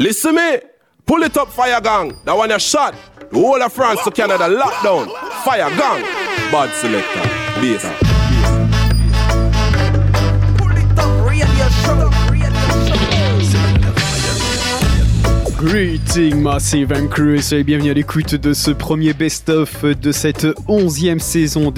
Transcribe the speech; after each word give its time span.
Listen 0.00 0.34
me. 0.34 0.56
Pull 1.04 1.24
it 1.24 1.36
up, 1.36 1.50
fire 1.50 1.78
gang. 1.78 2.16
That 2.24 2.34
one 2.34 2.50
a 2.52 2.58
shot. 2.58 2.94
The 3.30 3.38
whole 3.38 3.62
of 3.62 3.70
France 3.70 4.02
to 4.04 4.10
Canada 4.10 4.48
lockdown. 4.48 5.10
Fire 5.44 5.68
gang. 5.76 6.02
Bad 6.50 6.74
selector. 6.74 7.20
Bass. 7.60 7.84
Greeting 15.58 16.40
Massive 16.40 16.92
and 16.92 17.08
Cruise 17.08 17.52
et 17.52 17.62
bienvenue 17.62 17.90
à 17.90 17.94
l'écoute 17.94 18.34
de 18.34 18.54
ce 18.54 18.70
premier 18.70 19.12
best-of 19.12 19.84
de 19.84 20.12
cette 20.12 20.46
onzième 20.66 21.20
saison 21.20 21.70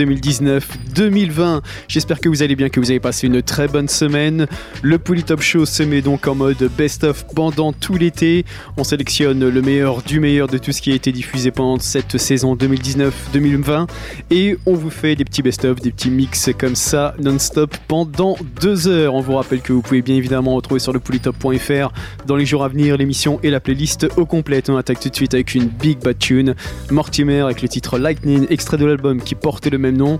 2019-2020. 0.93 1.61
J'espère 1.89 2.21
que 2.21 2.29
vous 2.29 2.43
allez 2.43 2.57
bien, 2.57 2.69
que 2.69 2.81
vous 2.81 2.91
avez 2.91 3.01
passé 3.01 3.27
une 3.27 3.43
très 3.43 3.69
bonne 3.69 3.89
semaine. 3.89 4.47
Le 4.83 4.99
Polytop 4.99 5.41
Show 5.41 5.67
se 5.67 5.83
met 5.83 6.03
donc 6.03 6.27
en 6.27 6.35
mode 6.35 6.71
best-of 6.77 7.27
pendant 7.35 7.73
tout 7.73 7.95
l'été. 7.95 8.45
On 8.77 8.85
sélectionne 8.85 9.49
le 9.49 9.63
meilleur 9.63 10.03
du 10.03 10.21
meilleur 10.21 10.49
de 10.49 10.59
tout 10.59 10.73
ce 10.73 10.83
qui 10.83 10.93
a 10.93 10.95
été 10.95 11.13
diffusé 11.13 11.51
pendant 11.51 11.79
cette 11.79 12.19
saison 12.19 12.55
2019-2020 12.57 13.89
et 14.31 14.59
on 14.67 14.75
vous 14.75 14.91
fait 14.91 15.17
des 15.17 15.25
petits 15.25 15.43
best-of, 15.43 15.81
des 15.81 15.91
petits 15.91 16.11
mix 16.11 16.51
comme 16.59 16.77
ça 16.77 17.15
non-stop 17.21 17.77
pendant 17.89 18.37
deux 18.61 18.89
heures. 18.89 19.15
On 19.15 19.21
vous 19.21 19.35
rappelle 19.35 19.61
que 19.61 19.73
vous 19.73 19.83
pouvez 19.83 20.03
bien 20.03 20.17
évidemment 20.17 20.55
retrouver 20.55 20.81
sur 20.81 20.93
le 20.93 21.01
polytop.fr 21.01 21.93
dans 22.27 22.37
les 22.37 22.47
jours 22.47 22.65
à 22.65 22.69
venir 22.69 22.97
l'émission 22.97 23.41
et 23.43 23.51
la 23.51 23.61
playlist 23.61 24.07
au 24.17 24.27
complet. 24.27 24.63
On 24.69 24.77
attaque 24.77 25.01
tout 25.01 25.09
de 25.09 25.15
suite 25.15 25.35
avec 25.35 25.55
une 25.55 25.67
big 25.67 25.99
bad 25.99 26.19
tune. 26.19 26.55
Mortimer 26.91 27.41
avec 27.41 27.63
le 27.63 27.69
titre 27.69 27.99
Lightning, 27.99 28.47
extrait 28.51 28.77
de 28.77 28.87
l'album 28.87 29.21
qui 29.23 29.35
portait 29.35 29.71
le 29.71 29.79
même 29.79 29.97
nom. 29.97 30.19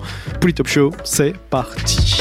Show, 0.69 0.93
c'est 1.05 1.35
parti. 1.51 2.17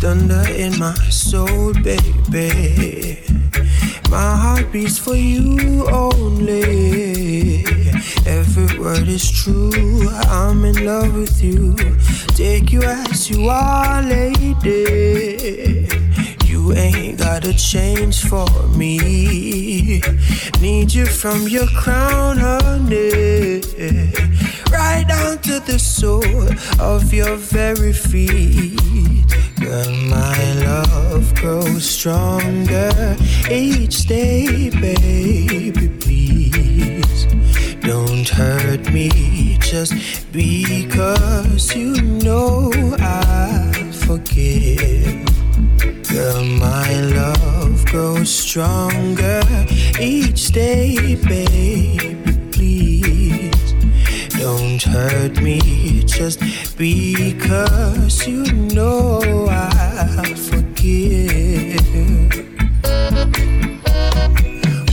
Thunder 0.00 0.44
in 0.50 0.78
my 0.78 0.94
soul, 1.10 1.72
baby. 1.82 3.18
My 4.10 4.36
heart 4.36 4.72
beats 4.72 4.98
for 4.98 5.16
you 5.16 5.86
only. 5.88 7.64
Every 8.26 8.78
word 8.78 9.08
is 9.08 9.30
true. 9.30 10.08
I'm 10.28 10.64
in 10.64 10.84
love 10.84 11.14
with 11.14 11.42
you. 11.42 11.74
Take 12.36 12.72
you 12.72 12.82
as 12.82 13.30
you 13.30 13.48
are, 13.48 14.02
lady. 14.02 15.88
You 16.44 16.72
ain't 16.72 17.18
gotta 17.18 17.52
change 17.54 18.22
for 18.24 18.48
me. 18.76 20.00
Need 20.60 20.92
you 20.92 21.06
from 21.06 21.48
your 21.48 21.66
crown, 21.68 22.38
honey. 22.38 23.60
Right 24.70 25.04
down 25.06 25.38
to 25.42 25.60
the 25.60 25.78
sole 25.78 26.48
of 26.80 27.12
your 27.12 27.36
very 27.36 27.92
feet. 27.92 29.24
Girl, 29.60 29.90
my 30.08 30.52
love 30.64 31.34
grows 31.36 31.88
stronger 31.88 33.16
each 33.50 34.06
day, 34.06 34.70
baby. 34.70 35.88
Please 36.00 37.26
don't 37.80 38.28
hurt 38.28 38.92
me 38.92 39.58
just 39.60 39.94
because 40.32 41.74
you 41.74 42.00
know 42.02 42.70
I 42.98 43.92
forgive. 44.06 45.24
Girl, 46.08 46.44
my 46.44 47.00
love 47.00 47.84
grows 47.86 48.30
stronger 48.30 49.42
each 50.00 50.48
day, 50.52 51.16
baby. 51.16 52.23
Don't 54.74 54.92
hurt 54.92 55.40
me 55.40 56.02
just 56.04 56.40
because 56.76 58.26
you 58.26 58.42
know 58.74 59.46
I 59.48 60.34
forgive. 60.34 61.78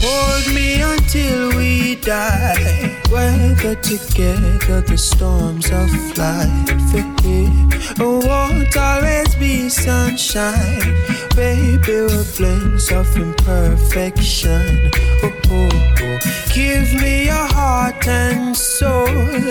Hold 0.00 0.54
me 0.54 0.82
until 0.82 1.56
we 1.56 1.96
die. 1.96 2.96
Weather 3.10 3.74
together 3.74 4.82
the 4.82 4.96
storms 4.96 5.66
of 5.72 5.90
life. 6.16 6.94
It 6.94 7.98
won't 7.98 8.76
always 8.76 9.34
be 9.34 9.68
sunshine. 9.68 10.94
Baby, 11.34 12.06
we're 12.06 12.24
blends 12.36 12.92
of 12.92 13.16
imperfection. 13.16 14.92
Oh, 15.24 15.32
oh, 15.50 15.94
oh. 16.02 16.41
Give 16.54 16.92
me 17.00 17.24
your 17.26 17.46
heart 17.46 18.06
and 18.06 18.54
soul. 18.54 19.06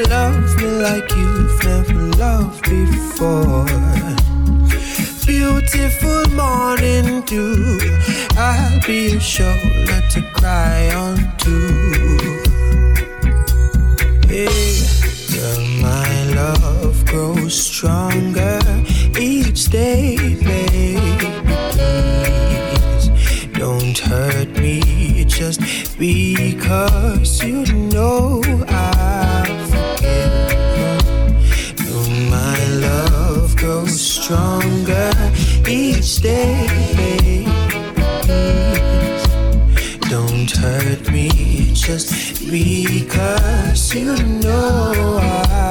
Love 0.08 0.56
me 0.58 0.68
like 0.68 1.10
you've 1.16 1.64
never 1.64 2.00
loved 2.18 2.64
before. 2.70 3.66
Beautiful 5.26 6.30
morning 6.36 7.22
dew. 7.22 7.80
I'll 8.38 8.80
be 8.86 9.14
your 9.14 9.20
shoulder 9.20 10.02
to 10.12 10.22
cry 10.34 10.94
on 10.94 11.18
to. 11.38 11.56
Hey, 14.28 14.78
my 15.82 16.24
love 16.36 17.04
grows 17.08 17.56
stronger 17.60 18.60
each 19.20 19.70
day, 19.70 20.18
baby. 20.44 21.00
Please 21.72 23.06
don't 23.58 23.98
hurt 23.98 24.50
me 24.60 25.26
just 25.26 25.62
because 26.02 27.44
you 27.44 27.62
know 27.94 28.42
I 28.68 29.46
forgive. 29.70 31.06
No, 31.86 32.00
my 32.28 32.58
love 32.88 33.56
grows 33.56 34.02
stronger 34.02 35.12
each 35.70 36.16
day. 36.22 37.46
Don't 40.10 40.50
hurt 40.50 41.12
me 41.12 41.30
just 41.76 42.50
because 42.50 43.94
you 43.94 44.16
know 44.42 45.20
I 45.22 45.71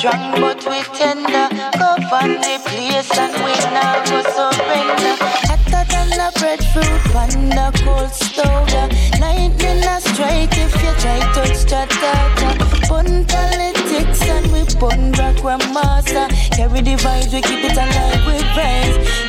strong, 0.00 0.40
but 0.40 0.64
we 0.64 0.80
tender. 0.96 1.48
Govern 1.76 2.40
the 2.40 2.56
place 2.64 3.12
and 3.18 3.34
we 3.44 3.52
now 3.76 4.00
go 4.08 4.22
surrender. 4.34 5.14
Hotter 5.48 5.84
than 5.92 6.08
the 6.20 6.28
breadfruit, 6.40 7.02
panda 7.12 7.70
cold 7.84 8.10
stove. 8.10 8.72
Lightning 9.20 9.84
a 9.84 10.00
straight 10.00 10.56
if 10.56 10.74
you 10.82 10.92
try 11.02 11.20
touch 11.36 11.60
that 11.70 11.90
data. 12.00 12.48
Pun 12.88 13.26
politics 13.26 14.22
and 14.22 14.46
we 14.52 14.64
pun 14.80 15.12
rock 15.20 15.36
grandmaster. 15.44 16.28
Carry 16.56 16.80
the 16.80 16.96
vibes, 16.96 17.32
we 17.32 17.40
keep 17.42 17.62
it 17.64 17.76
alive, 17.76 18.26
we 18.26 18.38
praise 18.54 19.19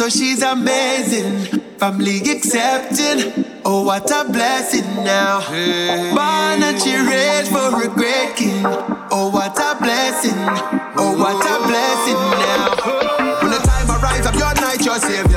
So 0.00 0.08
she's 0.08 0.40
amazing. 0.40 1.60
Family 1.76 2.20
accepting. 2.20 3.44
Oh, 3.66 3.84
what 3.84 4.10
a 4.10 4.24
blessing 4.32 5.04
now. 5.04 5.40
Born 6.16 6.62
and 6.64 6.80
she 6.80 6.96
raised 6.96 7.52
for 7.52 7.84
a 7.84 7.86
great 7.86 8.34
king. 8.34 8.64
Oh, 9.12 9.28
what 9.30 9.58
a 9.60 9.76
blessing. 9.76 10.40
Oh, 10.96 11.12
what 11.20 11.44
a 11.44 11.56
blessing 11.68 12.16
now. 12.16 12.80
When 13.42 13.50
the 13.50 13.58
time 13.58 13.90
arrives, 13.90 14.26
I'm 14.26 14.38
your 14.38 14.54
night, 14.54 14.82
your 14.82 14.96
savior. 14.96 15.29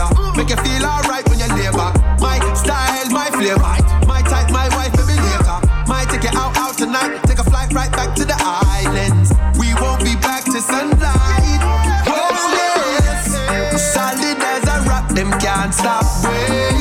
stop 15.83 16.23
with. 16.23 16.72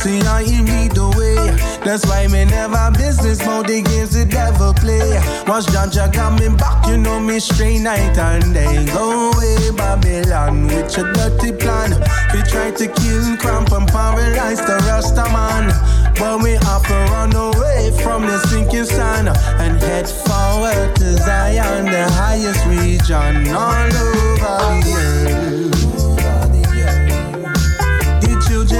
So 0.00 0.08
lost, 0.08 0.48
I 0.48 0.62
lead 0.64 0.92
the 0.92 1.12
way. 1.12 1.36
That's 1.84 2.06
why 2.06 2.26
me 2.26 2.46
never 2.46 2.90
business 2.96 3.44
mode, 3.44 3.66
the 3.66 3.82
games 3.82 4.14
the 4.14 4.24
devil 4.24 4.72
play. 4.72 5.20
Once 5.46 5.66
Jah 5.66 5.88
Jah 5.92 6.10
coming 6.10 6.56
back, 6.56 6.86
you 6.86 6.96
know 6.96 7.20
me 7.20 7.38
straight 7.38 7.80
night 7.80 8.16
and 8.16 8.54
day. 8.54 8.86
Go 8.86 9.30
away, 9.30 9.70
Babylon, 9.76 10.68
with 10.68 10.96
your 10.96 11.12
dirty 11.12 11.52
plan. 11.52 11.90
We 12.32 12.40
try 12.48 12.70
to 12.70 12.86
kill, 12.88 13.36
cramp, 13.36 13.72
and 13.72 13.86
paralyze 13.86 14.64
the 14.64 14.80
Rasta 14.88 15.24
man. 15.36 15.68
But 16.16 16.42
we 16.42 16.52
have 16.52 16.86
to 16.86 16.96
run 17.12 17.36
away 17.36 17.92
from 18.02 18.22
the 18.22 18.38
sinking 18.48 18.86
sun 18.86 19.28
and 19.28 19.82
head 19.82 20.08
forward 20.08 20.96
to 20.96 21.12
Zion, 21.18 21.84
the 21.84 22.10
highest 22.12 22.64
region 22.64 23.52
all 23.52 23.84
over 23.84 24.80
the 24.80 24.94
earth. 24.96 25.79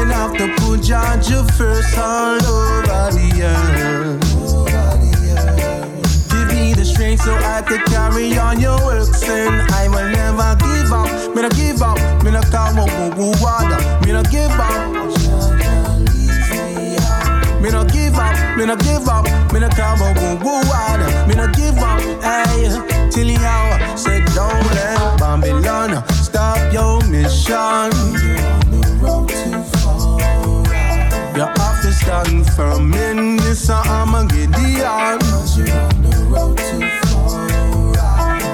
Children 0.00 0.16
have 0.16 0.36
to 0.38 0.48
put 0.56 0.82
Georgia 0.82 1.44
first 1.58 1.98
all 1.98 2.42
over 2.46 3.12
the 3.12 3.28
earth. 3.44 4.16
Give 6.30 6.48
me 6.56 6.72
the 6.72 6.86
strength 6.86 7.24
so 7.24 7.34
I 7.34 7.60
can 7.60 7.84
carry 7.84 8.38
on 8.38 8.58
your 8.60 8.78
works 8.86 9.22
and 9.28 9.60
I 9.72 9.88
will 9.88 10.08
never 10.08 10.56
give 10.56 10.90
up. 10.90 11.36
Me 11.36 11.42
no 11.42 11.50
give 11.50 11.82
up, 11.82 11.98
me 12.24 12.30
no 12.30 12.40
come 12.48 12.76
woo 12.76 13.10
woo 13.14 13.34
water. 13.42 13.76
Me 14.00 14.12
no 14.12 14.22
give 14.22 14.48
up. 14.48 14.88
Me 17.60 17.68
no 17.68 17.84
give 17.84 18.14
up, 18.16 18.56
me 18.56 18.64
no 18.64 18.76
give 18.76 19.06
up, 19.06 19.26
me 19.52 19.60
no 19.60 19.68
come 19.68 20.00
woo 20.00 20.36
woo 20.40 20.62
water. 20.64 21.10
Me 21.28 21.34
no 21.34 21.46
give 21.52 21.76
up, 21.76 22.00
hey, 22.24 22.72
till 23.10 23.26
the 23.28 23.36
hour. 23.44 23.98
Say 23.98 24.24
don't 24.32 24.64
let 24.72 25.20
Babylon 25.20 26.02
stop 26.08 26.72
your 26.72 27.04
mission. 27.10 28.79
Office 32.10 32.30
stand 32.30 32.46
firm 32.52 32.92
in 32.94 33.36
this 33.36 33.70
Armageddon. 33.70 35.20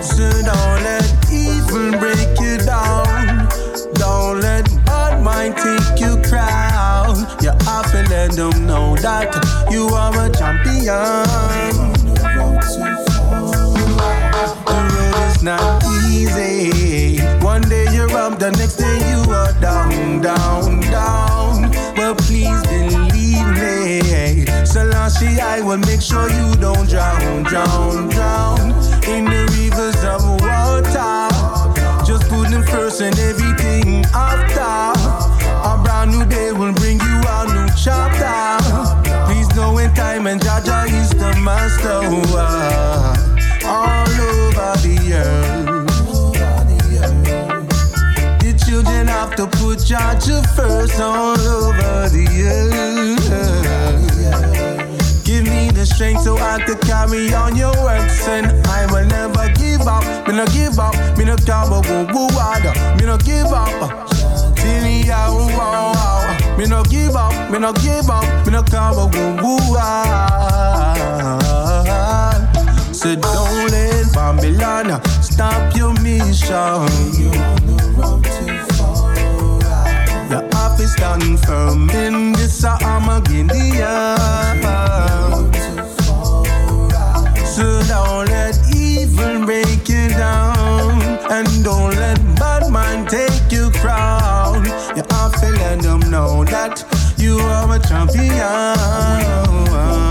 So 0.03 0.31
don't 0.43 0.83
let 0.83 1.05
evil 1.33 1.99
break 1.99 2.41
you 2.41 2.59
down. 2.59 3.49
Don't 3.95 4.41
let 4.41 4.65
bad 4.85 5.23
mind 5.23 5.57
take 5.57 6.01
you 6.01 6.17
crown. 6.29 7.17
You 7.41 7.53
have 7.65 7.91
to 7.93 8.05
let 8.09 8.33
them 8.33 8.67
know 8.67 8.97
that 8.97 9.35
you 9.71 9.89
are 9.89 10.13
a 10.25 10.31
champion. 10.31 11.25
The 12.15 12.27
road 12.37 12.63
is 15.31 15.43
not 15.43 15.85
easy. 16.11 17.21
One 17.45 17.63
day 17.63 17.87
you're 17.93 18.11
up, 18.13 18.39
the 18.39 18.51
next 18.53 18.77
day 18.77 18.99
you 19.11 19.31
are 19.33 19.53
down, 19.61 20.21
down, 20.21 20.81
down. 20.81 21.71
But 21.97 22.19
please 22.19 22.63
believe 22.67 23.06
me. 23.57 24.47
Selassie, 24.65 25.41
I 25.41 25.61
will 25.61 25.79
make 25.79 26.01
sure 26.03 26.29
you 26.31 26.55
don't 26.57 26.89
drown, 26.89 27.43
drown, 27.45 28.09
drown 28.09 28.71
in 29.09 29.25
the 29.25 29.43
rivers 29.57 30.03
of 30.05 30.23
water. 30.41 31.29
Just 32.05 32.29
put 32.29 32.51
them 32.51 32.65
first 32.65 33.01
and 33.01 33.19
everything 33.19 34.05
after. 34.15 34.93
A 35.71 35.83
brand 35.83 36.13
new 36.13 36.25
day 36.27 36.53
will 36.53 36.73
bring 36.73 37.01
you 37.01 37.19
a 37.37 37.47
new 37.55 37.69
chapter. 37.77 38.63
Please 39.27 39.49
know 39.57 39.79
in 39.79 39.93
time 39.95 40.27
and 40.27 40.43
Jah 40.43 40.61
Jah 40.65 40.85
is 40.87 41.11
the 41.11 41.35
master. 41.43 41.99
All 43.67 44.07
over 44.09 44.77
the 44.83 45.13
earth. 45.15 45.56
Put 49.87 49.99
Georgia 49.99 50.43
first 50.55 51.01
all 51.01 51.39
over 51.39 52.09
the 52.09 52.27
earth. 52.43 53.25
Give 55.25 55.45
me 55.45 55.71
the 55.71 55.85
strength 55.87 56.23
so 56.23 56.37
I 56.37 56.63
could 56.65 56.81
carry 56.81 57.33
on 57.35 57.57
your 57.57 57.75
works 57.83 58.29
and 58.29 58.47
I 58.69 58.87
will 58.93 59.07
never 59.07 59.49
give 59.55 59.87
up. 59.87 60.05
Me 60.27 60.35
no 60.35 60.47
give 60.47 60.79
up, 60.79 60.95
me 61.19 61.25
no 61.25 61.37
cover 61.37 61.81
woo 61.89 62.07
woo. 62.13 62.29
Me 62.97 63.05
no 63.05 63.17
give 63.19 63.53
up. 63.53 64.09
Till 64.57 64.83
the 64.83 65.05
wow, 65.09 65.93
wow. 65.95 66.57
Me 66.59 66.67
no 66.67 66.83
give 66.85 67.17
up, 67.17 67.51
me 67.51 67.59
no 67.59 67.73
give 67.73 68.09
up, 68.11 68.47
me 68.47 68.53
no 68.53 68.63
cover 68.63 69.07
woo 69.07 69.37
woo. 69.43 69.77
So 72.93 73.15
don't 73.15 73.71
let 73.71 74.13
Babylon 74.15 75.03
stop 75.23 75.77
your 75.77 75.93
mission. 76.01 76.87
Office 80.87 80.93
stand 80.93 81.41
firm 81.47 81.91
in 81.91 82.33
this 82.33 82.65
Armageddon. 82.65 83.51
So 87.45 87.83
don't 87.89 88.29
let 88.29 88.57
evil 88.75 89.45
break 89.45 89.89
you 89.89 90.09
down, 90.11 91.03
and 91.31 91.65
don't 91.65 91.95
let 91.97 92.19
bad 92.37 92.71
mind 92.71 93.09
take 93.09 93.51
your 93.51 93.73
crown. 93.73 94.65
You 94.97 95.03
have 95.11 95.33
to 95.41 95.51
let 95.59 95.83
them 95.83 96.01
know 96.11 96.45
that 96.45 96.85
you 97.19 97.39
are 97.39 97.75
a 97.75 97.79
champion. 97.81 100.06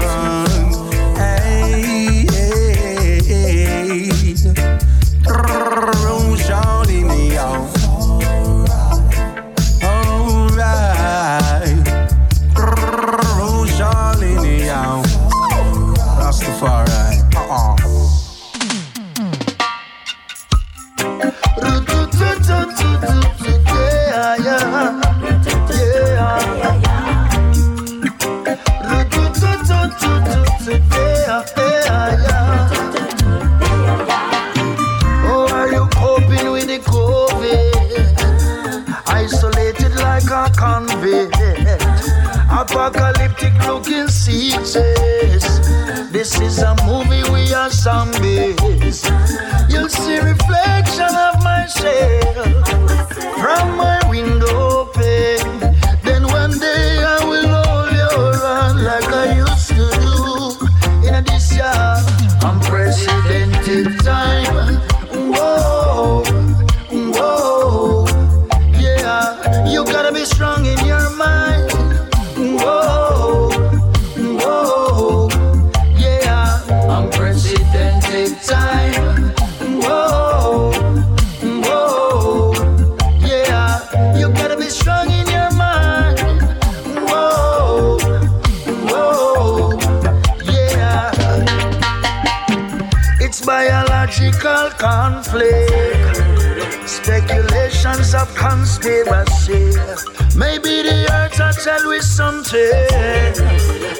Apocalyptic 42.49 43.53
looking 43.67 44.07
seasons. 44.07 45.43
This 46.11 46.39
is 46.41 46.59
a 46.59 46.75
movie 46.85 47.23
we 47.31 47.53
are 47.53 47.69
zombies. 47.69 49.03
You'll 49.69 49.89
see 49.89 50.19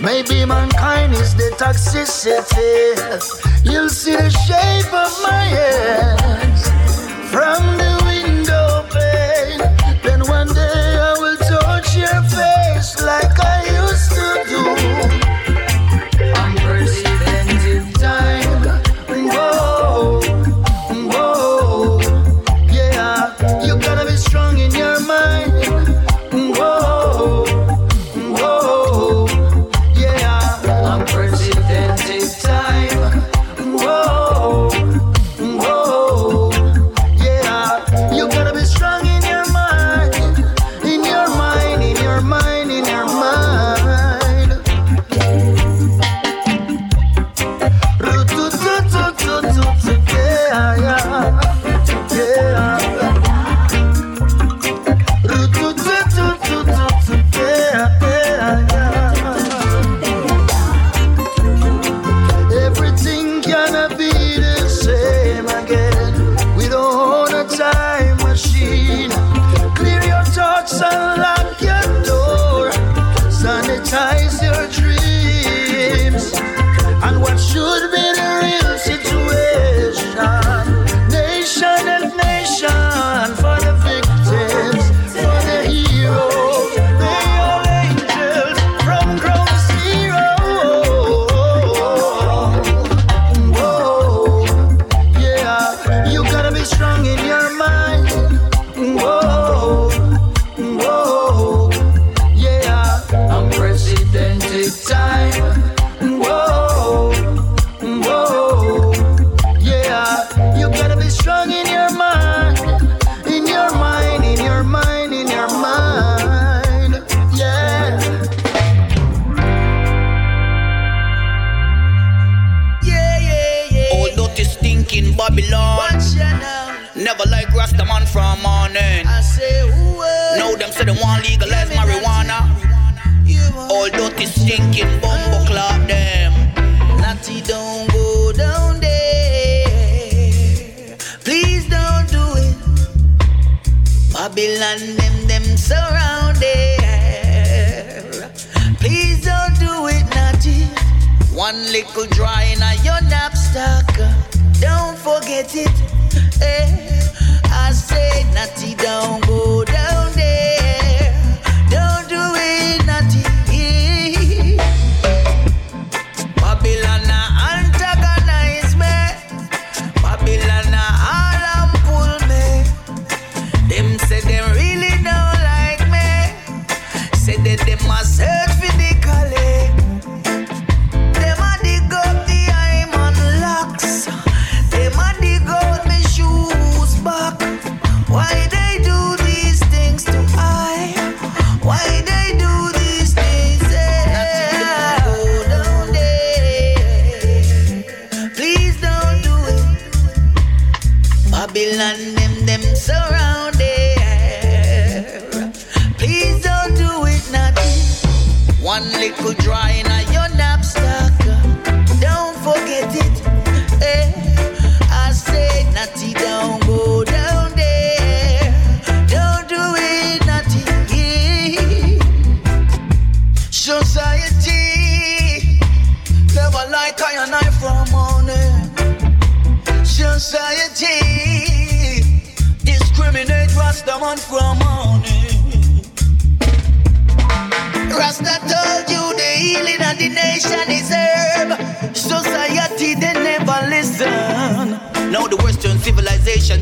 Maybe 0.02 0.46
mankind 0.46 1.13
is 1.13 1.36
the 1.36 1.52
toxicity. 1.58 2.96
You'll 3.65 3.89
see 3.89 4.15
the 4.15 4.30
shape 4.30 4.94
of 4.94 5.12
my 5.24 5.44
hands 5.60 6.70
from 7.32 7.78
the 7.78 7.85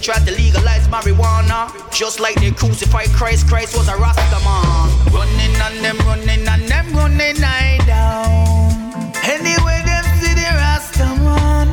tried 0.03 0.25
to 0.27 0.35
legalize 0.35 0.85
marijuana. 0.89 1.71
Just 1.89 2.19
like 2.19 2.35
they 2.35 2.51
crucified 2.51 3.07
Christ, 3.15 3.47
Christ 3.47 3.77
was 3.77 3.87
a 3.87 3.95
Rasta 3.95 4.39
man. 4.43 4.89
Running 5.15 5.55
on 5.61 5.75
them, 5.81 5.97
running 5.99 6.45
on 6.45 6.59
them, 6.67 6.93
running 6.93 7.41
I 7.41 7.79
down. 7.87 9.13
Anyway, 9.23 9.79
them 9.87 10.03
see 10.19 10.33
the 10.35 10.49
Rasta 10.59 11.07
man. 11.23 11.67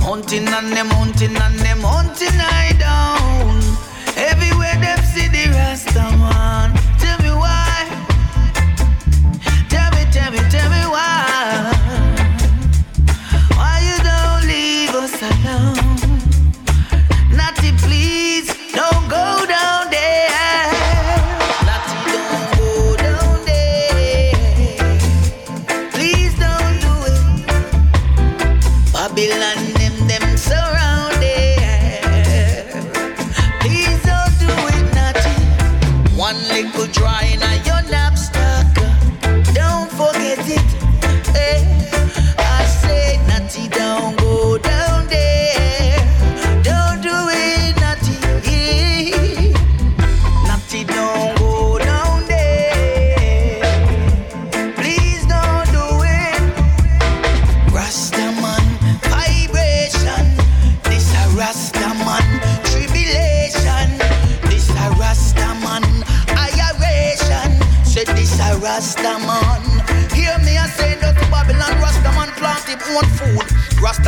Hunting 0.00 0.48
on 0.48 0.70
them, 0.70 0.88
hunting 0.88 1.36
on 1.36 1.54
them, 1.58 1.80
hunting 1.80 2.40
I 2.40 2.72
down. 2.78 3.60
Everywhere 4.16 4.55
see 5.16 5.28
the 5.28 5.48
rest 5.48 5.96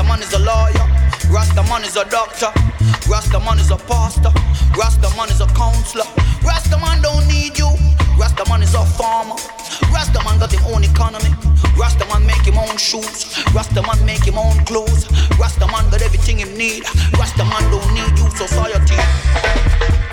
Rastaman 0.09 0.23
is 0.23 0.33
a 0.33 0.39
lawyer. 0.39 0.87
Rastaman 1.29 1.85
is 1.85 1.97
a 1.97 2.05
doctor. 2.09 2.47
Rastaman 3.13 3.61
is 3.61 3.71
a 3.71 3.77
pastor. 3.77 4.31
Rastaman 4.73 5.31
is 5.31 5.43
a 5.43 5.47
counselor. 5.49 6.07
Rastaman 6.41 7.03
don't 7.03 7.29
need 7.29 7.59
you. 7.59 7.69
Rastaman 8.17 8.63
is 8.63 8.75
a 8.75 8.87
farmer. 8.97 9.35
Rastaman 9.93 10.41
got 10.41 10.51
his 10.51 10.65
own 10.73 10.83
economy. 10.83 11.29
Rastaman 11.77 12.25
make 12.25 12.41
him 12.41 12.57
own 12.57 12.79
shoes. 12.79 13.37
Rastaman 13.53 14.03
make 14.07 14.25
him 14.27 14.39
own 14.39 14.57
clothes. 14.65 15.05
Rastaman 15.37 15.91
got 15.91 16.01
everything 16.01 16.39
he 16.39 16.45
need. 16.45 16.85
Rastaman 17.21 17.71
don't 17.71 17.93
need 17.93 18.19
you, 18.19 18.31
society. 18.31 18.97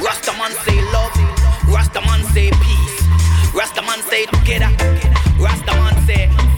Rastaman 0.03 0.51
say 0.65 0.75
love. 0.91 1.13
Rastaman 1.71 2.21
say 2.33 2.51
peace. 2.51 3.01
Rastaman 3.55 4.03
say 4.09 4.25
together. 4.25 4.75
Rastaman 5.39 6.05
say. 6.05 6.54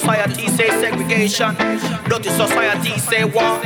Society 0.00 0.48
say 0.48 0.68
segregation. 0.80 1.54
Dirty 2.08 2.30
society 2.30 2.98
say 2.98 3.24
war. 3.24 3.60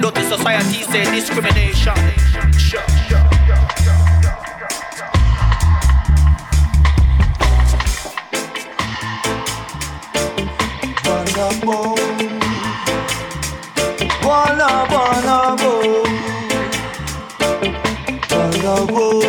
Dirty 0.00 0.22
society 0.22 0.82
say 0.82 1.04
discrimination. 1.14 1.94
Sure. 2.58 2.82
Wanna, 14.22 14.68
wanna 14.90 15.56
go. 15.62 15.72
Wanna 18.30 18.86
go, 18.92 19.25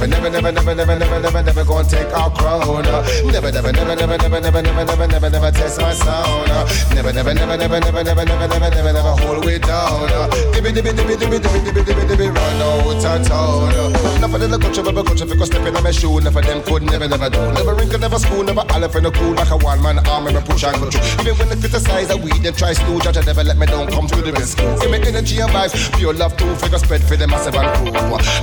Never, 0.00 0.30
never, 0.30 0.30
never, 0.30 0.52
never, 0.52 0.74
never, 0.74 0.98
never, 0.98 0.98
never, 0.98 1.20
never, 1.20 1.42
never 1.42 1.64
gonna 1.64 1.88
take 1.88 2.10
our 2.16 2.30
crown. 2.30 2.86
uh. 2.86 3.02
Never, 3.30 3.52
never, 3.52 3.70
never, 3.72 3.94
never, 3.94 4.16
never, 4.16 4.40
never, 4.40 4.62
never, 4.62 4.84
never, 4.86 5.06
never, 5.06 5.30
never 5.30 5.50
test 5.50 5.80
my 5.80 5.92
sound. 5.92 6.50
uh. 6.50 6.94
Never, 6.94 7.12
never, 7.12 7.34
never, 7.34 7.56
never, 7.56 7.80
never, 7.80 8.02
never, 8.02 8.24
never, 8.24 8.48
never, 8.48 8.70
never, 8.70 8.92
never 8.92 9.12
hold 9.22 9.44
way 9.44 9.58
down. 9.58 10.08
uh. 10.10 10.28
Dibby, 10.52 10.72
dibby, 10.72 10.90
dibby, 10.96 11.16
dibby, 11.16 11.38
dibby, 11.38 11.60
dibby, 11.64 11.82
dibby, 11.84 12.04
dibby, 12.08 12.34
run 12.34 12.62
out 12.62 13.04
of 13.04 13.26
town. 13.28 13.74
uh. 13.74 14.16
Enough 14.16 14.32
the 14.40 14.58
country, 14.58 14.82
but 14.82 15.06
country, 15.06 15.26
because 15.26 15.48
step 15.48 15.66
in 15.66 15.76
on 15.76 15.82
my 15.82 15.90
shoe. 15.90 16.16
Of 16.16 16.34
them 16.34 16.62
could 16.62 16.82
never, 16.82 17.08
never 17.08 17.28
do. 17.30 17.40
Never 17.52 17.74
wrinkle, 17.74 17.98
never 17.98 18.18
spoon, 18.18 18.46
never 18.46 18.64
olive 18.72 18.94
in 18.96 19.04
the 19.04 19.10
cool 19.10 19.34
like 19.34 19.50
a 19.50 19.56
one 19.56 19.82
man 19.82 19.98
arm, 20.08 20.24
never 20.24 20.40
push 20.40 20.64
and 20.64 20.76
through. 20.76 20.92
Even 21.20 21.36
when 21.38 21.48
they 21.48 21.56
criticize 21.60 22.08
that 22.08 22.18
we 22.20 22.30
then 22.40 22.54
try 22.54 22.72
slew, 22.72 23.00
judge, 23.00 23.16
I 23.16 23.22
never 23.22 23.44
let 23.44 23.56
me 23.58 23.66
down, 23.66 23.88
come 23.90 24.06
to 24.08 24.20
the 24.22 24.32
rescue. 24.32 24.64
Give 24.80 24.90
me 24.90 24.98
energy 25.06 25.40
and 25.40 25.50
vibes, 25.50 25.74
pure 25.96 26.12
love 26.14 26.36
too, 26.36 26.54
figure 26.56 26.78
spread 26.78 27.02
for 27.04 27.16
the 27.16 27.26
massive 27.28 27.54
and 27.54 27.68
crew. 27.76 27.92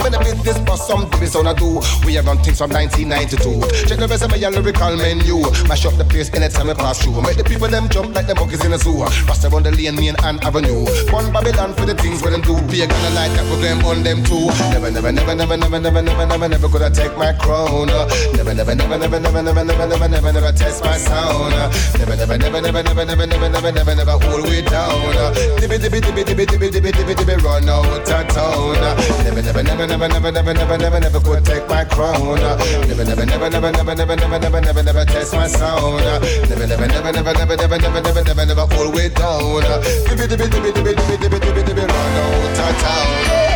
When 0.03 0.13
I 0.13 0.19
beat 0.23 0.43
this 0.43 0.57
bus, 0.59 0.85
some 0.87 1.05
dibby 1.09 1.27
sound 1.27 1.46
I 1.47 1.53
do. 1.53 1.79
We 2.05 2.15
have 2.15 2.27
run 2.27 2.43
things 2.43 2.59
from 2.59 2.71
1992. 2.75 3.87
Check 3.87 3.99
the 3.99 4.07
of 4.11 4.27
my 4.27 4.37
lyrical 4.37 4.97
menu. 4.97 5.39
Mash 5.67 5.85
up 5.85 5.95
the 5.95 6.03
place 6.03 6.27
anytime 6.33 6.69
I 6.69 6.73
pass 6.73 6.99
through. 6.99 7.21
Make 7.23 7.37
the 7.37 7.43
people 7.43 7.67
them 7.71 7.87
jump 7.87 8.13
like 8.13 8.27
the 8.27 8.35
monkeys 8.35 8.63
in 8.65 8.73
a 8.73 8.77
zoo. 8.77 9.07
Rasta 9.23 9.47
on 9.47 9.63
the 9.63 9.71
lane, 9.71 9.95
me 9.95 10.09
and 10.09 10.19
Avenue. 10.43 10.83
One 11.07 11.31
Babylon 11.31 11.73
for 11.73 11.85
the 11.87 11.95
things 11.95 12.19
we 12.21 12.31
them 12.31 12.43
do. 12.43 12.59
Be 12.67 12.83
a 12.83 12.87
gonna 12.87 13.15
like 13.15 13.31
that 13.39 13.47
we 13.47 13.63
them 13.63 13.79
on 13.87 14.03
them 14.03 14.23
too. 14.27 14.51
Never, 14.75 14.91
never, 14.91 15.11
never, 15.11 15.35
never, 15.35 15.55
never, 15.55 15.79
never, 15.79 16.01
never, 16.03 16.25
never, 16.27 16.47
never 16.51 16.83
I 16.83 16.89
take 16.91 17.15
my 17.15 17.31
crown. 17.39 17.87
Never, 18.35 18.51
never, 18.51 18.75
never, 18.75 18.97
never, 18.99 19.19
never, 19.19 19.39
never, 19.39 19.63
never, 19.63 19.87
never, 19.87 20.07
never, 20.07 20.31
never 20.35 20.51
test 20.51 20.83
my 20.83 20.97
sound. 20.99 21.55
Never, 21.95 22.15
never, 22.15 22.37
never, 22.37 22.59
never, 22.59 22.83
never, 22.83 23.05
never, 23.07 23.25
never, 23.27 23.47
never, 23.47 23.71
never, 23.71 23.95
never 23.95 24.15
hold 24.19 24.43
way 24.43 24.61
down. 24.67 25.15
Dibby, 25.63 25.79
dibby, 25.79 26.03
dibby, 26.03 26.23
dibby, 26.27 26.43
dibby, 26.43 26.91
dibby, 26.91 27.15
dibby, 27.15 27.35
run 27.39 27.69
out 27.69 27.87
of 27.87 28.03
town. 28.03 28.75
Never, 29.23 29.41
never, 29.41 29.63
never, 29.63 29.87
never, 29.87 30.07
never, 30.07 30.31
never, 30.31 30.53
never, 30.53 30.77
never, 30.77 30.99
never 30.99 31.19
could 31.19 31.36
take 31.41 31.67
my 31.67 31.85
crown. 31.85 32.39
Never, 32.87 33.03
never, 33.05 33.25
never, 33.25 33.49
never, 33.49 33.71
never, 33.71 33.95
never, 33.95 34.15
never, 34.15 34.39
never, 34.39 34.61
never, 34.61 34.83
never 34.83 35.05
test 35.05 35.33
my 35.33 35.47
sound. 35.47 36.03
Never, 36.49 36.67
never, 36.67 36.87
never, 36.87 37.11
never, 37.11 37.33
never, 37.33 37.55
never, 37.55 37.77
never, 37.77 38.01
never, 38.01 38.23
never, 38.23 38.45
never 38.45 38.65
hold 38.75 38.95
way 38.95 39.09
down. 39.09 39.61
Dibby, 40.07 40.27
dibby, 40.27 40.47
dibby, 40.47 40.71
dibby, 40.71 40.93
dibby, 40.93 41.17
dibby, 41.17 41.39
dibby, 41.39 41.63
dibby, 41.63 41.85
run 41.87 42.17
out 42.21 42.59
of 42.59 42.77
town. 42.81 43.47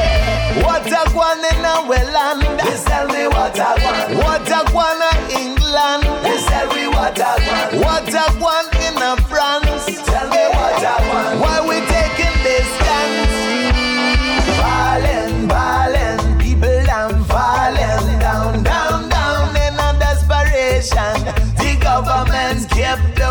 What 0.63 0.85
a 0.85 1.09
guan 1.09 1.39
in 1.47 1.65
our 1.65 1.87
land? 1.87 2.43
Please 2.59 2.83
tell 2.83 3.07
me 3.07 3.27
what 3.27 3.57
a 3.57 3.73
guan. 3.79 4.17
What 4.17 4.47
a 4.47 4.61
guan 4.69 5.01
in 5.31 5.41
England? 5.41 6.03
Please 6.21 6.45
tell 6.45 6.67
me 6.75 6.87
what 6.87 7.17
a 7.17 7.39
guan. 7.39 7.79
What 7.83 8.09
a 8.09 8.25
guan 8.37 8.65
in 8.85 9.01
a 9.01 9.15
France? 9.29 9.85
Tell 10.05 10.27
me 10.29 10.43
what 10.51 10.83
a 10.83 10.95
guan. 11.07 11.40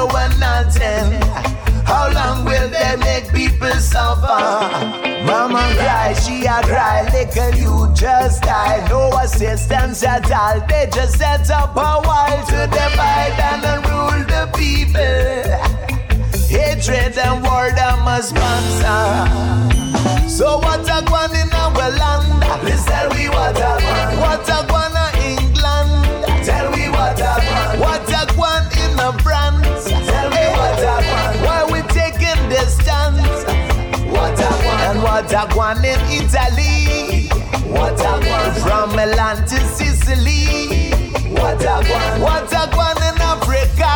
Kept 0.09 0.33
doing 0.33 0.41
nothing. 0.41 1.21
How 1.85 2.11
long 2.13 2.45
will 2.45 2.69
they 2.69 2.97
make 2.97 3.33
people 3.33 3.73
suffer? 3.73 4.41
Mama 5.25 5.75
cry, 5.77 6.15
she 6.15 6.47
a 6.47 6.63
cry, 6.63 7.09
little 7.13 7.55
you 7.59 7.95
just 7.95 8.43
die. 8.43 8.87
No 8.89 9.11
assistance 9.19 10.03
at 10.05 10.31
all. 10.31 10.61
They 10.69 10.89
just 10.93 11.19
set 11.19 11.51
up 11.51 11.77
a 11.77 12.01
wall 12.07 12.45
to 12.47 12.67
divide 12.67 13.39
and 13.39 13.87
rule 13.89 14.25
the 14.27 14.51
people. 14.57 15.01
Hatred 16.49 17.19
and 17.19 17.43
war 17.43 17.71
them 17.73 18.07
a 18.07 18.23
sponsor. 18.23 19.61
So 20.29 20.59
what 20.59 20.81
a 20.81 21.05
gone 21.05 21.35
in 21.35 21.53
our 21.53 21.91
land? 21.91 22.43
Tell 22.87 23.11
me 23.15 23.29
what 23.29 23.57
a 23.57 23.79
gone. 23.81 24.17
What 24.21 24.49
a 24.49 24.70
What 34.99 35.33
I 35.33 35.45
want 35.55 35.85
in 35.85 36.01
Italy. 36.11 37.29
What 37.71 38.01
I 38.01 38.19
want 38.29 38.57
from 38.59 38.97
Milan 38.97 39.37
to 39.47 39.59
Sicily. 39.77 40.91
What 41.31 41.65
I 41.65 41.79
want. 41.79 42.21
What 42.21 42.53
I 42.53 42.67
want 42.77 42.99
in 42.99 43.17
Africa. 43.23 43.93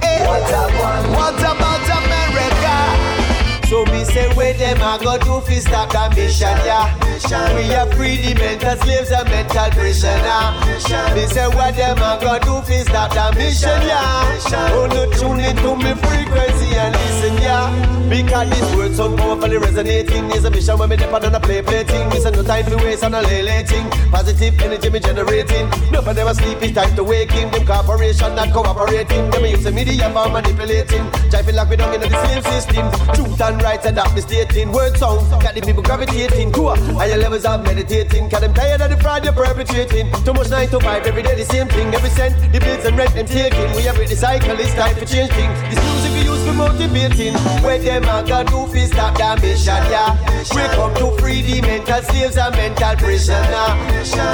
Hey. 0.00 0.26
What 0.26 0.42
I 0.42 0.66
want. 0.80 1.10
What 1.10 1.35
so 3.68 3.84
me 3.86 4.04
say 4.04 4.32
where 4.34 4.54
them 4.54 4.78
a 4.78 4.96
go 5.02 5.18
do 5.18 5.40
fi 5.44 5.58
stop 5.58 5.90
that 5.90 6.14
mission, 6.14 6.54
yeah. 6.64 6.94
We 7.56 7.74
are 7.74 7.90
free 7.96 8.16
the 8.16 8.34
mental 8.38 8.76
slaves 8.78 9.10
and 9.10 9.28
mental 9.28 9.70
prisoner. 9.74 10.54
Me 11.14 11.26
say 11.26 11.48
what 11.48 11.74
them 11.74 11.98
a 11.98 12.18
go 12.20 12.38
do 12.38 12.62
fi 12.62 12.82
stop 12.84 13.12
that 13.14 13.34
mission, 13.34 13.82
yeah. 13.82 14.22
Oh, 14.70 14.86
no 14.86 15.10
tune 15.18 15.40
into 15.40 15.74
me 15.74 15.94
frequency 15.98 16.76
and 16.76 16.94
listen, 16.94 17.42
yeah. 17.42 17.66
Because 18.08 18.48
this 18.50 18.76
word 18.76 18.94
so 18.94 19.16
powerfully 19.16 19.58
resonating 19.58 20.30
is 20.30 20.44
a 20.44 20.50
mission 20.50 20.78
when 20.78 20.88
me 20.88 20.96
depend 20.96 21.24
on 21.24 21.34
a 21.34 21.40
play 21.40 21.60
play 21.60 21.82
thing. 21.82 22.08
This 22.10 22.22
no 22.24 22.42
time 22.44 22.66
to 22.66 22.76
waste 22.76 23.02
on 23.02 23.14
a 23.14 23.22
lay 23.22 23.42
lay 23.42 23.64
thing. 23.64 23.90
Positive 24.12 24.60
energy 24.60 24.90
me 24.90 25.00
generating. 25.00 25.68
Nobody 25.90 26.18
never 26.18 26.34
sleep, 26.34 26.62
it's 26.62 26.72
time 26.72 26.94
to 26.94 27.02
waking. 27.02 27.50
Them 27.50 27.66
corporation 27.66 28.36
not 28.36 28.52
cooperating. 28.52 29.28
Them 29.30 29.44
use 29.44 29.64
the 29.64 29.72
media 29.72 30.08
for 30.10 30.30
manipulating. 30.30 31.10
Driving 31.30 31.56
like 31.56 31.68
we 31.68 31.74
don't 31.74 31.92
in 31.94 32.00
the 32.00 32.08
slave 32.08 32.44
system. 32.46 32.86
Truth 33.12 33.40
and 33.42 33.55
right 33.58 33.84
and 33.84 33.96
that 33.96 34.12
misstating. 34.14 34.72
Word 34.72 34.96
sound 34.96 35.30
got 35.42 35.54
the 35.54 35.60
people 35.60 35.82
gravitating. 35.82 36.52
Cool. 36.52 36.76
Higher 36.96 37.18
levels 37.18 37.44
of 37.44 37.62
meditating. 37.64 38.30
Cause 38.30 38.40
them 38.40 38.54
tired 38.54 38.80
of 38.80 38.90
the 38.90 38.96
fraud 38.96 39.24
you're 39.24 39.32
perpetrating. 39.32 40.10
Too 40.24 40.32
much 40.32 40.50
nine 40.50 40.68
to 40.70 40.80
five 40.80 41.06
every 41.06 41.22
day 41.22 41.34
the 41.34 41.44
same 41.44 41.68
thing. 41.68 41.92
Every 41.94 42.10
cent 42.10 42.34
the 42.52 42.60
bills 42.60 42.84
and 42.84 42.96
rent 42.96 43.14
them 43.14 43.26
taking. 43.26 43.70
We 43.76 43.82
have 43.82 43.96
the 43.96 44.16
cycle. 44.16 44.58
It's 44.58 44.74
time 44.74 44.94
for 44.96 45.06
change 45.06 45.32
things. 45.32 45.58
This 45.70 45.80
music 45.84 46.12
we 46.12 46.22
use 46.24 46.42
for 46.46 46.54
motivating. 46.54 47.34
Where 47.62 47.78
them 47.78 48.04
a 48.04 48.24
gonna 48.26 48.48
do 48.48 48.66
fi 48.72 48.86
stop 48.86 49.16
the 49.16 49.40
mission, 49.42 49.82
yeah. 49.90 50.16
We 50.54 50.62
come 50.74 50.94
to 50.96 51.16
free 51.20 51.42
the 51.42 51.60
mental 51.62 52.02
slaves 52.02 52.36
and 52.36 52.54
mental 52.56 52.96
prisoner. 52.96 53.68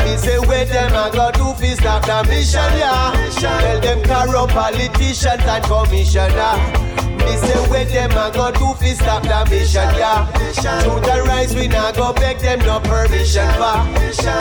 Me 0.04 0.16
say 0.16 0.38
where 0.38 0.64
them 0.64 0.94
a 0.94 1.10
gonna 1.12 1.32
do 1.32 1.52
fi 1.60 1.74
stop 1.74 2.06
the 2.06 2.22
mission, 2.28 2.72
yeah. 2.78 3.12
Tell 3.40 3.80
them 3.80 4.02
corrupt 4.04 4.52
politicians 4.52 5.42
and 5.42 5.64
commissioner. 5.64 6.92
Me 7.24 7.36
say 7.36 7.60
where 7.70 7.84
them 7.84 8.10
a 8.12 8.30
go 8.32 8.50
do 8.50 8.74
fi 8.80 8.94
stop 8.94 9.11
the 9.20 9.46
mission, 9.50 9.88
yeah. 9.96 10.26
To 10.82 11.00
the 11.00 11.22
rise 11.26 11.54
we 11.54 11.68
not 11.68 11.96
go 11.96 12.12
beg 12.12 12.38
them 12.38 12.60
no 12.60 12.80
permission 12.80 13.48
for. 13.54 13.84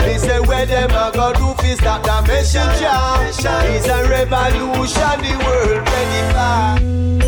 Me 0.06 0.18
say 0.18 0.40
where 0.40 0.66
them 0.66 0.92
a 0.92 1.12
go 1.14 1.34
do 1.34 1.54
fi 1.62 1.76
stop 1.76 2.04
the 2.04 2.22
mission, 2.32 2.68
yeah. 2.82 3.22
It's 3.28 3.88
a 3.88 4.08
revolution 4.10 5.18
the 5.22 5.34
world 5.44 5.88
ready 5.88 6.22
for. 6.34 7.21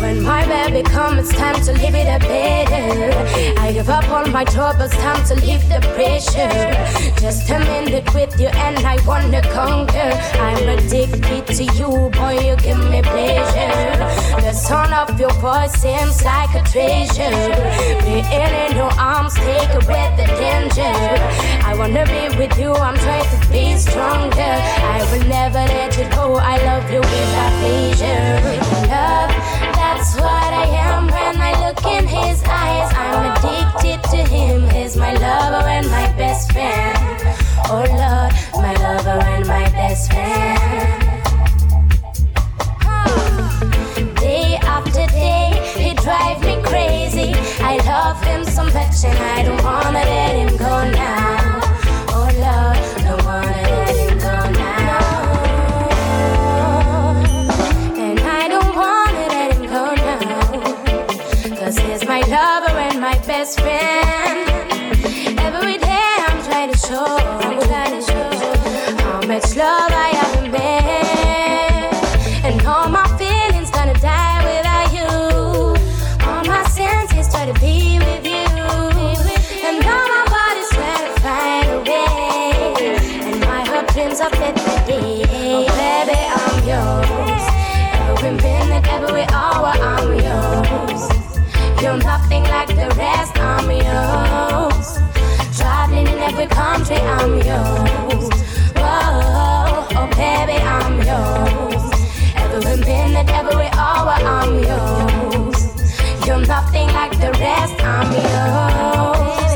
When 0.00 0.22
my 0.22 0.46
baby 0.46 0.82
comes, 0.82 1.28
it's 1.28 1.38
time 1.38 1.60
to 1.62 1.72
live 1.72 1.94
it 1.94 2.08
a 2.08 2.18
better. 2.26 3.60
I 3.60 3.70
give 3.72 3.90
up 3.90 4.08
all 4.08 4.26
my 4.26 4.44
troubles, 4.44 4.92
time 4.92 5.22
to 5.26 5.34
leave 5.34 5.60
the 5.68 5.80
pressure. 5.94 7.20
Just 7.20 7.50
a 7.50 7.58
minute 7.58 8.12
with 8.14 8.40
you, 8.40 8.48
and 8.48 8.78
I 8.78 8.96
wanna 9.06 9.42
conquer. 9.52 10.10
I'm 10.40 10.68
addicted 10.68 11.46
to 11.58 11.64
you, 11.78 12.10
boy, 12.16 12.38
you 12.40 12.56
give 12.56 12.78
me 12.90 13.02
pleasure. 13.02 14.40
The 14.40 14.52
sound 14.52 14.94
of 14.94 15.20
your 15.20 15.34
voice 15.34 15.74
seems 15.74 16.24
like 16.24 16.54
a 16.54 16.62
treasure. 16.72 17.30
Being 18.04 18.24
in 18.64 18.76
your 18.76 18.92
arms, 18.98 19.34
take 19.34 19.72
away 19.82 20.06
the 20.16 20.26
danger. 20.40 20.96
I 21.68 21.74
wanna 21.76 22.06
be 22.06 22.36
with 22.38 22.58
you, 22.58 22.72
I'm 22.72 22.96
trying 22.96 23.28
to 23.34 23.48
be 23.52 23.76
stronger. 23.76 24.54
I 24.96 25.06
will 25.12 25.28
never 25.28 25.62
let 25.74 25.96
you 25.98 26.08
go, 26.16 26.36
I 26.36 26.56
love 26.64 26.90
you 26.90 27.00
without 27.00 27.52
pleasure. 27.60 28.40
Love, 28.88 29.30
that's 30.00 30.14
what 30.16 30.52
I 30.54 30.64
am 30.64 31.08
when 31.08 31.36
I 31.36 31.52
look 31.62 31.84
in 31.84 32.06
his 32.06 32.42
eyes. 32.44 32.90
I'm 32.96 33.36
addicted 33.36 34.02
to 34.10 34.16
him, 34.16 34.66
he's 34.70 34.96
my 34.96 35.12
lover 35.12 35.68
and 35.68 35.86
my 35.90 36.06
best 36.16 36.52
friend. 36.52 36.96
Oh 37.68 37.84
Lord, 38.00 38.32
my 38.64 38.74
lover 38.80 39.20
and 39.34 39.46
my 39.46 39.68
best 39.76 40.10
friend. 40.10 41.02
Day 44.16 44.56
after 44.62 45.06
day, 45.08 45.50
he 45.76 45.92
drive 45.92 46.40
me 46.40 46.56
crazy. 46.62 47.34
I 47.60 47.76
love 47.84 48.22
him 48.24 48.42
so 48.44 48.64
much 48.64 49.04
and 49.04 49.18
I 49.18 49.42
don't 49.42 49.62
wanna 49.62 49.98
let 49.98 50.34
him 50.34 50.56
go 50.56 50.90
now. 50.92 51.39
The 92.80 92.88
rest, 92.96 93.36
I'm 93.36 93.68
yours. 93.70 94.88
Traveling 95.56 96.08
in 96.08 96.18
every 96.28 96.46
country, 96.46 96.96
I'm 96.96 97.34
yours. 97.50 98.26
Whoa, 98.80 99.86
oh 99.98 100.08
baby, 100.16 100.56
I'm 100.76 100.96
yours. 101.10 101.84
Every 102.42 102.76
minute, 102.88 103.28
every 103.40 103.68
hour, 103.84 104.16
I'm 104.36 104.52
yours. 104.68 105.58
You're 106.26 106.44
nothing 106.46 106.88
like 106.98 107.14
the 107.24 107.32
rest, 107.46 107.76
I'm 107.94 108.10
yours. 108.26 109.52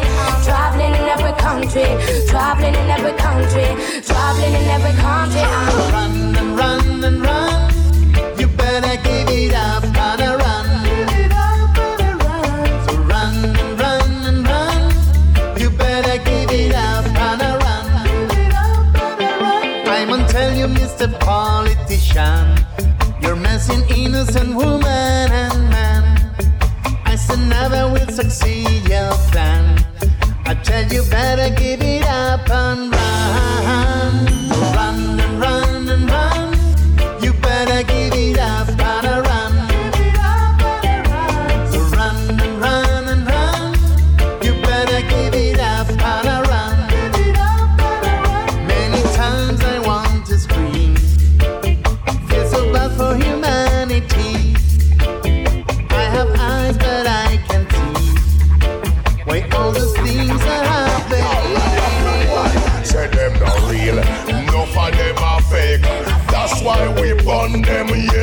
Traveling 0.47 0.95
in 1.01 1.07
every 1.14 1.35
country, 1.47 1.89
traveling 2.29 2.75
in 2.75 2.89
every 2.97 3.14
country, 3.27 3.68
traveling 4.03 4.55
in 4.61 4.66
every 4.77 4.95
country, 5.01 5.41
I'm 5.41 5.93
Run 5.95 6.37
and 6.37 6.59
run 6.59 7.05
and 7.05 7.22
run. 7.22 7.64
You're 23.69 23.87
innocent 23.97 24.55
woman 24.55 25.31
and 25.43 25.71
man. 25.71 26.05
I 27.05 27.17
said 27.17 27.41
never 27.49 27.93
will 27.93 28.09
succeed 28.09 28.89
your 28.89 29.12
plan. 29.31 29.85
I 30.47 30.55
tell 30.62 30.85
you 30.93 31.03
better 31.11 31.55
give 31.55 31.81
it 31.81 32.05
up 32.05 32.49
and. 32.51 32.91
Run 32.91 34.34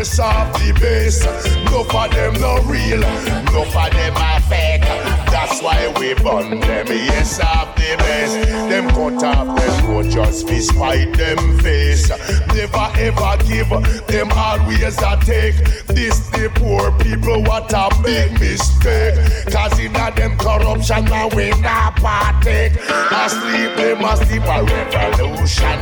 yes, 0.02 0.20
off 0.20 0.52
the 0.54 0.74
base. 0.80 1.24
Enough 1.24 1.94
of 1.94 2.12
them 2.12 2.34
not 2.42 2.66
real, 2.66 3.04
enough 3.04 3.76
of 3.76 3.92
them 3.94 4.18
are 4.18 4.42
fake. 4.42 4.82
That's 5.30 5.62
why 5.62 5.94
we 6.00 6.16
burn 6.16 6.60
them, 6.60 6.88
yes, 6.88 7.40
off 7.40 7.76
the 7.76 7.96
base. 8.00 8.34
Them 8.70 8.90
cut 8.90 9.24
off 9.24 9.60
them 9.60 9.88
road 9.88 10.10
just 10.10 10.48
fi 10.48 10.60
spite 10.60 11.14
them 11.14 11.60
face. 11.60 12.10
Never 12.10 12.88
ever 12.98 13.38
give, 13.46 13.70
them 14.08 14.30
always 14.32 14.98
a 14.98 15.18
take. 15.22 15.58
This 15.86 16.18
the 16.30 16.52
poor 16.56 16.92
people, 17.04 17.44
what 17.44 17.72
a 17.72 17.90
big 18.02 18.32
mistake. 18.40 19.16
Cause 19.54 19.78
in 19.80 19.96
a 19.96 20.12
them 20.16 20.36
corruption 20.38 21.06
now 21.06 21.28
we 21.36 21.52
not 21.62 21.96
partake. 21.98 22.74
Asleep, 23.12 23.76
they 23.78 23.96
must 24.02 24.28
sleep 24.28 24.44
a 24.46 24.64
revolution 24.64 25.80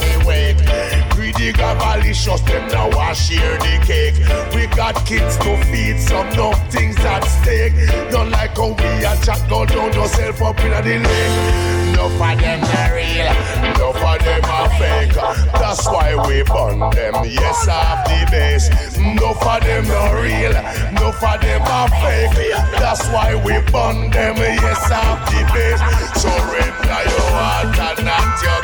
we 1.30 1.52
the 1.52 1.54
gabalicious, 1.54 2.44
them 2.48 2.68
now 2.70 2.90
I 2.98 3.14
share 3.14 3.58
the 3.60 3.78
cake. 3.86 4.16
We 4.56 4.66
got 4.76 4.96
kids 5.06 5.38
to 5.38 5.58
feed, 5.66 6.00
some 6.00 6.28
no 6.36 6.54
things 6.72 6.98
at 7.06 7.22
stake. 7.22 7.74
Not 8.10 8.30
like 8.30 8.58
how 8.58 8.70
we 8.70 9.06
a 9.06 9.14
chat, 9.24 9.48
go 9.48 9.64
down 9.64 9.94
yourself 9.94 10.42
up 10.42 10.60
in 10.62 10.72
the 10.72 10.82
lake. 10.82 11.70
Enough 11.90 12.18
of 12.18 12.40
them 12.42 12.64
are 12.64 12.96
real, 12.96 13.30
enough 13.62 14.02
of 14.02 14.20
them 14.26 14.46
are 14.46 14.70
fake. 14.80 15.14
That's 15.54 15.86
why 15.86 16.16
we 16.16 16.42
burn 16.44 16.80
them, 16.98 17.14
yes, 17.26 17.68
off 17.68 18.06
the 18.06 18.26
base. 18.32 18.98
Enough 18.98 19.46
of 19.46 19.62
them 19.62 19.86
are 19.92 20.22
real, 20.24 20.56
enough 20.90 21.22
of 21.22 21.42
them 21.42 21.62
are 21.62 21.90
fake. 22.02 22.34
That's 22.80 23.06
why 23.10 23.36
we 23.36 23.54
burn 23.70 24.10
them, 24.10 24.38
yes, 24.38 24.92
off 24.92 25.30
the 25.30 25.46
base. 25.54 25.82
Surrender 26.18 27.02
your 27.06 27.30
heart 27.38 27.78
and 27.78 28.06
not 28.06 28.42
your 28.42 28.62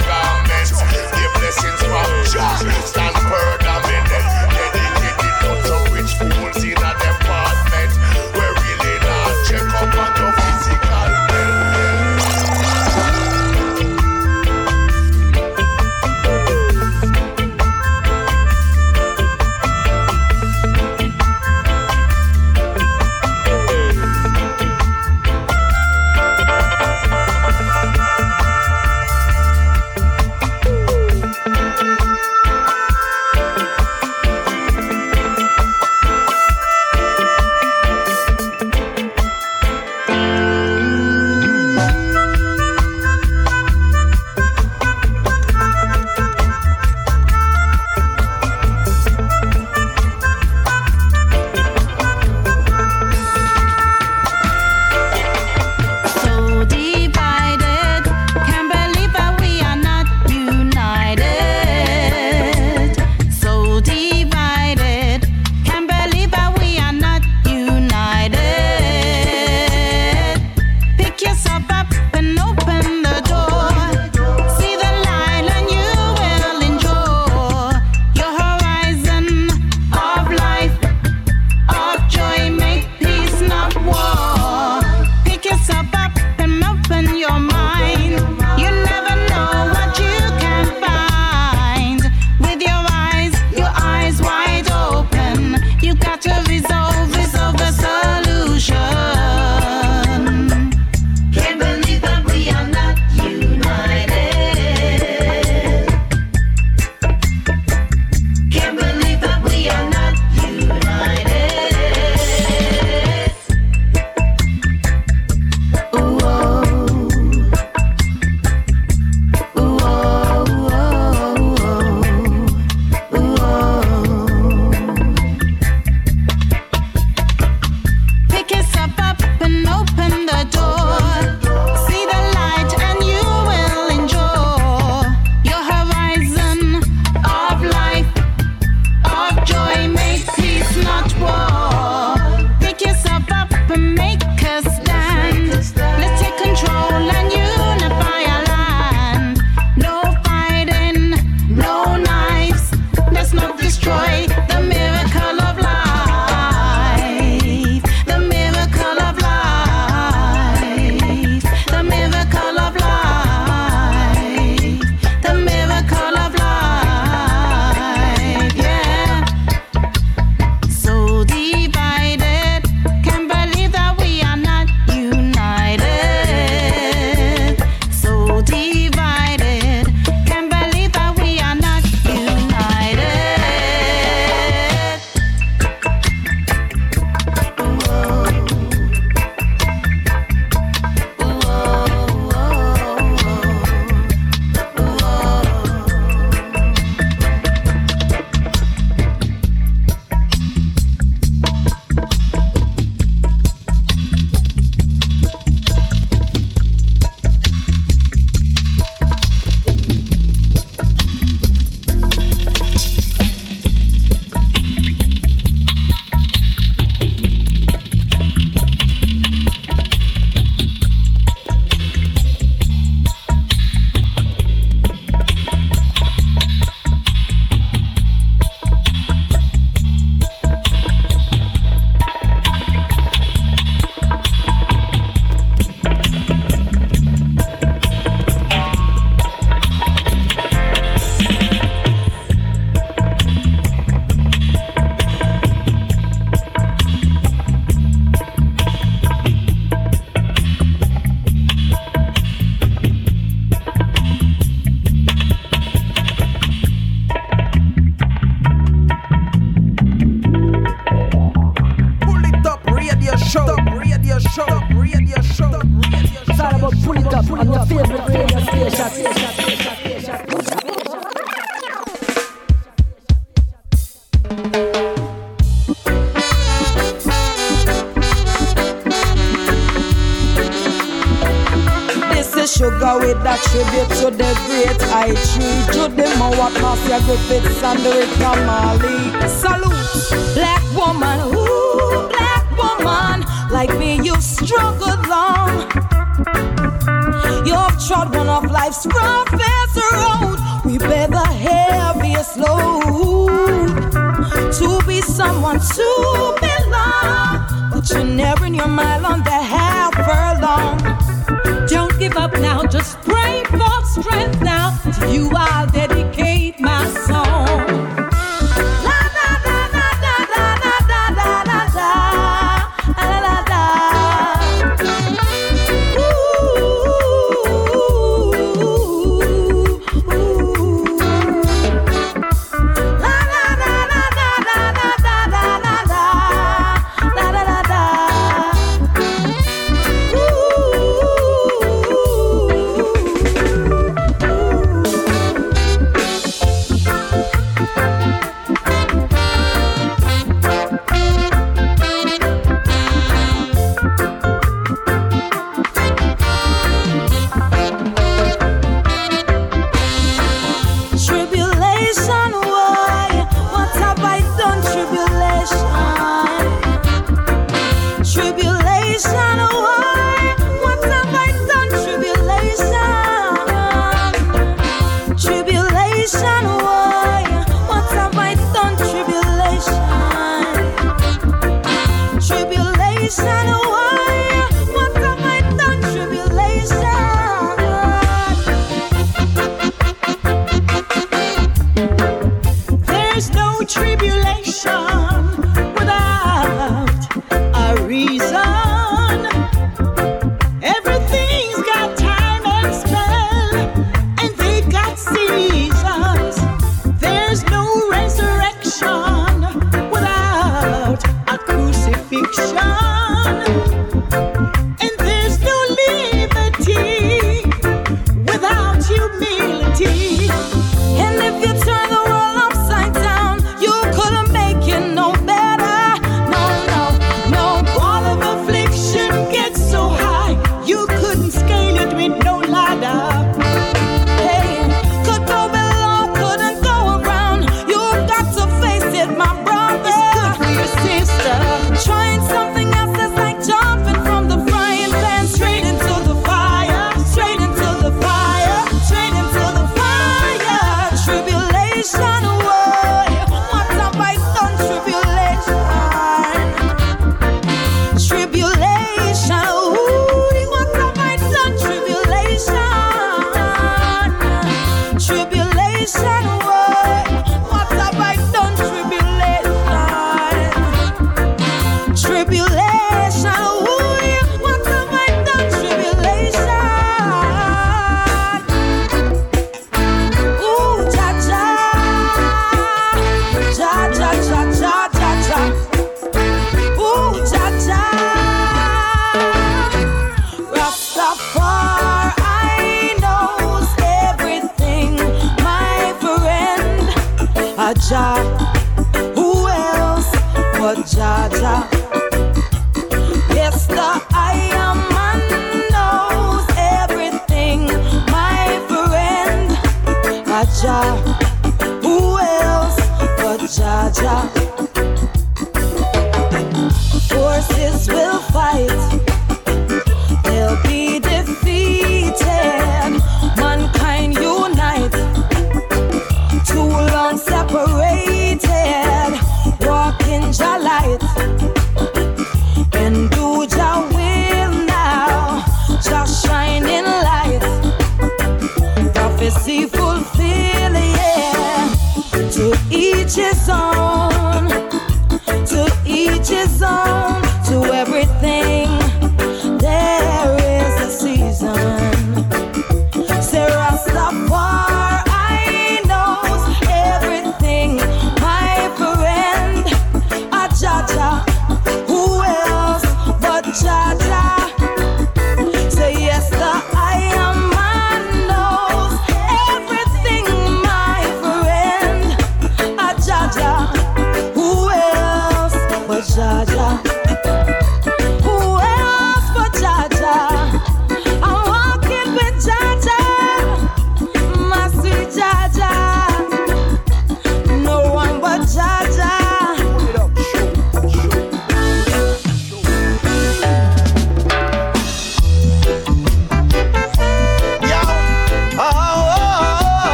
blessings 1.46 1.80
from 1.80 2.26
Jah. 2.34 2.82
Stand 2.86 3.16
firm. 3.30 3.64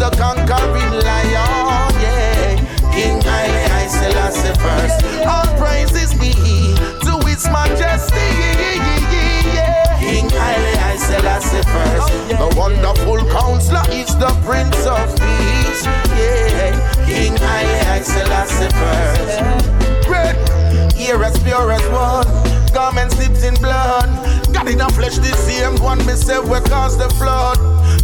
The 0.00 0.10
conquering 0.16 0.92
lion. 1.04 1.92
Yeah, 2.00 2.56
King 2.90 3.20
Haile 3.20 3.68
I 3.70 3.86
Selassie 3.86 4.56
first. 4.56 5.04
All 5.28 5.46
praises 5.60 6.14
be 6.14 6.32
to 7.04 7.12
His 7.28 7.44
Majesty. 7.52 8.28
Yeah. 9.52 9.98
King 10.00 10.30
Haile 10.30 10.78
I 10.88 10.96
Selassie 10.96 11.62
first, 11.68 12.08
the 12.28 12.48
wonderful 12.56 13.18
counselor 13.30 13.84
is 13.90 14.16
the 14.16 14.32
Prince 14.48 14.86
of 14.86 15.06
Peace. 15.20 15.84
Yeah, 16.16 16.72
King 17.04 17.36
Haile 17.36 17.80
I 17.92 18.00
Selassie 18.00 18.72
first. 18.80 19.36
Great, 20.08 20.94
here 20.96 21.22
as 21.22 21.38
pure 21.42 21.70
as 21.72 21.84
one, 21.92 22.72
garments 22.72 23.16
dipped 23.16 23.44
in 23.44 23.54
blood. 23.60 24.08
God 24.54 24.66
in 24.68 24.78
the 24.78 24.88
flesh, 24.96 25.16
the 25.18 25.32
same 25.44 25.76
one 25.82 25.98
myself 26.06 26.48
will 26.48 26.62
cause 26.62 26.96
the 26.96 27.10
flood. 27.20 27.58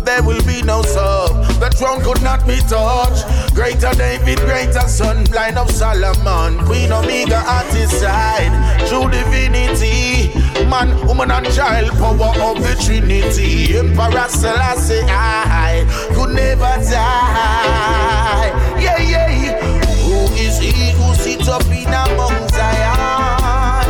There 0.07 0.23
will 0.23 0.43
be 0.45 0.63
no 0.63 0.83
sub, 0.83 1.35
the 1.59 1.69
throne 1.69 2.01
could 2.01 2.23
not 2.23 2.47
be 2.47 2.57
touched. 2.69 3.27
Greater 3.57 3.91
David, 3.95 4.39
greater 4.39 4.87
son, 4.87 5.25
blind 5.25 5.59
of 5.59 5.69
Solomon, 5.69 6.65
Queen 6.65 6.93
Omega 6.93 7.43
at 7.45 7.67
his 7.75 7.91
side, 7.91 8.55
true 8.89 9.11
divinity, 9.11 10.31
man, 10.71 10.95
woman, 11.09 11.33
and 11.33 11.53
child, 11.53 11.91
power 11.99 12.33
of 12.41 12.63
the 12.63 12.81
Trinity. 12.85 13.77
Emperor 13.77 14.29
Selassie, 14.29 15.03
I 15.09 15.85
could 16.15 16.35
never 16.35 16.77
die. 16.87 18.53
Yeah, 18.81 18.99
yeah. 19.03 19.61
Who 20.07 20.33
is 20.37 20.59
he 20.61 20.93
who 20.93 21.15
sits 21.15 21.49
up 21.49 21.67
in 21.67 21.89
a 21.89 22.07
Mount 22.17 22.51
Zion? 22.55 23.87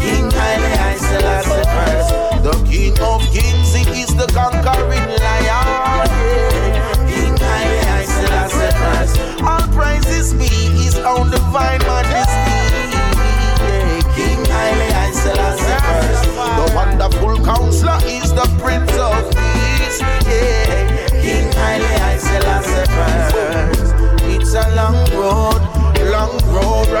King 0.00 0.30
Haile 0.30 0.96
Selassie 0.96 1.66
first, 1.74 2.10
the 2.44 2.54
King 2.70 2.96
of 3.00 3.20
Kings, 3.34 3.74
he 3.74 4.02
is 4.02 4.14
the 4.14 4.26
conquering 4.32 5.05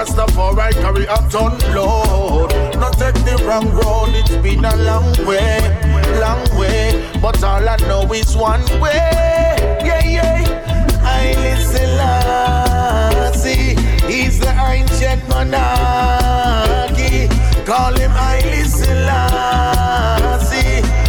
Rastafari 0.06 0.72
carry 0.72 1.04
a 1.04 1.16
ton 1.30 1.58
load. 1.74 2.54
Not 2.78 2.96
take 2.98 3.14
the 3.24 3.42
wrong 3.44 3.68
road. 3.70 4.14
It's 4.14 4.36
been 4.36 4.64
a 4.64 4.76
long 4.76 5.12
way, 5.26 5.58
long 6.20 6.46
way. 6.58 7.10
But 7.20 7.42
all 7.42 7.68
I 7.68 7.76
know 7.88 8.12
is 8.12 8.36
one 8.36 8.62
way. 8.80 9.56
Yeah, 9.84 10.04
yeah. 10.04 11.02
I 11.02 11.34
listen. 11.34 11.86
He's 14.08 14.38
the 14.38 14.50
ancient 14.50 15.28
monarchy. 15.28 15.66
Call 17.64 17.94
him 17.94 18.12
I 18.14 18.40
listen. 18.44 19.08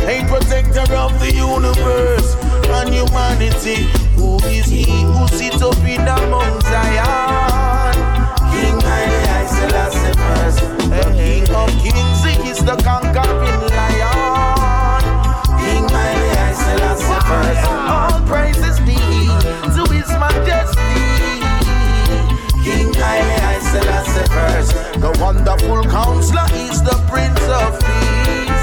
A 0.10 0.26
protector 0.28 0.94
of 0.96 1.20
the 1.20 1.34
universe 1.34 2.36
and 2.70 2.90
humanity. 2.94 3.88
Who 4.16 4.38
is 4.46 4.66
he 4.66 5.04
who 5.04 5.28
sits 5.28 5.62
up 5.62 5.78
in 5.86 6.04
the 6.04 6.16
Mount 6.32 6.64
Zion? 6.64 7.87
First, 10.28 10.60
the 10.92 11.04
King 11.16 11.48
of 11.56 11.70
Kings, 11.82 12.22
is 12.52 12.60
the 12.60 12.76
conquering 12.84 13.62
lion. 13.76 15.04
King 15.62 15.88
Haile 15.96 16.32
I 16.38 16.54
Selassie 16.64 17.22
first, 17.30 17.64
all 17.94 18.20
praises 18.28 18.78
be 18.88 19.00
to 19.76 19.84
His 19.94 20.10
Majesty. 20.24 21.06
King 22.64 22.92
Haile 22.94 23.38
I 23.54 23.60
Selassie 23.72 24.28
first, 24.36 24.72
the 25.00 25.12
wonderful 25.22 25.84
counselor 25.84 26.48
is 26.54 26.82
the 26.84 26.98
Prince 27.10 27.46
of 27.62 27.80
Peace. 27.80 28.57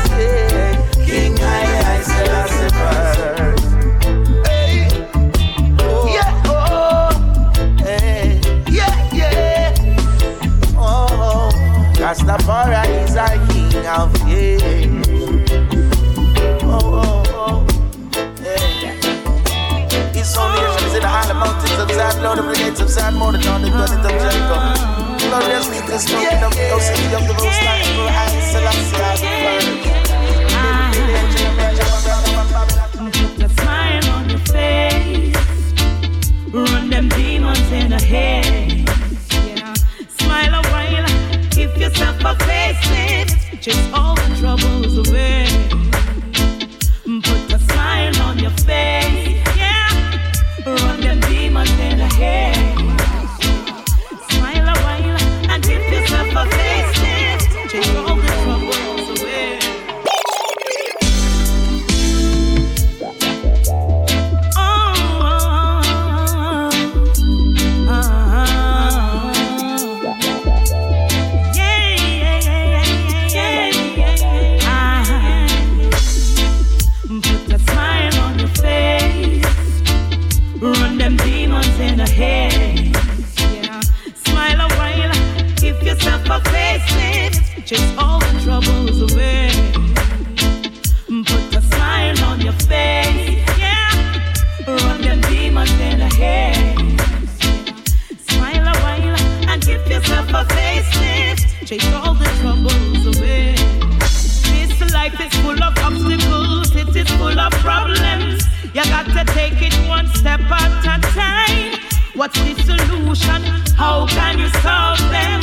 Rastafari 12.24 13.04
is 13.04 13.16
our 13.16 13.36
King 13.52 13.84
of 13.84 14.08
Kings. 14.24 15.06
Oh, 16.64 16.80
oh, 17.04 17.22
oh, 17.28 17.66
yeah. 18.40 18.96
His 20.12 20.34
own 20.38 20.56
nations 20.56 20.94
in 20.94 21.02
the 21.02 21.08
high 21.08 21.32
mountains 21.34 21.78
of 21.78 21.90
Zion, 21.90 22.22
Lord 22.22 22.38
of 22.38 22.46
the 22.46 22.54
gates 22.54 22.80
of 22.80 22.88
Zion, 22.88 23.16
more 23.16 23.32
than 23.32 23.42
the 23.42 23.68
dwellings 23.68 24.06
of 24.06 24.12
Jacob. 24.24 24.62
Gloriously 25.20 25.80
to 25.84 25.98
smoke 25.98 26.30
the 26.40 26.48
ghost 26.70 26.86
city 26.86 27.14
of 27.14 27.28
the 27.28 27.34
most 27.34 27.60
high, 27.60 27.84
Put 32.96 33.42
a 33.42 33.48
smile 33.50 34.06
on 34.16 34.30
your 34.30 34.38
face. 34.38 35.36
Run 36.50 36.88
them 36.88 37.08
demons 37.10 37.70
in 37.70 37.90
the 37.90 38.00
head. 38.00 38.43
Chase 43.60 43.92
all 43.92 44.14
the 44.14 44.36
troubles 44.40 44.96
away. 44.96 45.46
Put 47.22 47.52
a 47.52 47.58
smile 47.58 48.16
on 48.22 48.38
your 48.38 48.50
face. 48.50 49.42
Yeah. 49.56 50.64
Run 50.64 51.00
them 51.02 51.20
demons 51.20 51.70
in 51.70 51.98
the 51.98 52.06
head. 52.06 52.53
What's 112.24 112.40
the 112.40 112.54
solution? 112.62 113.42
How 113.76 114.06
can 114.06 114.38
you 114.38 114.48
solve 114.64 114.98
them? 115.12 115.42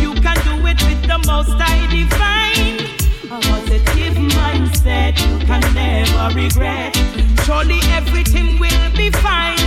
You 0.00 0.14
can 0.14 0.36
do 0.46 0.64
it 0.64 0.80
with 0.86 1.02
the 1.02 1.18
most 1.26 1.50
I 1.58 1.90
divine. 1.90 2.86
A 3.26 3.40
positive 3.50 4.14
mindset, 4.38 5.18
you 5.18 5.44
can 5.44 5.60
never 5.74 6.32
regret. 6.38 6.94
Surely 7.44 7.80
everything 7.90 8.60
will 8.60 8.90
be 8.96 9.10
fine. 9.10 9.58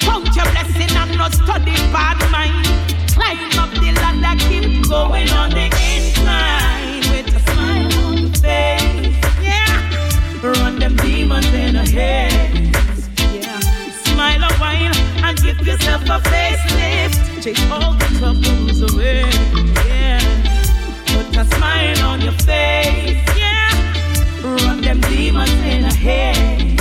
Count 0.00 0.26
your 0.34 0.50
blessing 0.50 0.90
and 0.90 1.16
not 1.16 1.32
study 1.34 1.76
bad 1.94 2.18
mind. 2.32 2.66
Climb 3.14 3.38
up 3.62 3.70
the 3.70 3.92
ladder, 4.02 4.34
keep 4.48 4.88
going 4.88 5.30
on 5.30 5.50
the 5.50 5.66
incline 5.94 6.98
with 7.12 7.30
a 7.30 7.38
smile 7.46 7.94
on 8.06 8.18
your 8.18 8.32
face. 8.42 9.22
Yeah, 9.40 10.42
run 10.42 10.80
them 10.80 10.96
demons 10.96 11.46
in 11.54 11.76
ahead. 11.76 11.94
Yeah, 11.94 12.25
a 16.08 16.20
facelift. 16.20 17.42
Chase 17.42 17.70
all 17.70 17.92
the 17.94 18.08
troubles 18.18 18.80
away. 18.92 19.22
Yeah, 19.88 20.20
put 21.06 21.36
a 21.36 21.44
smile 21.44 22.00
on 22.04 22.20
your 22.20 22.32
face. 22.32 23.22
Yeah, 23.36 23.70
run 24.42 24.80
them 24.80 25.00
demons 25.02 25.50
in 25.50 25.84
ahead. 25.84 26.80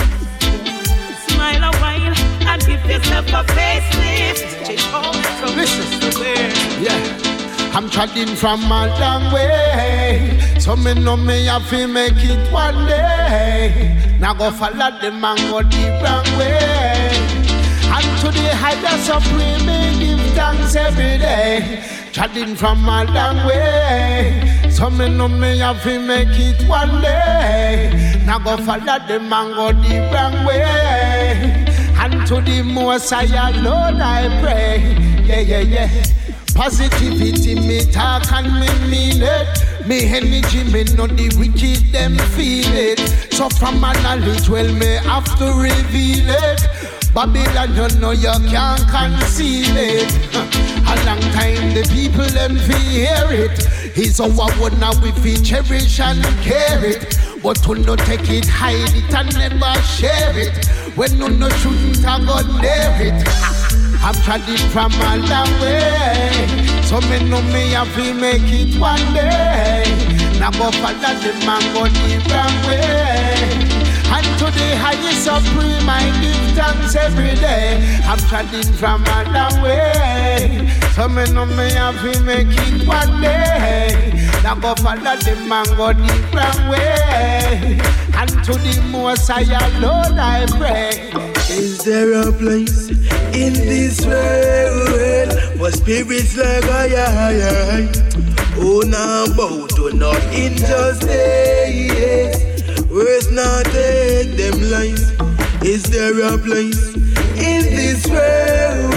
Smile 1.27 1.63
a 1.63 1.71
while 1.77 2.15
and 2.49 2.65
give 2.65 2.85
yourself 2.85 3.27
a 3.27 3.43
facelift. 3.53 4.65
Chase 4.65 4.93
all 4.93 5.13
the 5.13 5.29
troubles 5.39 6.17
away. 6.17 6.51
Yeah. 6.81 7.25
I'm 7.75 7.89
trotting 7.89 8.37
from 8.37 8.61
a 8.71 8.87
long 9.01 9.33
way. 9.33 10.39
So 10.59 10.77
me 10.77 10.93
know 10.93 11.17
me 11.17 11.45
have 11.45 11.69
to 11.71 11.87
make 11.87 12.13
it 12.15 12.49
one 12.49 12.85
day. 12.85 14.17
Now 14.17 14.33
go 14.33 14.49
follow 14.49 14.97
the 15.01 15.11
man 15.11 15.35
go 15.51 15.61
the 15.61 15.99
wrong 16.01 16.39
way. 16.39 17.34
And 17.95 18.19
to 18.19 18.27
the 18.27 18.49
higher 18.61 18.97
supreme, 19.07 19.65
me 19.65 19.79
give 19.99 20.33
thanks 20.35 20.75
every 20.75 21.17
day. 21.17 21.81
Trotting 22.11 22.55
from 22.55 22.83
a 22.89 23.05
long 23.05 23.47
way. 23.47 24.69
So 24.69 24.89
me 24.89 25.07
know 25.07 25.29
me 25.29 25.59
have 25.59 25.81
to 25.83 25.97
make 25.99 26.27
it 26.31 26.67
one 26.67 27.01
day. 27.01 28.21
Now 28.25 28.39
go 28.39 28.57
follow 28.57 28.99
the 29.07 29.19
man 29.19 29.53
go 29.55 29.71
the 29.71 29.95
wrong 30.13 30.45
way. 30.45 31.65
And 31.97 32.27
to 32.27 32.41
the 32.41 32.61
most 32.63 33.09
high 33.09 33.49
alone 33.49 34.01
I 34.01 34.41
pray. 34.41 35.23
Yeah, 35.23 35.39
yeah, 35.39 35.59
yeah. 35.59 36.03
Positivity 36.53 37.55
me 37.55 37.89
talk 37.91 38.29
and 38.33 38.47
me 38.59 38.67
mean 38.89 39.21
it. 39.21 39.87
Me 39.87 40.05
energy 40.05 40.63
me 40.65 40.83
know 40.95 41.07
the 41.07 41.33
wicked 41.37 41.93
them 41.93 42.17
feel 42.35 42.73
it. 42.73 42.99
So 43.31 43.49
from 43.49 43.79
my 43.79 43.93
knowledge 44.03 44.49
well 44.49 44.71
me 44.73 44.97
have 45.03 45.37
to 45.39 45.45
reveal 45.53 46.29
it. 46.29 46.94
Babylon 47.15 47.73
you 47.73 47.99
know 48.01 48.11
you 48.11 48.27
can't 48.51 48.85
conceal 48.89 49.77
it. 49.77 50.11
A 50.35 50.95
long 51.05 51.21
time 51.31 51.73
the 51.73 51.87
people 51.89 52.25
them 52.25 52.57
feel 52.57 53.29
it. 53.31 53.55
It's 53.97 54.19
our 54.19 54.51
one 54.59 54.77
now 54.81 54.91
we 55.01 55.13
feel 55.23 55.41
cherish 55.41 56.01
and 56.01 56.21
care 56.43 56.83
it. 56.83 57.17
But 57.41 57.63
to 57.63 57.75
no 57.75 57.95
take 57.95 58.29
it, 58.29 58.45
hide 58.45 58.93
it 58.93 59.13
and 59.13 59.33
never 59.33 59.81
share 59.83 60.37
it. 60.37 60.67
When 60.97 61.17
no 61.17 61.27
no 61.27 61.47
shouldn't 61.47 62.03
have 62.03 62.25
go 62.27 62.41
near 62.59 62.91
it. 62.99 63.23
I'm 64.03 64.15
trying 64.15 64.59
from 64.75 64.91
a 64.91 65.15
long 65.31 65.51
way. 65.61 66.83
So 66.83 66.99
me 67.07 67.29
know 67.29 67.41
me 67.43 67.71
have 67.71 67.95
to 67.95 68.13
make 68.13 68.43
it 68.43 68.77
one 68.77 68.99
day. 69.13 69.85
Now 70.37 70.51
go 70.51 70.69
follow 70.69 71.15
the 71.23 71.31
man 71.47 71.63
go 71.73 71.87
the 71.87 72.19
wrong 72.27 72.67
way. 72.67 73.34
And 74.15 74.23
to 74.39 74.45
the 74.45 74.77
highest 74.79 75.25
supreme 75.25 75.89
I 75.89 76.07
give 76.21 76.55
thanks 76.55 76.95
every 76.95 77.35
day. 77.35 77.83
I'm 78.05 78.17
trying 78.29 78.47
from 78.79 79.03
a 79.03 79.23
long 79.35 79.61
way. 79.61 80.71
So 80.95 81.09
me 81.09 81.25
know 81.33 81.45
me 81.45 81.69
have 81.73 81.99
to 81.99 82.21
make 82.23 82.47
it 82.49 82.87
one 82.87 83.19
day. 83.21 84.13
Now 84.41 84.55
go 84.55 84.73
follow 84.75 85.17
the 85.17 85.35
man 85.49 85.65
go 85.75 85.91
wrong 86.31 86.69
way. 86.69 87.77
And 88.15 88.29
to 88.45 88.53
the 88.53 88.81
most 88.89 89.27
high 89.27 89.41
alone 89.43 90.17
I 90.17 90.45
pray. 90.57 91.11
Is 91.49 91.83
there 91.83 92.13
a 92.13 92.31
place 92.31 92.87
in 93.35 93.51
this 93.53 94.05
world 94.05 95.33
for 95.57 95.71
spirits 95.71 96.37
like 96.37 96.63
I, 96.63 96.95
I, 96.95 97.41
I? 97.75 97.91
Oh, 98.57 98.79
now 98.87 99.25
bow 99.35 99.67
to 99.75 99.91
not 99.93 100.23
injustice. 100.33 102.54
Words 102.95 103.29
not 103.29 103.65
take 103.65 104.37
them 104.37 104.71
lives. 104.71 105.11
Is 105.61 105.83
there 105.83 106.17
a 106.33 106.37
place 106.37 106.95
in 107.35 107.63
this 107.75 108.07
world 108.07 108.95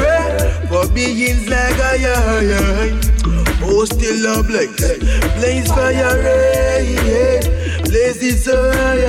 for 0.68 0.86
beings 0.94 1.48
like 1.48 1.74
I, 1.80 2.06
I, 2.06 2.46
I? 2.54 3.00
Oh, 3.60 3.84
still 3.86 4.38
a 4.38 4.44
blaze, 4.44 4.70
blaze 5.34 5.66
fire, 5.66 6.14
blaze 7.86 8.22
it 8.22 8.38
so 8.38 8.70
high, 8.70 9.02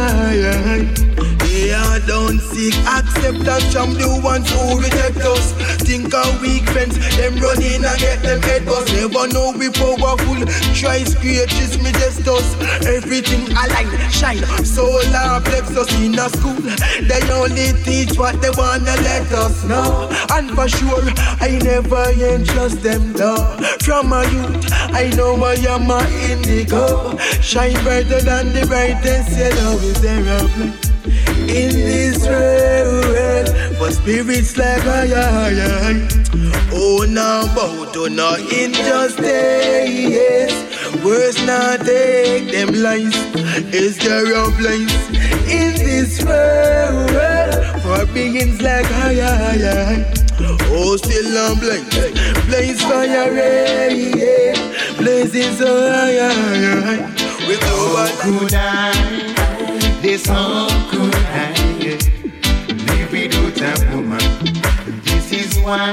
high. 1.72 1.98
Yeah, 2.00 2.00
don't 2.06 2.40
seek 2.40 2.76
acceptance 2.86 3.74
from 3.74 3.94
the 3.94 4.20
ones 4.24 4.50
who 4.52 4.80
reject 4.80 5.18
us. 5.18 5.54
Think 5.82 6.14
our 6.14 6.42
weak 6.42 6.68
friends, 6.70 6.98
them 7.18 7.36
run 7.38 7.62
in 7.62 7.86
and 7.86 8.00
get 8.00 8.22
them 8.22 8.42
head 8.42 8.66
bust. 8.66 8.94
Never 8.94 9.28
know 9.28 9.54
we 9.58 9.70
powerful. 9.70 10.46
Try 10.74 11.04
scratches 11.04 11.78
me 11.82 11.92
just 11.94 12.28
us. 12.28 12.46
Everything 12.86 13.52
align, 13.52 13.90
shine, 14.10 14.44
solar 14.66 15.42
plexus 15.42 15.92
in 16.02 16.18
a 16.18 16.30
school. 16.30 16.60
They 17.02 17.22
only 17.32 17.74
teach 17.84 18.18
what 18.18 18.42
they 18.42 18.50
wanna 18.52 18.96
let 19.06 19.32
us 19.32 19.64
know. 19.66 20.10
And 20.32 20.52
for 20.52 20.68
sure, 20.68 21.04
I 21.42 21.60
never 21.64 22.12
entrust 22.12 22.82
them 22.82 23.14
though. 23.14 23.58
From 23.82 24.14
a 24.14 24.24
youth, 24.30 24.72
I 24.94 25.12
know 25.16 25.36
I 25.44 25.56
am 25.70 25.90
a 25.90 26.02
indigo. 26.30 27.18
Shine 27.42 27.82
brighter 27.84 28.22
than 28.22 28.54
the 28.54 28.66
brightest 28.66 29.38
yellow. 29.38 29.78
Is 29.80 30.02
there? 30.02 30.99
In 31.50 31.72
this 31.74 32.26
world 32.28 33.50
for 33.78 33.92
spirits 33.92 34.58
like 34.58 34.86
I, 34.86 35.12
I, 35.14 35.54
I. 35.86 36.20
Oh, 36.72 37.06
now 37.10 37.46
bow 37.56 37.92
to 37.94 38.10
no 38.10 38.36
injustice. 38.36 39.24
Words 41.04 41.46
not 41.46 41.82
take 41.86 42.52
them 42.52 42.74
lies. 42.74 43.16
Is 43.74 43.98
there 43.98 44.34
a 44.34 44.52
place 44.52 45.10
in 45.50 45.74
this 45.76 46.24
world 46.24 47.10
for 47.82 48.06
beings 48.14 48.62
like 48.62 48.86
I, 48.86 49.20
I, 49.20 49.58
I? 50.04 50.20
Oh, 50.72 50.96
still 50.98 51.38
I'm 51.38 51.60
blaze, 51.60 51.84
blaze 52.46 52.82
fire, 52.82 53.34
yeah, 53.34 54.54
blazing 54.98 55.54
so 55.56 55.92
high, 55.92 56.18
high, 56.18 56.98
high. 56.98 57.48
With 57.48 57.64
over 57.64 58.08
oh, 58.08 58.40
could 58.40 58.54
I? 58.54 59.29
This 60.02 60.24
could 60.24 61.14
I 61.14 61.54
live 61.76 63.44
without 63.44 63.84
a 63.84 63.98
woman? 63.98 64.20
This 65.04 65.34
is 65.34 65.60
why, 65.60 65.92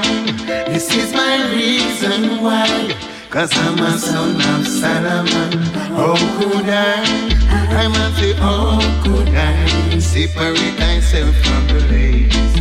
this 0.65 0.95
is 0.95 1.13
my 1.13 1.51
reason 1.51 2.41
why. 2.41 2.95
Cause 3.29 3.51
I'm 3.57 3.77
a 3.79 3.97
son 3.97 4.35
of 4.35 4.65
Solomon. 4.65 5.51
How 5.91 6.15
could 6.39 6.69
I? 6.69 7.03
I 7.49 7.87
must 7.89 8.17
say, 8.17 8.31
how 8.33 8.79
could 9.03 9.27
I 9.27 9.99
separate 9.99 10.79
myself 10.79 11.35
from 11.43 11.67
the 11.67 11.85
ladies? 11.91 12.53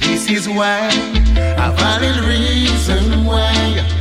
This 0.00 0.28
is 0.28 0.48
why, 0.48 0.88
a 1.36 1.70
valid 1.70 2.24
reason 2.24 3.24
why. 3.24 3.99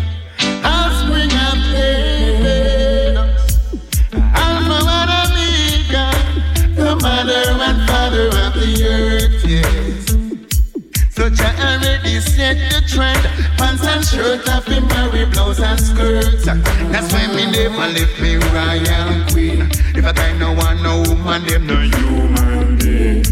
Jah 11.29 11.53
already 11.59 12.19
set 12.19 12.57
the 12.71 12.81
trend. 12.87 13.23
Pants 13.57 13.85
and 13.85 14.03
shirt 14.03 14.47
off 14.49 14.67
in 14.67 14.85
Mary 14.87 15.25
blouse 15.25 15.59
and 15.59 15.79
skirts. 15.79 16.45
That's 16.45 17.11
why 17.13 17.27
me 17.27 17.51
never 17.51 17.87
left 17.93 18.19
me 18.21 18.35
royal 18.35 19.25
queen. 19.31 19.69
If 19.95 20.05
I 20.05 20.11
guy 20.13 20.37
no 20.37 20.53
one 20.53 20.81
no 20.81 21.03
woman, 21.07 21.45
them 21.45 21.67
no 21.67 21.75
human 21.75 22.77
being. 22.77 23.23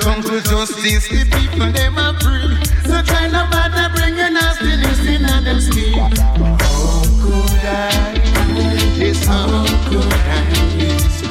Come 0.00 0.22
to 0.22 0.40
justice, 0.42 1.08
the 1.08 1.24
people 1.32 1.72
them 1.72 1.98
are 1.98 2.14
free. 2.20 2.54
So 2.84 3.02
try 3.02 3.26
no 3.28 3.46
bother 3.50 3.88
bring 3.94 4.16
your 4.16 4.30
nastiness 4.30 5.00
in 5.06 5.24
on 5.24 5.44
them 5.44 5.60
skin. 5.60 5.98
How 5.98 7.02
could 7.22 7.64
I? 7.64 8.14
Yes, 8.96 9.24
how 9.24 9.66
could 9.88 10.12
I? 10.12 10.44
Yes. 10.76 11.22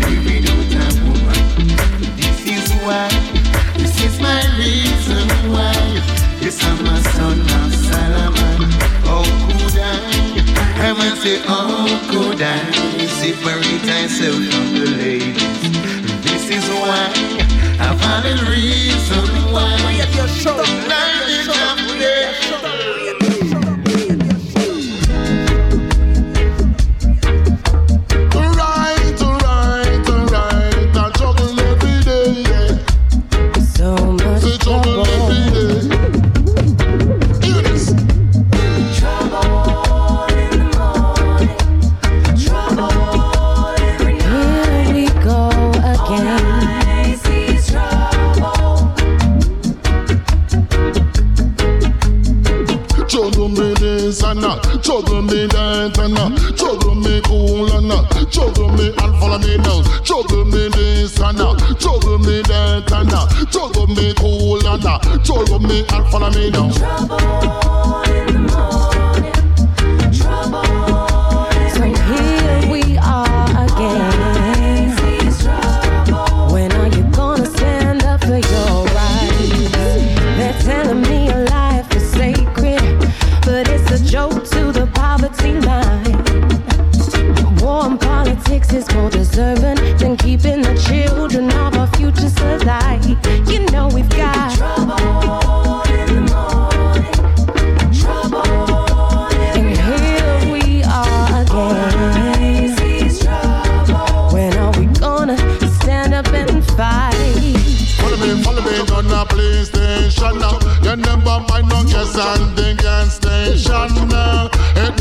Live 0.00 0.24
without 0.58 0.96
a 0.96 1.04
woman. 1.04 1.42
This 2.16 2.46
is 2.46 2.72
why 2.84 3.43
my 4.24 4.40
reason 4.56 5.28
why. 5.52 5.76
Yes, 6.40 6.56
I'm 6.64 6.86
a 6.86 6.96
son 7.14 7.40
of 7.60 7.70
Solomon. 7.88 8.58
Oh, 9.12 9.28
how 9.40 9.52
could 9.58 9.76
I? 9.76 10.08
I 10.86 10.90
must 10.98 11.22
say, 11.22 11.38
how 11.48 11.68
oh, 11.76 12.00
could 12.10 12.40
I 12.40 12.60
separate 13.20 13.84
myself 13.90 14.40
oh, 14.56 14.70
the 14.78 14.86
ladies? 15.02 15.64
This 16.24 16.44
is 16.56 16.66
why 16.80 17.04
I 17.84 17.88
found 18.00 18.24
a 18.32 18.34
reason 18.50 19.26
why. 19.52 19.72
Life 20.88 21.28
is 21.28 21.48
up. 21.48 21.84
me 55.34 55.46
light 55.48 55.98
and 55.98 56.18
uh, 56.18 56.30
juggle 56.54 56.94
me 56.94 57.20
cool 57.24 57.70
and 57.72 57.90
uh, 57.90 58.24
juggle 58.26 58.68
me 58.70 58.88
and 58.88 59.14
follow 59.18 59.38
me 59.38 59.56
down. 59.58 59.82
Juggle 60.04 60.44
me 60.44 60.68
this 60.68 61.18
and 61.18 61.40
uh, 61.40 61.54
juggle 61.74 62.18
me 62.18 62.42
that 62.42 62.90
and 62.92 63.12
uh, 63.12 63.26
juggle 63.50 63.86
me 63.88 64.14
cool 64.14 64.64
and 64.66 64.84
uh, 64.84 64.98
juggle 65.22 65.58
me 65.58 65.84
and 65.92 66.06
follow 66.08 66.30
me 66.30 66.50
down. 66.50 66.70
Trouble 66.72 68.02
in 68.06 68.46
the 68.46 68.48
morning. 68.48 68.83
And 112.16 112.56
the 112.56 112.74
gang 112.80 113.10
station. 113.10 114.08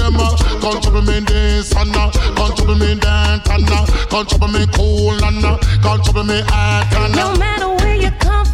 Them 0.03 0.15
come 0.61 0.81
trouble 0.81 1.01
me 1.03 1.19
this 1.19 1.71
and 1.75 1.93
come 1.93 2.11
trouble 2.55 2.75
me 2.75 2.95
that 2.95 3.47
and 3.49 3.67
come 3.67 4.25
trouble 4.25 4.47
me 4.47 4.65
cool 4.73 5.23
and 5.23 5.43
come 5.83 6.01
trouble 6.01 6.23
me 6.23 6.41
and. 6.51 7.15
No 7.15 7.35
matter 7.35 7.69
where 7.69 7.95
you 7.95 8.09
come. 8.19 8.52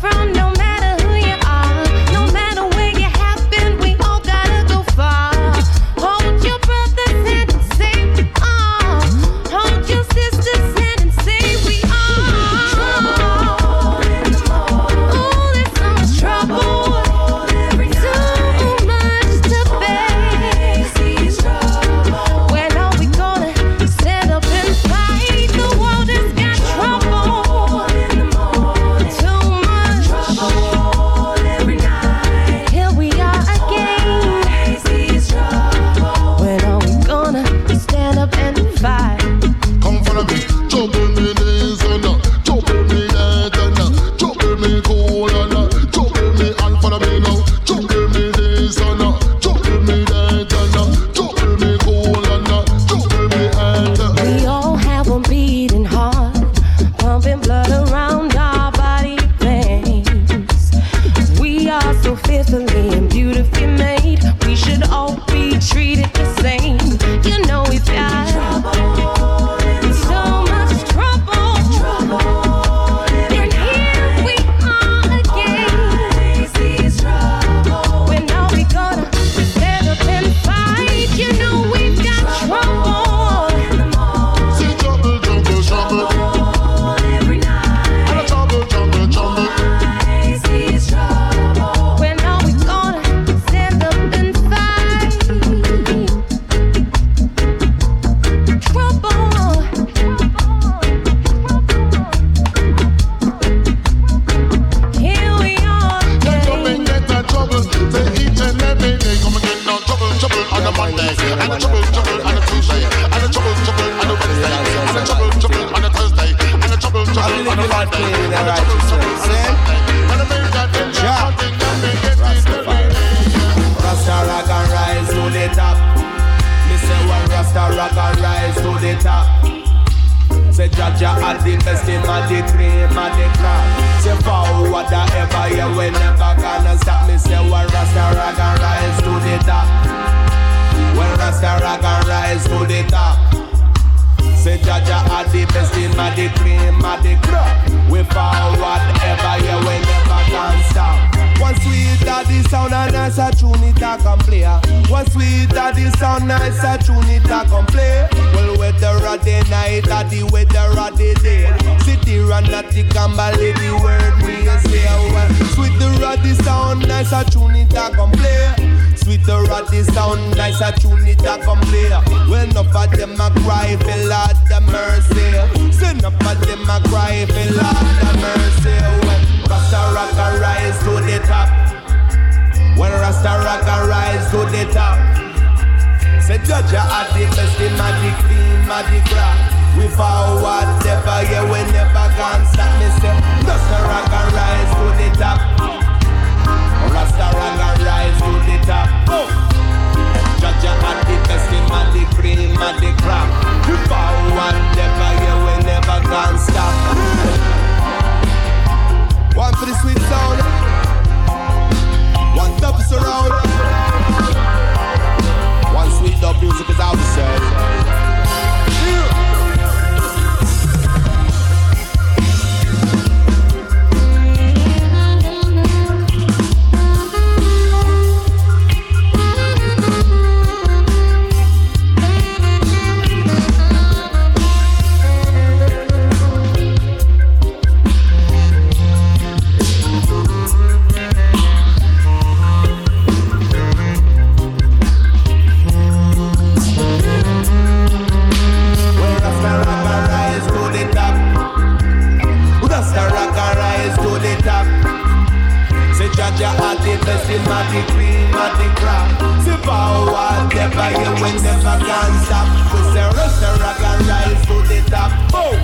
we 261.33 261.41
never 261.41 261.77
can 261.85 262.13
stop. 262.25 262.47
We 262.73 262.79
say 262.93 263.05
Rasta 263.05 263.49
rock 263.61 263.81
and 263.81 264.07
rise 264.07 264.41
to 264.47 264.55
the 264.65 264.79
top. 264.89 265.11
Boom! 265.31 265.59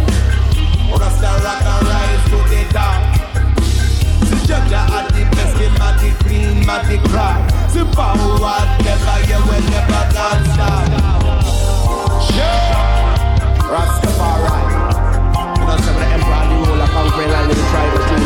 Rasta 0.93 1.31
rock 1.43 1.65
and 1.73 1.87
rise 1.89 2.25
to 2.29 2.37
the 2.51 2.61
top. 2.73 2.99
The 4.29 4.37
judge 4.47 4.73
at 4.73 5.07
the 5.09 5.23
best, 5.33 5.57
the 5.57 5.67
mighty 5.79 6.11
clean, 6.23 6.59
the 6.61 6.97
cry. 7.09 7.37
The 7.73 7.83
power 7.95 8.55
never, 8.83 9.17
yeah, 9.27 9.41
we 9.47 9.57
never 9.73 10.03
can 10.13 10.39
stop. 10.53 10.85
Yeah! 12.35 12.75
Rastafari. 13.71 14.61
You 15.57 15.65
know, 15.65 15.77
some 15.77 15.95
of 15.95 16.01
the 16.01 16.07
emperor, 16.13 16.43
the 16.45 16.55
whole 16.65 16.81
of 16.81 16.89
Conqueror, 16.89 17.35
and 17.35 17.51
the 17.51 17.55
tribe 17.55 17.93
of 17.95 18.24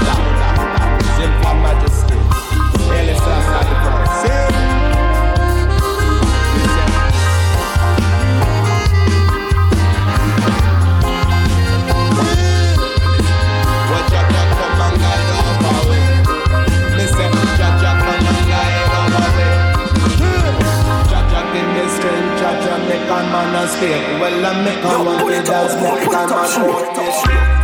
Jamaican 23.10 23.32
man 23.32 23.56
and 23.56 23.70
state. 23.72 24.20
Well, 24.22 24.46
I'm 24.46 24.66
Jamaican 24.66 25.04
man 25.04 25.26
with 25.26 25.46
that 25.46 25.72
Jamaican 25.72 26.30
man. 26.30 27.59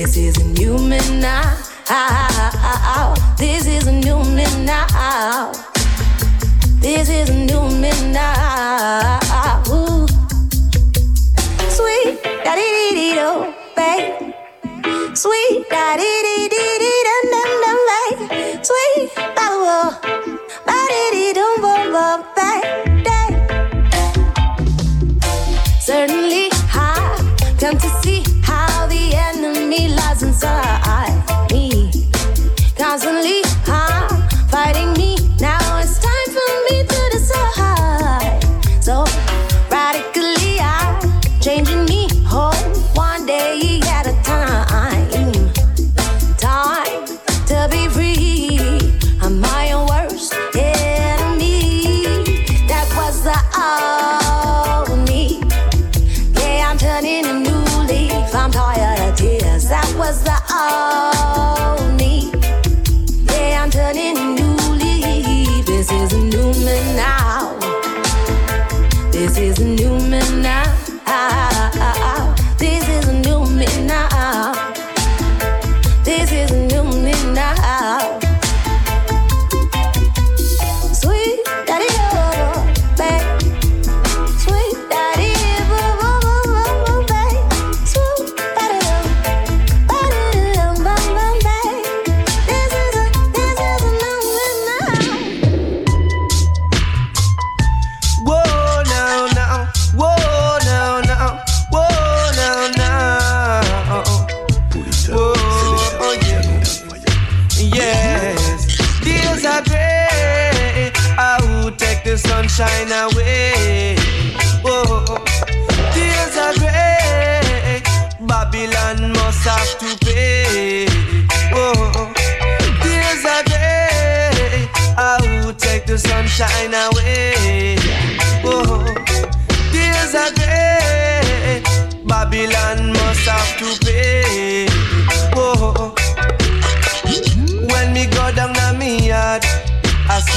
This 0.00 0.16
isn't 0.16 0.56
human 0.56 1.18
now. 1.18 1.56
This 3.36 3.66
isn't 3.66 4.04
human 4.04 4.64
now. 4.64 5.50
This 6.78 7.08
isn't 7.10 7.50
human 7.50 8.12
now. 8.12 9.18
Ooh. 9.66 10.06
Sweet 11.68 12.22
da 12.44 12.54
dee 12.54 12.70
dee 12.76 12.94
dee 12.94 13.14
do, 13.18 13.52
babe. 13.74 15.16
Sweet 15.16 15.66
da 15.68 15.96
dee 15.96 16.22
dee 16.26 16.48
dee 16.54 16.78
dee 16.82 17.00
dum 17.08 17.24
dum 17.34 17.50
dum, 17.64 17.78
babe. 17.90 18.62
Sweet 18.62 19.10
ba 19.34 19.46
ba 19.64 19.78
ba 20.64 20.78
dee 20.92 21.10
dee 21.10 21.32
dum 21.34 21.60
bum 21.60 21.82
bum, 21.92 22.22
babe. 22.36 22.87
Enemy 30.44 31.07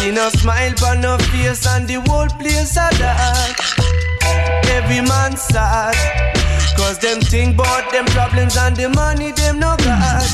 see 0.02 0.12
no 0.12 0.30
smile 0.30 0.74
on 0.86 1.02
no 1.02 1.18
face 1.30 1.66
and 1.68 1.88
the 1.88 2.00
whole 2.08 2.30
place 2.40 2.76
a 2.78 2.88
dark. 2.98 3.56
Every 4.78 5.02
man 5.02 5.38
sad, 5.38 5.96
cause 6.78 6.98
them 7.00 7.20
think 7.22 7.56
about 7.56 7.92
them 7.92 8.06
problems 8.06 8.58
and 8.58 8.76
the 8.76 8.90
money 8.90 9.32
them 9.32 9.60
no 9.60 9.76
got. 9.78 10.26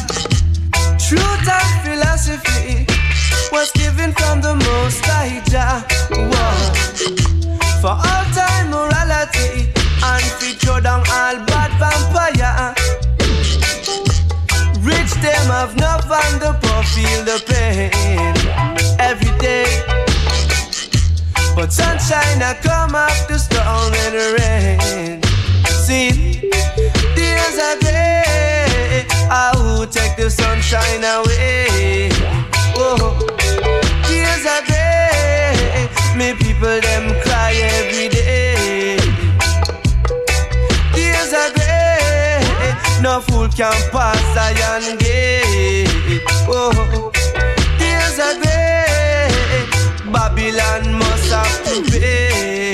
Truth 1.07 1.47
and 1.57 1.73
philosophy 1.83 2.85
was 3.51 3.71
given 3.71 4.11
from 4.13 4.41
the 4.41 4.55
most 4.55 5.03
high 5.05 5.41
Jah. 5.51 5.83
For 7.81 7.95
all 8.09 8.25
time 8.37 8.69
morality 8.69 9.71
and 10.11 10.25
feature 10.39 10.81
down 10.81 11.03
all 11.19 11.37
bad 11.49 11.71
vampire. 11.81 12.73
Rich 14.81 15.13
them 15.23 15.47
have 15.55 15.75
no 15.75 15.91
and 16.21 16.41
the 16.41 16.51
poor 16.61 16.83
feel 16.93 17.21
the 17.29 17.37
pain 17.47 18.76
day. 19.39 19.83
But 21.55 21.73
sunshine 21.73 22.41
I 22.41 22.53
come 22.61 22.95
after 22.95 23.37
storm 23.37 23.93
and 24.05 24.15
rain. 24.37 25.21
See, 25.85 26.51
days 27.15 27.57
are 27.57 27.79
gray. 27.79 29.05
I 29.29 29.51
will 29.55 29.87
take 29.87 30.15
the 30.15 30.29
sunshine 30.29 31.03
away. 31.03 32.09
Oh, 32.75 33.17
days 34.07 34.45
are 34.45 34.63
gray. 34.69 35.89
Me 36.15 36.33
people 36.33 36.79
them 36.81 37.19
cry 37.23 37.53
every 37.53 38.09
day. 38.09 38.97
Days 40.93 41.33
are 41.33 41.51
gray. 41.53 42.75
No 43.01 43.21
fool 43.21 43.47
can 43.49 43.73
pass 43.91 44.21
Zion 44.33 44.97
gate. 44.97 46.21
Oh, 46.47 47.11
days 47.79 48.19
are 48.19 48.35
gray. 48.41 48.76
Babylon 50.11 50.93
must 50.93 51.31
have 51.31 51.63
to 51.65 51.91
pay. 51.91 52.73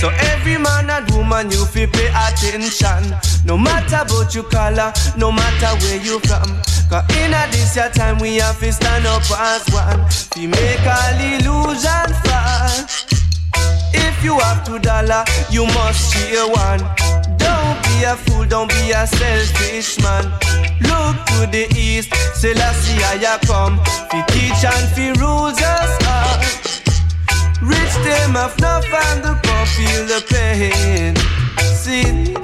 So 0.00 0.08
every 0.32 0.58
man 0.58 0.90
and 0.90 1.08
woman 1.12 1.50
you 1.50 1.64
fi 1.64 1.86
pay 1.86 2.08
attention. 2.08 3.14
No 3.44 3.56
matter 3.56 4.02
about 4.02 4.34
your 4.34 4.44
color, 4.44 4.92
no 5.16 5.30
matter 5.32 5.78
where 5.84 6.02
you 6.02 6.18
from. 6.20 6.60
Cause 6.90 7.04
in 7.16 7.32
a 7.32 7.46
this 7.50 7.76
your 7.76 7.88
time 7.90 8.18
we 8.18 8.36
have 8.36 8.58
to 8.60 8.72
stand 8.72 9.06
up 9.06 9.22
as 9.30 9.64
one. 9.72 10.04
We 10.36 10.46
make 10.48 10.80
all 10.84 11.18
illusion 11.20 12.08
fall. 12.24 12.86
If 13.94 14.24
you 14.24 14.38
have 14.38 14.64
two 14.66 14.78
dollar, 14.78 15.24
you 15.50 15.64
must 15.66 16.12
share 16.12 16.48
one 16.48 17.41
be 18.02 18.08
a 18.08 18.16
fool, 18.16 18.44
don't 18.44 18.68
be 18.68 18.90
a 18.90 19.06
selfish 19.06 20.00
man. 20.00 20.24
Look 20.80 21.16
to 21.26 21.46
the 21.50 21.66
east, 21.76 22.12
Selassie 22.34 22.98
I 23.04 23.38
come. 23.46 23.78
Fi 24.10 24.22
teach 24.32 24.64
and 24.64 24.88
fi 24.94 25.12
rules 25.22 25.60
us. 25.62 25.92
Rich 27.62 27.94
them 28.04 28.34
have 28.34 28.58
not 28.60 28.84
and 28.84 29.22
the 29.22 29.34
poor 29.44 29.66
feel 29.74 30.02
the 30.12 30.20
pain. 30.32 31.14
See? 31.82 32.34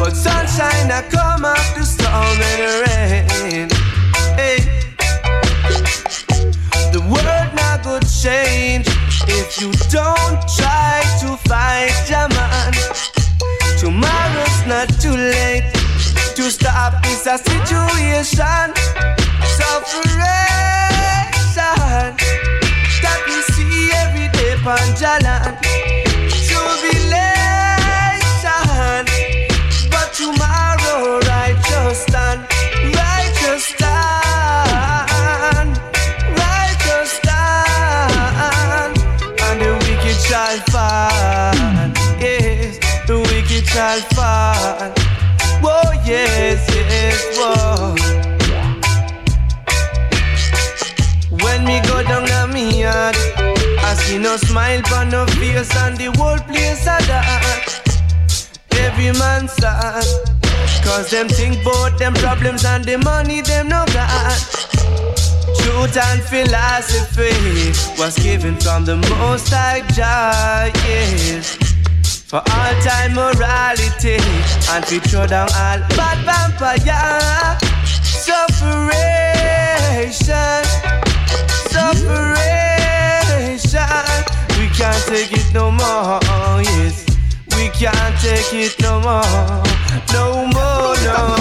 But 0.00 0.16
sunshine 0.16 0.90
I 0.90 1.02
come 1.08 1.44
after 1.44 1.84
storm 1.84 2.38
and 2.50 2.62
rain. 2.84 3.68
Hey. 4.40 4.58
The 6.90 7.00
world 7.12 7.50
not 7.54 7.84
gonna 7.84 8.00
change 8.24 8.86
if 9.28 9.60
you 9.60 9.70
don't 9.90 10.40
try 10.58 11.02
to 11.20 11.36
fight 11.48 12.10
your 12.10 12.28
man. 12.30 13.19
Tomorrow's 13.80 14.66
not 14.66 14.88
too 15.00 15.16
late 15.16 15.64
to 16.36 16.50
stop 16.50 17.02
this 17.02 17.22
situation. 17.22 18.74
suffering 19.56 20.20
that 23.00 23.20
we 23.26 23.40
see 23.54 23.90
every 24.04 24.28
day, 24.36 24.54
Panjalan. 24.60 25.56
Jubilation, 26.44 27.24
but 29.90 30.12
tomorrow, 30.12 31.18
right, 31.20 31.56
just 31.64 32.02
stand. 32.08 32.59
Shall 43.80 44.00
fall. 44.12 44.90
Whoa, 45.64 45.92
yes, 46.04 46.60
yes, 46.68 47.18
whoa. 47.38 47.94
When 51.42 51.64
me 51.64 51.80
go 51.88 52.02
down 52.02 52.26
to 52.26 52.52
me 52.52 52.82
yard, 52.82 53.16
I 53.88 53.94
see 54.00 54.18
no 54.18 54.36
smile 54.36 54.82
on 54.96 55.08
no 55.08 55.24
face 55.38 55.74
and 55.76 55.96
the 55.96 56.12
whole 56.18 56.40
place 56.50 56.84
a 56.94 56.98
dark. 57.08 57.64
Every 58.84 59.12
man 59.18 59.48
sad, 59.48 60.04
cause 60.84 61.10
them 61.10 61.28
think 61.28 61.64
bout 61.64 61.98
them 61.98 62.12
problems 62.12 62.66
and 62.66 62.84
the 62.84 62.98
money 62.98 63.40
them 63.40 63.68
no 63.68 63.86
got. 63.94 64.40
Truth 65.60 65.96
and 65.96 66.20
philosophy 66.32 67.32
was 67.98 68.18
given 68.18 68.56
from 68.56 68.84
the 68.84 68.96
most 69.08 69.48
high 69.48 69.80
yes. 69.96 71.69
For 72.30 72.38
all 72.38 72.74
time 72.86 73.14
morality 73.14 74.22
and 74.70 74.84
we 74.88 75.00
throw 75.00 75.26
down 75.26 75.48
all 75.50 75.82
bad 75.98 76.18
vampire. 76.22 77.58
Sufferation 78.22 78.54
Sufferation 81.74 82.70
We 84.60 84.68
can't 84.78 85.02
take 85.10 85.32
it 85.32 85.52
no 85.52 85.72
more, 85.72 86.20
yes. 86.62 87.04
We 87.56 87.68
can't 87.70 88.14
take 88.22 88.54
it 88.54 88.78
no 88.80 89.00
more 89.00 89.26
No 90.12 90.46
more, 90.46 90.94
no. 91.02 91.34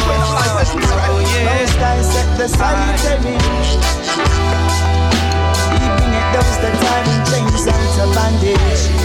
Oh 1.06 1.22
yes. 1.22 1.70
Dissect 1.76 2.34
the 2.40 2.48
solitary 2.50 3.38
Even 5.86 6.14
it 6.18 6.26
those 6.34 6.58
that 6.66 6.82
are 6.82 7.06
in 7.14 7.22
chains 7.30 7.68
and 7.68 7.86
to 7.94 8.06
bandage 8.16 8.99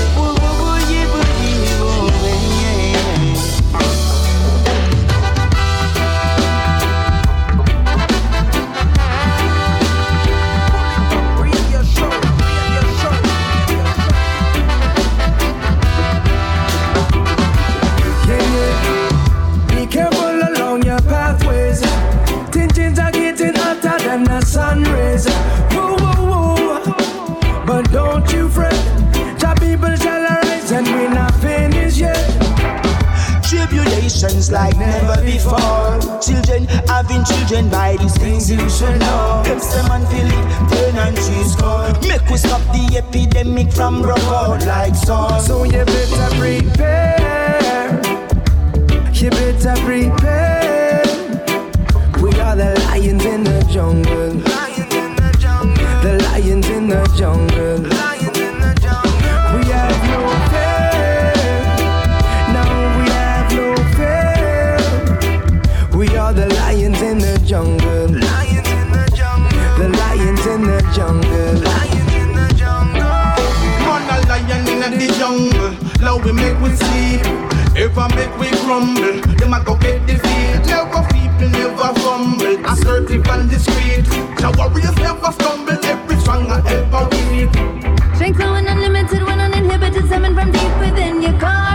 Like 34.24 34.78
never 34.78 35.22
before. 35.22 36.00
Children 36.18 36.64
having 36.88 37.24
children 37.24 37.68
by 37.68 37.96
these 37.98 38.16
things 38.16 38.50
you 38.50 38.56
should 38.70 38.98
know. 38.98 39.42
If 39.44 39.60
the 39.60 39.84
man 39.86 40.06
feel 40.06 40.26
it, 40.26 40.70
turn 40.70 40.96
and 40.96 41.14
choose 41.14 41.54
go. 41.56 41.92
Make 42.08 42.26
we 42.30 42.38
stop 42.38 42.62
the 42.72 42.96
epidemic 42.96 43.70
from 43.70 44.00
broke 44.00 44.18
out 44.20 44.64
like 44.64 44.94
so. 44.94 45.28
So 45.44 45.64
you 45.64 45.84
better 45.84 46.36
prepare. 46.38 48.00
You 49.12 49.28
better 49.28 49.74
prepare. 49.84 51.02
We 52.22 52.30
are 52.40 52.56
the 52.56 52.80
lions 52.86 53.24
in 53.26 53.44
the 53.44 53.66
jungle. 53.70 54.32
lions 54.32 54.94
in 54.94 55.16
the 55.16 55.36
jungle. 55.38 56.02
The 56.02 56.22
lions 56.22 56.68
in 56.70 56.88
the 56.88 57.04
jungle. 57.14 57.93
Ever 77.96 78.16
make 78.16 78.38
we 78.38 78.48
crumble, 78.66 79.20
them 79.36 79.54
a 79.54 79.62
go 79.62 79.76
get 79.76 80.04
defeat. 80.04 80.66
Never 80.66 81.06
people 81.12 81.48
never 81.48 81.94
fumble, 82.00 82.66
assertive 82.66 83.24
and 83.28 83.48
discreet. 83.48 84.04
The 84.42 84.52
warriors 84.58 84.96
never 84.96 85.30
stumble, 85.30 85.78
every 85.84 86.16
strong 86.16 86.50
and 86.50 86.66
ever 86.66 87.08
weak. 87.30 87.54
Strength 88.16 88.36
flowing 88.36 88.66
unlimited 88.66 89.22
when 89.22 89.38
uninhibited, 89.38 90.08
summon 90.08 90.34
from 90.34 90.50
deep 90.50 90.76
within 90.80 91.22
your 91.22 91.38
core. 91.38 91.73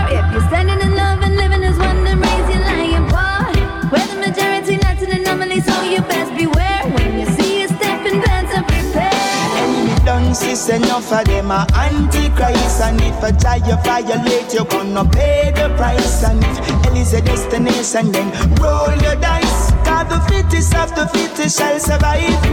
Sis 10.34 10.68
enough 10.68 11.12
of 11.12 11.24
them 11.24 11.50
are 11.50 11.66
antichrist 11.74 12.80
And 12.80 13.00
if 13.00 13.22
a 13.22 13.32
child 13.32 13.66
you 13.66 13.76
violate 13.84 14.52
you 14.52 14.64
gonna 14.64 15.04
pay 15.08 15.52
the 15.54 15.74
price 15.76 16.24
And 16.24 16.42
if 16.42 16.58
hell 16.58 16.96
is 16.96 17.12
a 17.14 17.20
destination 17.20 18.12
then 18.12 18.30
roll 18.56 18.90
your 19.02 19.16
dice 19.16 19.70
Cause 19.84 20.08
the 20.08 20.20
fittest 20.28 20.74
of 20.74 20.94
the 20.94 21.06
fittest 21.08 21.58
shall 21.58 21.78
survive 21.78 22.44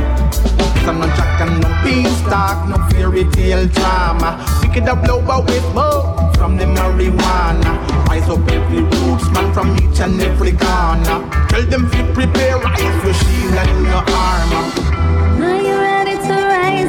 Some 0.85 0.99
no 0.99 1.07
jack 1.17 1.41
and 1.41 1.61
no 1.61 1.69
beanstalk, 1.83 2.69
no 2.69 2.77
fairy 2.89 3.25
tale 3.31 3.67
drama. 3.67 4.43
Pick 4.61 4.77
it 4.77 4.87
up 4.87 5.05
lower 5.05 5.43
with 5.43 5.67
more 5.75 6.15
from 6.35 6.55
the 6.55 6.65
marijuana. 6.65 7.71
Rise 8.07 8.29
up 8.29 8.47
every 8.49 8.83
roots 8.83 9.29
man 9.31 9.53
from 9.53 9.75
each 9.83 9.99
and 9.99 10.19
every 10.21 10.53
corner. 10.53 11.19
Tell 11.49 11.63
them 11.63 11.89
fit 11.89 12.13
prepare, 12.13 12.57
rise 12.57 13.03
your 13.03 13.13
shield 13.13 13.53
and 13.53 13.85
your 13.85 14.03
armor. 14.07 14.96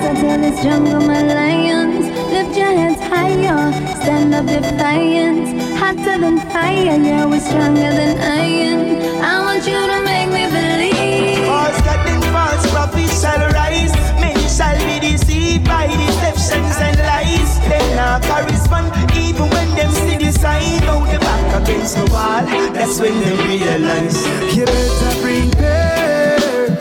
I 0.08 0.14
tell 0.14 0.40
this 0.40 0.62
jungle, 0.62 1.00
my 1.00 1.20
lions. 1.20 2.06
Lift 2.32 2.56
your 2.56 2.72
heads 2.72 2.98
higher, 3.12 3.60
stand 4.00 4.34
up 4.34 4.46
defiant. 4.46 5.60
Hotter 5.76 6.16
than 6.16 6.38
fire, 6.48 6.96
yeah, 6.96 7.26
we're 7.26 7.38
stronger 7.38 7.92
than 7.92 8.16
iron. 8.16 9.02
I 9.20 9.38
want 9.44 9.66
you 9.68 9.76
to 9.76 9.98
make 10.08 10.32
me 10.32 10.48
believe. 10.48 11.44
False 11.44 11.78
God 11.84 12.08
and 12.08 12.24
false 12.32 12.64
prophets 12.72 13.20
shall 13.20 13.52
rise 13.52 13.92
Many 14.16 14.48
shall 14.48 14.78
be 14.88 14.96
deceived 14.98 15.66
by 15.66 15.88
deceptions 15.88 16.76
and 16.80 16.96
lies 17.04 17.60
They 17.68 17.84
not 17.94 18.22
correspond 18.22 18.88
even 19.14 19.50
when 19.50 19.68
them 19.76 19.90
see 19.92 20.16
the 20.16 20.32
sign 20.32 20.82
Out 20.84 21.04
the 21.12 21.18
back 21.18 21.62
against 21.62 21.96
the 21.96 22.10
wall, 22.10 22.48
that's 22.72 22.98
when 22.98 23.12
they 23.20 23.36
realize 23.44 24.16
You 24.56 24.64
better 24.64 25.12
prepare. 25.20 26.78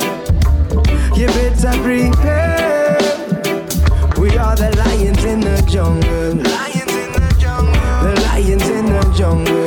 You 1.13 1.27
better 1.27 1.73
prepare. 1.83 2.46
The 4.57 4.75
lions 4.75 5.23
in 5.23 5.39
the 5.39 5.61
jungle. 5.69 6.33
Lions 6.33 6.91
in 6.91 7.11
the 7.13 7.35
jungle. 7.39 7.73
The 8.01 8.21
lions 8.21 8.67
in 8.67 8.85
the 8.87 9.13
jungle. 9.15 9.66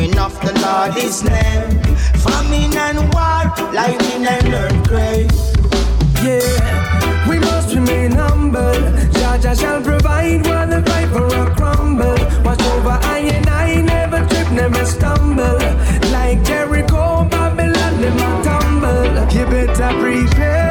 Coming 0.00 0.18
of 0.18 0.40
the 0.40 0.58
Lord 0.64 0.96
is 0.96 1.22
name. 1.22 1.76
Famine 2.24 2.74
and 2.74 3.12
war, 3.12 3.52
lightning 3.70 4.24
and 4.24 4.48
earthquake 4.48 5.30
Yeah, 6.24 7.28
we 7.28 7.38
must 7.38 7.74
remain 7.74 8.12
humble. 8.12 8.80
Jah 9.12 9.36
Jah 9.36 9.54
shall 9.54 9.82
provide 9.82 10.46
while 10.46 10.66
the 10.66 10.80
viper 10.80 11.26
will 11.26 11.50
crumble. 11.54 12.16
Watch 12.42 12.62
over 12.72 12.98
I 13.02 13.18
and 13.36 13.46
I, 13.46 13.82
never 13.82 14.26
trip, 14.26 14.50
never 14.52 14.86
stumble. 14.86 15.60
Like 16.10 16.44
Jericho, 16.44 17.28
Babylon, 17.28 18.00
tumble. 18.42 19.04
You 19.34 19.44
better 19.44 19.92
prepare. 20.00 20.00
You 20.00 20.00
better 20.00 20.00
prepare. 20.00 20.69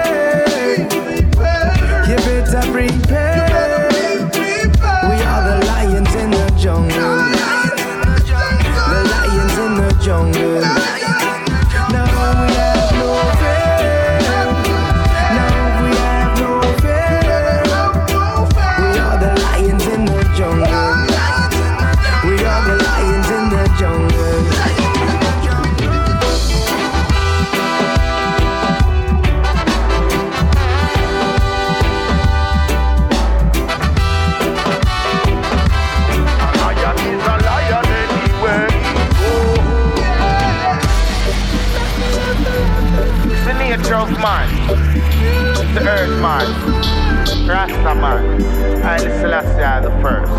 Rasta 47.90 48.02
man, 48.02 48.42
Haile 48.84 49.82
the 49.82 49.90
first. 50.00 50.32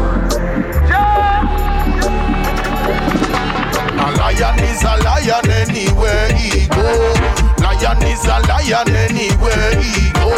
A 3.98 4.10
lion 4.18 4.58
is 4.60 4.82
a 4.84 4.94
lion 5.02 5.50
anywhere 5.50 6.32
he 6.34 6.68
go. 6.68 7.14
Lion 7.58 8.02
is 8.06 8.24
a 8.24 8.38
lion 8.46 8.94
anywhere 8.94 9.82
he 9.82 10.12
go. 10.12 10.30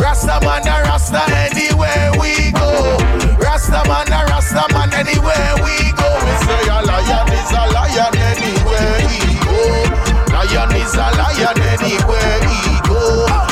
Rasta 0.00 0.40
man 0.40 0.66
a 0.66 0.88
Rasta 0.88 1.20
anywhere 1.36 2.12
we 2.18 2.50
go. 2.52 2.96
Rasta 3.38 3.84
man 3.86 4.08
a 4.08 4.24
Rasta 4.32 4.64
man 4.72 4.94
anywhere 4.94 5.52
we 5.60 5.92
go. 6.00 6.08
We 6.24 6.32
say 6.48 6.64
a 6.64 6.80
lion 6.80 7.28
is 7.28 7.52
a 7.52 7.64
lion 7.76 8.16
anywhere 8.16 9.00
he 9.04 9.36
go. 9.44 9.58
Lion 10.32 10.72
is 10.80 10.94
a 10.94 11.12
lion 11.12 11.60
anywhere 11.60 12.40
he 12.48 12.80
go. 12.88 13.47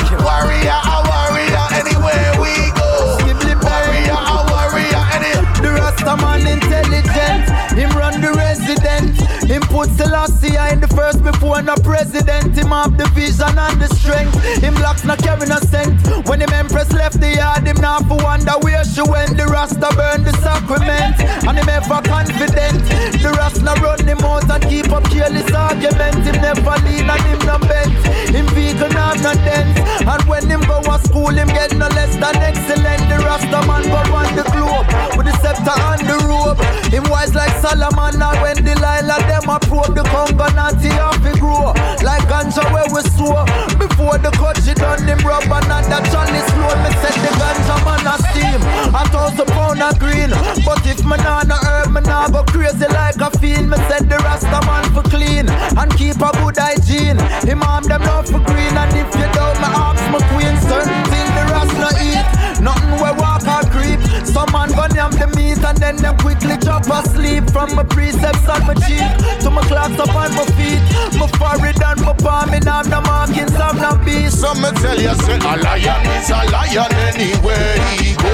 Run 8.67 8.75
the 8.75 8.81
resident. 8.83 9.49
Him 9.49 9.61
put 9.63 9.89
Selassie 9.91 10.55
in 10.71 10.81
the 10.81 10.86
first 10.97 11.21
before 11.23 11.61
no 11.61 11.75
president. 11.85 12.57
Him 12.57 12.73
have 12.73 12.97
the 12.97 13.05
vision 13.13 13.53
and 13.53 13.77
the 13.77 13.87
strength. 14.01 14.33
Him 14.57 14.73
blocks 14.73 15.05
not 15.05 15.19
carry 15.19 15.45
no 15.45 15.61
scent. 15.69 15.93
When 16.25 16.41
him 16.41 16.49
empress 16.49 16.91
left 16.91 17.21
the 17.21 17.37
yard, 17.37 17.67
him 17.69 17.77
not 17.77 18.09
for 18.09 18.17
wonder 18.17 18.57
where 18.65 18.83
she 18.83 19.05
went. 19.05 19.37
The 19.37 19.45
Rasta 19.45 19.89
burn 19.93 20.25
the 20.25 20.33
sacrament, 20.41 21.21
and 21.45 21.53
him 21.53 21.69
ever 21.69 22.01
confident. 22.01 22.81
The 23.21 23.29
Rasta 23.37 23.73
run 23.77 24.01
him 24.09 24.25
out 24.25 24.49
and 24.49 24.63
keep 24.65 24.89
up 24.89 25.05
careless 25.13 25.53
argument. 25.53 26.25
Him 26.25 26.41
never 26.41 26.75
lean 26.81 27.05
and 27.05 27.25
him 27.29 27.41
no 27.45 27.61
bent. 27.61 27.93
Him 28.33 28.47
vegan 28.57 28.91
have 28.97 29.21
no 29.21 29.33
dent. 29.45 29.77
And 30.01 30.23
when 30.25 30.49
him 30.49 30.61
go 30.65 30.81
to 30.81 30.97
school, 31.05 31.29
him 31.29 31.47
get 31.53 31.77
no 31.77 31.87
less 31.93 32.17
than 32.17 32.35
excellent. 32.41 33.01
The 33.05 33.21
Rasta 33.21 33.61
man 33.69 33.85
go 33.85 34.01
on 34.17 34.29
the 34.33 34.45
globe 34.49 34.89
with 35.13 35.29
the 35.29 35.35
scepter 35.45 35.77
and 35.93 36.01
the 36.09 36.17
robe. 36.25 36.57
Him 36.89 37.05
wise 37.13 37.35
like 37.35 37.53
Solomon, 37.61 38.17
and 38.17 38.37
when 38.41 38.57
Delilah 38.65 39.21
them 39.29 39.45
approach 39.45 39.93
the 39.93 40.03
Congo, 40.09 40.47
Natty 40.87 40.99
off 40.99 41.23
he 41.23 41.39
grow 41.39 41.73
like 42.03 42.23
ganja 42.27 42.63
where 42.71 42.87
we 42.93 43.01
sow. 43.15 43.43
Before 43.77 44.17
the 44.17 44.31
cut 44.31 44.57
she 44.63 44.73
done 44.73 45.03
him 45.07 45.19
rub 45.19 45.43
another 45.43 46.01
chalice 46.11 46.47
slow. 46.51 46.75
Me 46.83 46.91
set 47.01 47.15
the 47.23 47.31
ganja 47.39 47.75
man 47.85 48.07
a 48.07 48.15
steam, 48.29 48.61
a 48.95 49.01
thousand 49.11 49.47
pound 49.47 49.81
of 49.81 49.99
green. 49.99 50.31
But 50.63 50.85
if 50.85 51.03
me 51.03 51.17
nah 51.17 51.43
no 51.43 51.55
herb, 51.55 51.91
me 51.91 52.01
nah 52.01 52.29
go 52.29 52.43
crazy 52.43 52.87
like 52.87 53.19
a 53.19 53.29
fiend. 53.39 53.69
Me 53.69 53.77
set 53.87 54.07
the 54.09 54.17
Rasta 54.17 54.59
man 54.65 54.85
for 54.93 55.03
clean 55.09 55.49
and 55.49 55.91
keep 55.97 56.17
a 56.17 56.31
good 56.39 56.57
hygiene. 56.57 57.19
Him 57.43 57.63
arm 57.63 57.83
them 57.83 58.01
love 58.03 58.27
for 58.27 58.39
green, 58.39 58.75
and 58.77 58.93
if 58.95 59.09
you 59.15 59.27
don't, 59.35 59.57
me 59.59 59.69
ask 59.71 60.03
my 60.11 60.21
queen 60.31 60.55
certain 60.67 61.03
thing 61.11 61.27
the 61.35 61.43
Rasta 61.51 61.89
eat. 61.99 62.27
Nothing 62.61 62.95
we 62.95 63.11
walk 63.19 63.43
or 63.47 63.63
creep. 63.71 63.99
Some 64.25 64.51
man 64.51 64.69
gun 64.71 64.86
yam 65.07 65.19
the 65.19 65.27
meat 65.37 65.63
and 65.63 65.77
then 65.77 65.95
them 65.97 66.17
quickly 66.17 66.57
drop 66.57 66.85
asleep. 66.87 67.49
From 67.51 67.75
my 67.75 67.83
precepts 67.83 68.47
on 68.47 68.65
my 68.67 68.73
cheek 68.85 69.03
to 69.41 69.49
my 69.49 69.61
clocks 69.67 69.99
up 69.99 70.13
on 70.15 70.33
my 70.35 70.45
feet. 70.57 70.81
My 71.19 71.27
forehead 71.37 71.81
and 71.81 72.01
my 72.01 72.13
palm, 72.13 72.51
me 72.51 72.59
have 72.65 72.89
no 72.89 73.01
markings, 73.01 73.55
I'm 73.55 73.77
not 73.77 74.03
beast. 74.05 74.39
Some 74.39 74.61
me 74.61 74.69
tell 74.81 74.99
you 74.99 75.13
say 75.23 75.37
a 75.37 75.53
lion 75.63 76.03
is 76.15 76.29
a 76.29 76.39
lion 76.51 76.91
anywhere 77.07 77.77
he 77.95 78.15
go. 78.15 78.33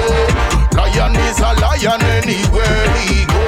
Lion 0.74 1.16
is 1.26 1.38
a 1.38 1.50
lion 1.62 2.02
anywhere 2.02 2.86
he 2.98 3.24
go. 3.26 3.44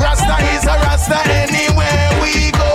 Rasta 0.00 0.36
is 0.52 0.64
a 0.64 0.74
Rasta 0.84 1.18
anywhere 1.42 2.08
we 2.22 2.50
go. 2.52 2.70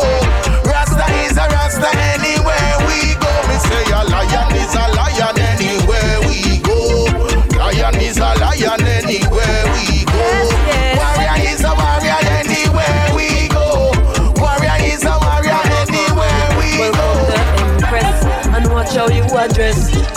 Rasta 0.66 1.06
is 1.26 1.38
a 1.38 1.46
Rasta 1.50 1.90
anywhere 2.14 2.74
we 2.88 3.16
go. 3.18 3.32
Me 3.48 3.56
say 3.66 3.86
a 3.92 4.02
lion 4.10 4.52
is 4.56 4.74
a 4.76 4.86
lion 4.96 5.01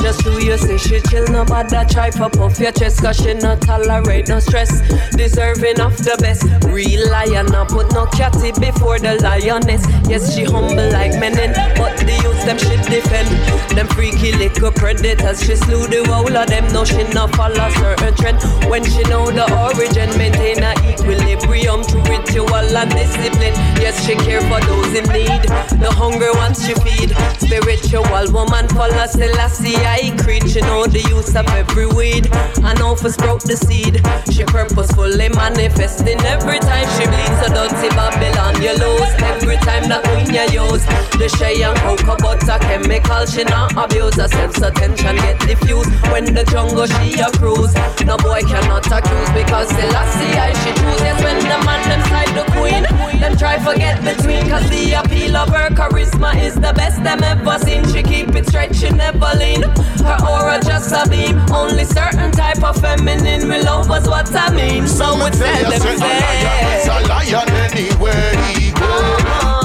Just 0.05 0.21
who 0.21 0.39
you 0.39 0.59
say 0.59 0.77
she 0.77 1.01
chill, 1.09 1.27
no 1.29 1.47
bother 1.47 1.83
try 1.89 2.11
for 2.11 2.29
puff 2.29 2.61
your 2.61 2.73
chest, 2.73 3.01
cause 3.01 3.17
she 3.17 3.33
not 3.33 3.63
tolerate 3.63 4.29
no 4.29 4.39
stress. 4.39 4.69
Deserving 5.17 5.81
of 5.81 5.97
the 5.97 6.15
best, 6.21 6.45
real 6.69 7.09
lion, 7.11 7.47
no 7.47 7.65
put 7.65 7.91
no 7.95 8.05
catty 8.13 8.53
before 8.61 8.99
the 8.99 9.17
lioness. 9.23 9.81
Yes, 10.07 10.37
she 10.37 10.45
humble 10.45 10.93
like 10.93 11.17
menin, 11.17 11.57
but 11.81 11.97
the 11.97 12.21
youths 12.21 12.45
them 12.45 12.59
she 12.59 12.77
defend. 12.85 13.33
Them 13.73 13.89
freaky 13.97 14.33
little 14.33 14.71
predators, 14.73 15.41
she 15.41 15.57
slew 15.57 15.89
the 15.89 16.05
whole 16.05 16.37
of 16.37 16.49
them. 16.49 16.69
No, 16.69 16.85
she 16.85 17.03
not 17.17 17.35
follow 17.35 17.71
certain 17.81 18.15
trend. 18.15 18.45
When 18.69 18.85
she 18.85 19.03
know 19.09 19.33
the 19.33 19.49
origin, 19.57 20.13
maintain 20.21 20.61
a 20.61 20.77
equilibrium 20.85 21.81
through 21.83 22.05
ritual 22.13 22.53
and 22.53 22.91
discipline. 22.93 23.57
Yes, 23.81 24.05
she 24.05 24.17
care 24.21 24.45
for 24.53 24.61
those 24.69 24.93
in 24.93 25.09
need. 25.17 25.49
The 25.81 25.89
hunger 25.89 26.37
wants 26.37 26.61
she 26.61 26.75
feed. 26.85 27.17
Spiritual 27.41 28.05
woman, 28.29 28.69
follow 28.69 29.07
Selassie, 29.09 29.81
Creed. 30.19 30.51
She 30.51 30.61
know 30.61 30.87
the 30.87 31.03
use 31.09 31.35
of 31.37 31.47
every 31.55 31.87
weed. 31.87 32.27
I 32.67 32.75
know 32.75 32.97
for 32.97 33.11
sprout 33.11 33.43
the 33.43 33.57
seed. 33.57 34.03
She 34.35 34.43
purposefully 34.45 35.29
manifesting 35.31 36.19
every 36.27 36.59
time 36.59 36.89
she 36.99 37.07
bleeds. 37.07 37.39
So 37.39 37.47
dirty 37.55 37.89
Babylon, 37.95 38.59
you 38.59 38.75
lose. 38.75 39.13
Every 39.23 39.57
time 39.63 39.89
that 39.89 40.03
queen 40.03 40.35
you 40.35 40.67
use. 40.67 40.83
The 41.15 41.31
shay 41.39 41.63
and 41.63 41.79
cocoa 41.79 42.17
butter 42.19 42.59
chemical, 42.67 43.27
she 43.27 43.45
not 43.45 43.71
abuse. 43.79 44.17
Her 44.19 44.27
sense 44.29 44.59
attention 44.59 45.17
get 45.17 45.39
diffused. 45.47 45.91
When 46.11 46.35
the 46.35 46.43
jungle 46.51 46.87
she 46.87 47.15
a 47.23 47.31
cruise. 47.39 47.75
No 48.03 48.19
boy 48.19 48.43
cannot 48.43 48.91
accuse 48.91 49.31
because 49.31 49.71
Selassie, 49.71 50.35
I 50.35 50.51
she 50.59 50.71
choose. 50.75 51.01
Yes, 51.07 51.23
when 51.23 51.39
the 51.39 51.59
man 51.63 51.83
them 51.87 52.03
side 52.11 52.35
the 52.35 52.45
queen. 52.51 52.83
Them 53.21 53.37
try 53.39 53.63
forget 53.63 54.03
between 54.03 54.43
cause 54.51 54.69
the 54.71 54.99
appeal 54.99 55.37
of 55.37 55.49
her 55.55 55.71
charisma 55.71 56.35
is 56.43 56.55
the 56.55 56.73
best 56.75 57.03
them 57.03 57.23
ever 57.23 57.59
seen. 57.63 57.87
She 57.95 58.03
keep 58.03 58.35
it 58.35 58.47
straight, 58.49 58.75
she 58.75 58.91
never 58.91 59.31
lean. 59.39 59.63
Her 60.05 60.19
aura 60.27 60.61
just 60.63 60.93
a 60.93 61.09
beam. 61.09 61.39
Only 61.53 61.85
certain 61.85 62.31
type 62.31 62.63
of 62.63 62.77
feminine 62.81 63.49
will 63.49 63.65
love 63.65 63.89
was 63.89 64.07
what 64.09 64.35
I 64.35 64.51
mean. 64.55 64.87
So 64.87 65.15
we 65.15 65.31
tell 65.31 65.71
them 65.71 65.81
say 65.81 65.97
a 65.97 66.21
lion 66.21 66.67
is 66.75 66.87
a 66.87 66.99
lion 67.09 67.49
anywhere 67.69 68.33
he 68.49 68.73
go. 68.73 68.93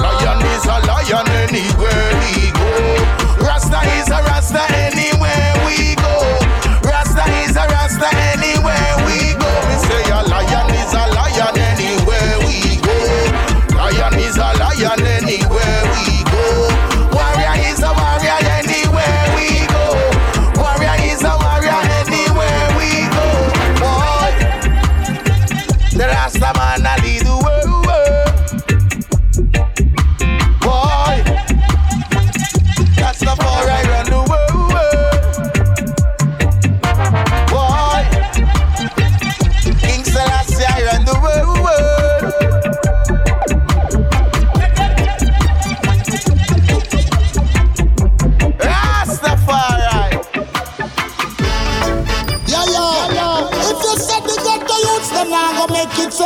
Lion 0.04 0.40
is 0.54 0.64
a 0.64 0.78
lion 0.86 1.28
anywhere 1.44 2.12
he 2.28 2.50
go. 2.52 2.70
Rasta 3.44 3.80
is 3.98 4.08
a 4.08 4.20
Rasta 4.28 4.62
anywhere 4.86 5.52
we 5.66 5.94
go. 5.96 6.14
Rasta 6.88 7.24
is 7.44 7.56
a 7.56 7.66
Rasta 7.68 8.08
anywhere 8.32 8.59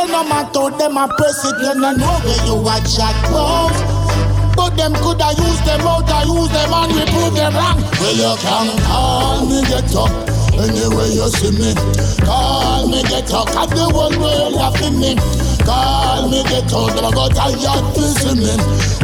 so 0.05 0.11
no 0.11 0.23
matter 0.29 0.77
them 0.77 0.97
a 0.97 1.07
press 1.17 1.45
it, 1.45 1.57
you 1.61 1.81
no 1.81 1.91
know 1.93 2.19
where 2.21 2.45
you 2.45 2.57
a 2.61 2.75
chat 2.85 3.15
about. 3.29 3.73
But 4.55 4.77
them 4.77 4.93
coulda 4.95 5.33
use 5.37 5.61
them 5.65 5.81
out, 5.81 6.09
I 6.09 6.23
use 6.23 6.49
them 6.49 6.73
and 6.73 6.91
we 6.93 7.03
prove 7.11 7.33
them 7.35 7.53
wrong. 7.53 7.81
Well, 7.99 8.15
you 8.15 8.33
can 8.39 8.67
call 8.85 9.45
me 9.45 9.61
get 9.67 9.95
up. 9.95 10.11
Anyway 10.55 11.09
you 11.11 11.27
see 11.35 11.51
me, 11.51 11.73
call 12.23 12.87
me 12.87 13.03
get 13.03 13.31
up. 13.33 13.47
Cause 13.49 13.69
the 13.69 13.85
world 13.93 14.15
laughing 14.53 14.99
me. 14.99 15.15
Call 15.65 16.29
me 16.29 16.43
get 16.43 16.71
up, 16.71 16.93
never 16.93 17.11
got 17.11 17.33
tired 17.33 17.85
to 17.95 18.01
see 18.01 18.35
me. 18.37 18.53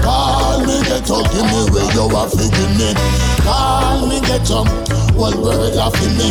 Call 0.01 0.61
me 0.61 0.77
get 0.85 1.09
up, 1.09 1.25
give 1.33 1.47
me 1.49 1.61
where 1.73 1.89
you 1.91 2.05
are 2.15 2.29
feeding 2.29 2.77
me. 2.77 2.93
Call 3.41 4.07
me 4.07 4.21
get 4.21 4.49
up, 4.51 4.69
world 5.17 5.75
laughing 5.75 6.15
me. 6.17 6.29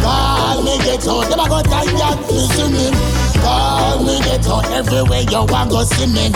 Call 0.00 0.62
me 0.64 0.78
get 0.78 1.06
up, 1.06 1.28
never 1.28 1.48
got 1.48 1.64
tired 1.66 2.18
to 2.26 2.36
see 2.56 2.68
me. 2.72 2.88
Call 3.44 3.75
me 4.02 4.18
ghetto 4.26 4.60
everywhere 4.74 5.22
you 5.22 5.44
want 5.46 5.70
go 5.70 5.82
see 5.84 6.06
me. 6.06 6.30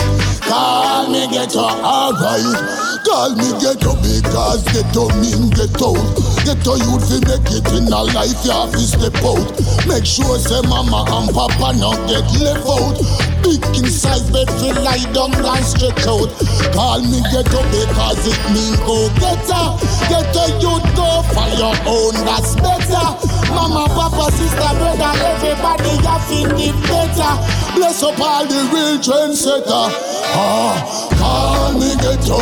Call 0.46 1.08
me 1.10 1.26
ghetto, 1.30 1.60
alright. 1.60 2.90
Call 3.06 3.34
me 3.34 3.48
ghetto 3.58 3.96
because 3.98 4.62
ghetto 4.70 5.08
mean 5.18 5.50
out. 5.80 6.04
Ghetto 6.44 6.76
youth 6.76 7.08
fi 7.08 7.18
make 7.26 7.50
it 7.50 7.66
in 7.72 7.88
a 7.88 8.02
life 8.12 8.38
you 8.44 8.52
have 8.52 8.70
to 8.72 8.84
step 8.84 9.16
out. 9.24 9.48
Make 9.88 10.04
sure 10.04 10.38
say 10.38 10.60
mama 10.68 11.04
and 11.08 11.32
papa 11.32 11.72
not 11.80 11.98
get 12.06 12.28
left 12.38 12.66
out. 12.68 12.96
Big 13.42 13.64
inside 13.78 14.24
bed 14.32 14.48
feel 14.60 14.76
lie 14.84 15.00
down 15.16 15.32
and 15.32 15.64
stretch 15.64 16.04
out. 16.06 16.28
Call 16.76 17.00
me 17.00 17.24
ghetto 17.32 17.60
because 17.72 18.20
it 18.28 18.40
mean 18.52 18.76
go 18.84 19.08
getter. 19.16 19.64
Ghetto 20.12 20.44
youth 20.60 20.86
go 20.94 21.24
for 21.32 21.48
your 21.56 21.76
own, 21.88 22.14
that's 22.28 22.54
better. 22.60 23.06
Mama, 23.54 23.88
papa, 23.88 24.30
sister, 24.32 24.72
brother, 24.76 25.12
everybody 25.24 25.94
have 26.04 26.24
to 26.28 26.40
it 26.60 26.76
better. 26.84 27.32
Bless 27.74 28.02
up 28.02 28.18
all 28.20 28.46
the 28.46 28.60
real 28.72 28.98
trendsetter. 28.98 29.88
Ah, 30.32 30.76
call 31.18 31.72
me 31.78 31.94
ghetto 31.96 32.38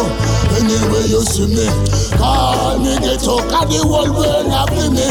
anywhere 0.59 1.07
you 1.07 1.23
see 1.23 1.47
me. 1.47 1.67
Call 2.17 2.79
me 2.79 2.99
ghetto, 2.99 3.39
cause 3.49 3.69
the 3.71 3.87
world 3.87 4.51
have 4.51 4.75
me. 4.91 5.07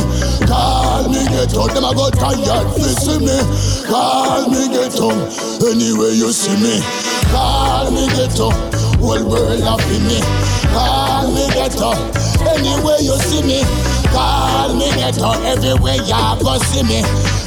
Call 0.47 1.09
me 1.09 1.23
ghetto, 1.31 1.67
them 1.67 1.85
a 1.85 1.93
go 1.95 2.09
tired 2.11 2.67
to 2.75 2.87
see 2.99 3.19
me. 3.19 3.37
Call 3.87 4.49
me 4.49 4.67
ghetto, 4.67 5.11
anywhere 5.63 6.11
you 6.11 6.31
see 6.31 6.55
me. 6.59 6.81
Call 7.31 7.91
me 7.91 8.07
ghetto, 8.15 8.51
whole 8.99 9.23
world 9.23 9.63
have 9.63 9.85
me. 10.03 10.19
Call 10.73 11.31
me 11.31 11.47
ghetto, 11.55 11.91
anywhere 12.51 12.99
you 12.99 13.15
see 13.23 13.43
me. 13.43 13.96
Call 14.11 14.73
me 14.75 14.89
ghetto, 14.95 15.31
everywhere 15.43 15.95
you 15.95 16.43
go 16.43 16.57
see 16.59 16.83
me. 16.83 17.01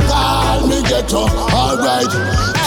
Call 0.08 0.66
me 0.66 0.82
ghetto, 0.82 1.28
alright. 1.54 2.10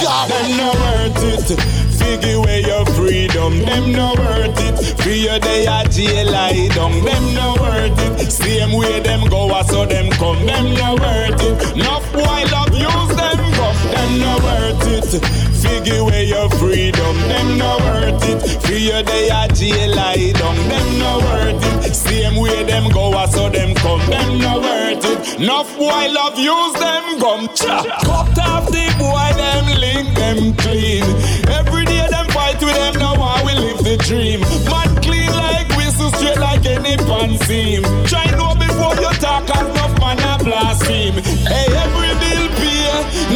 Yeah. 0.01 0.27
Them 0.27 0.57
no 0.57 0.69
worth 0.83 1.49
it. 1.51 1.59
Figure 1.99 2.35
away 2.37 2.61
your 2.61 2.85
freedom. 2.87 3.59
Them 3.59 3.91
no 3.91 4.13
worth 4.17 4.59
it. 4.59 4.99
Free 5.01 5.23
your 5.23 5.39
day 5.39 5.65
at 5.67 5.91
jail 5.91 6.31
lie 6.31 6.67
down. 6.75 6.91
Them 7.03 7.33
no 7.33 7.55
worth 7.59 8.19
it. 8.19 8.31
Same 8.31 8.73
way 8.73 8.99
them 8.99 9.27
go, 9.29 9.49
I 9.49 9.63
saw 9.63 9.85
them 9.85 10.09
come. 10.11 10.45
Them 10.45 10.73
no 10.73 10.95
worth 10.95 11.41
it. 11.41 11.75
Enough 11.77 12.11
boy 12.13 12.43
love 12.51 12.73
use 12.73 13.15
them. 13.15 13.42
Them 14.03 14.19
no 14.19 14.35
worth 14.43 15.13
it. 15.15 15.25
Figure 15.63 15.99
away 15.99 16.25
your 16.25 16.49
freedom. 16.59 17.15
Them 17.31 17.57
no 17.57 17.77
worth 17.87 18.27
it. 18.27 18.69
Your 18.69 19.01
day 19.01 19.29
at 19.29 19.55
jail 19.55 19.95
lie 19.95 20.33
down. 20.33 20.57
Them 20.67 20.99
no 20.99 21.19
worth 21.19 21.85
it. 21.85 21.95
Same 21.95 22.35
way 22.35 22.63
them 22.63 22.91
go, 22.91 23.13
I 23.13 23.27
saw 23.27 23.47
them 23.47 23.73
come. 23.75 24.01
Them 24.09 24.39
no 24.39 24.59
worth 24.59 25.05
it. 25.05 25.39
Enough 25.39 25.77
boy 25.77 26.07
love 26.11 26.37
use 26.37 26.73
them 26.73 27.17
gum. 27.17 27.47
Cut 27.47 28.37
off 28.43 28.67
the 28.67 28.85
boy 28.99 29.29
them 29.39 29.65
link 29.79 30.13
them 30.17 30.53
clean. 30.57 31.03
Every 31.47 31.85
day 31.85 32.05
them 32.09 32.27
fight 32.35 32.59
with 32.59 32.75
them 32.75 32.99
now 32.99 33.15
I 33.15 33.41
will 33.45 33.55
live 33.55 33.83
the 33.87 33.95
dream. 34.03 34.41
Man 34.67 35.01
clean 35.01 35.31
like 35.31 35.69
whistle 35.77 36.11
straight 36.11 36.39
like 36.39 36.65
any 36.65 36.97
pan 37.07 37.37
seam. 37.47 37.83
Try 38.05 38.25
know 38.35 38.53
before 38.59 38.95
you 38.99 39.11
talk 39.23 39.47
enough 39.47 39.97
man 40.01 40.19
a 40.19 40.43
blaspheme. 40.43 41.15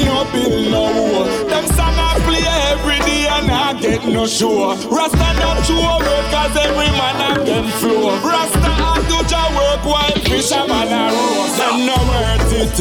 No 0.06 0.26
bill 0.32 0.70
no 0.70 0.84
war. 1.12 1.26
Them 1.50 1.66
I 2.00 2.20
play 2.26 2.37
every 2.72 3.00
day 3.08 3.28
and 3.28 3.50
I 3.50 3.74
get 3.80 4.06
no 4.06 4.26
show. 4.28 4.76
Rasta 4.92 5.30
not 5.40 5.66
show 5.66 6.00
work 6.04 6.26
cause 6.32 6.56
every 6.58 6.92
man 7.00 7.18
a 7.28 7.46
them 7.46 7.68
flow. 7.80 8.16
Rasta 8.22 8.72
and 8.90 9.04
do 9.10 9.20
ja 9.32 9.44
work 9.56 9.84
while 9.86 10.18
fisherman 10.28 10.92
a 10.92 11.04
row. 11.14 11.48
Them 11.58 11.86
no 11.88 11.98
worth 12.10 12.54
it. 12.62 12.76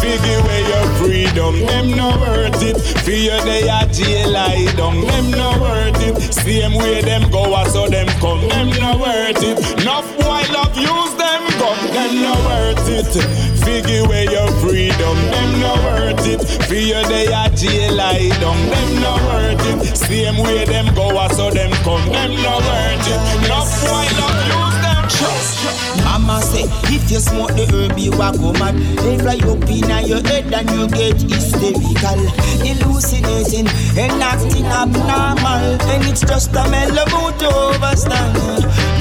Figure 0.00 0.40
where 0.44 0.64
your 0.72 0.86
freedom, 0.96 1.54
them 1.66 1.90
no 1.96 2.08
worth 2.20 2.62
it. 2.62 2.76
Fear 3.04 3.40
they 3.42 3.68
a 3.68 3.86
jail 3.92 4.30
lie 4.30 4.66
down, 4.76 5.00
them 5.06 5.30
no 5.30 5.50
worth 5.60 6.00
it. 6.00 6.16
Same 6.32 6.74
way 6.74 7.02
them 7.02 7.30
go, 7.30 7.54
I 7.54 7.68
saw 7.68 7.86
them 7.88 8.08
come, 8.20 8.48
them 8.48 8.70
no 8.80 8.98
worth 8.98 9.42
it. 9.42 9.58
Enough 9.82 10.08
boy 10.16 10.42
love 10.56 10.76
use 10.76 11.14
them 11.20 11.42
gun, 11.60 11.78
them 11.92 12.12
no 12.24 12.34
worth 12.48 12.88
it. 12.88 13.12
Figure 13.60 14.08
where 14.08 14.30
your 14.30 14.48
freedom, 14.62 15.16
them 15.32 15.60
no 15.60 15.74
worth 15.84 16.26
it. 16.26 16.40
Fear 16.64 17.02
they 17.08 17.26
a 17.26 17.50
jail 17.54 17.94
lie 17.94 18.30
down, 18.40 18.56
them 18.72 18.90
no 19.04 19.12
worth 19.30 19.86
it. 19.86 19.96
Same 19.96 20.38
way 20.42 20.64
them 20.64 20.94
go, 20.94 21.16
I 21.16 21.28
saw 21.28 21.50
them 21.50 21.72
come, 21.84 22.04
them 22.10 22.30
no 22.42 22.58
worth 22.58 23.08
it. 23.12 23.20
Enough 23.44 23.70
boy 23.82 24.06
love 24.18 24.38
use 24.50 24.78
them. 24.82 25.02
trust. 25.08 25.60
Mama 26.04 26.40
say, 26.42 26.64
if 26.94 27.10
you 27.10 27.20
smoke 27.20 27.52
the 27.54 27.66
herb, 27.72 27.98
you 27.98 28.12
a 28.12 28.30
go 28.36 28.52
mad. 28.54 28.74
They 29.02 29.18
fly 29.18 29.38
up 29.50 29.68
in 29.68 29.90
your 30.06 30.22
head 30.26 30.52
and 30.52 30.70
you 30.70 30.88
get 30.88 31.20
hysterical, 31.20 32.20
hallucinating 32.64 33.68
and 33.98 34.22
acting 34.22 34.66
abnormal. 34.66 35.80
And 35.90 36.04
it's 36.08 36.22
just 36.22 36.50
a 36.54 36.64
mellow 36.70 37.30
to 37.38 37.48
overstand. 37.70 38.34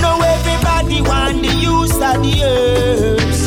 Now 0.02 0.20
everybody 0.22 1.02
want 1.02 1.42
the 1.42 1.54
use 1.56 1.96
of 1.96 2.22
the 2.24 2.34
herbs. 2.44 3.39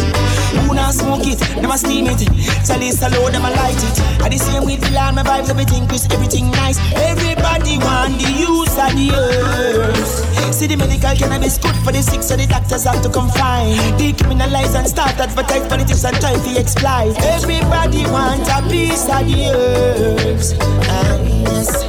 Smoke 0.92 1.24
it, 1.24 1.38
them 1.38 1.72
steam 1.78 2.06
it. 2.06 2.20
Tell 2.68 2.82
it 2.82 2.92
slow, 2.92 3.30
them 3.30 3.44
a 3.44 3.50
light 3.50 3.80
it. 3.80 3.96
I 4.20 4.28
the 4.28 4.36
same 4.36 4.64
with 4.66 4.80
the 4.82 4.90
land, 4.90 5.16
my 5.16 5.22
vibes, 5.22 5.48
everything 5.48 5.88
crisp, 5.88 6.12
everything 6.12 6.50
nice. 6.50 6.76
Everybody 6.92 7.78
want 7.78 8.20
the 8.20 8.28
use 8.28 8.76
of 8.76 8.92
the 8.92 9.08
herbs. 9.16 10.20
See 10.54 10.66
the 10.66 10.76
medical 10.76 11.16
cannabis 11.16 11.56
good 11.56 11.74
for 11.82 11.92
the 11.92 12.02
sick, 12.02 12.22
so 12.22 12.36
the 12.36 12.46
doctors 12.46 12.84
have 12.84 13.00
to 13.02 13.08
confine. 13.08 13.72
Decriminalize 13.96 14.76
and 14.76 14.86
start 14.86 15.18
advertise 15.18 15.66
politics 15.66 16.04
and 16.04 16.16
try 16.20 16.34
to 16.34 16.50
exploit. 16.60 17.16
Everybody 17.24 18.04
want 18.12 18.44
a 18.52 18.60
piece 18.68 19.08
of 19.08 19.24
the 19.24 19.48
herbs. 19.48 20.52
Ah, 20.60 21.16
yes. 21.24 21.88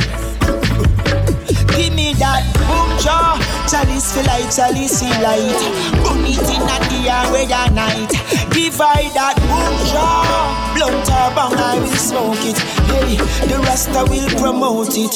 Give 1.75 1.93
me 1.93 2.13
that 2.23 2.47
boom 2.55 2.97
jaw. 3.03 3.52
Chalice 3.69 4.13
feel 4.13 4.25
like 4.25 4.51
chalice 4.53 4.99
feel 4.99 5.21
light. 5.23 5.61
Burn 6.03 6.25
it 6.25 6.37
in 6.51 6.63
the 6.67 7.09
air 7.09 7.31
where 7.31 7.47
ya 7.47 7.67
night. 7.69 8.09
Divide 8.51 9.13
that 9.15 9.37
jaw. 9.91 10.73
Blunt 10.75 11.07
or 11.07 11.29
bang, 11.35 11.57
I 11.57 11.79
will 11.79 11.95
smoke 11.95 12.43
it. 12.43 12.59
Hey, 12.91 13.15
the 13.47 13.57
Rasta 13.63 14.05
will 14.09 14.29
promote 14.39 14.97
it. 14.97 15.13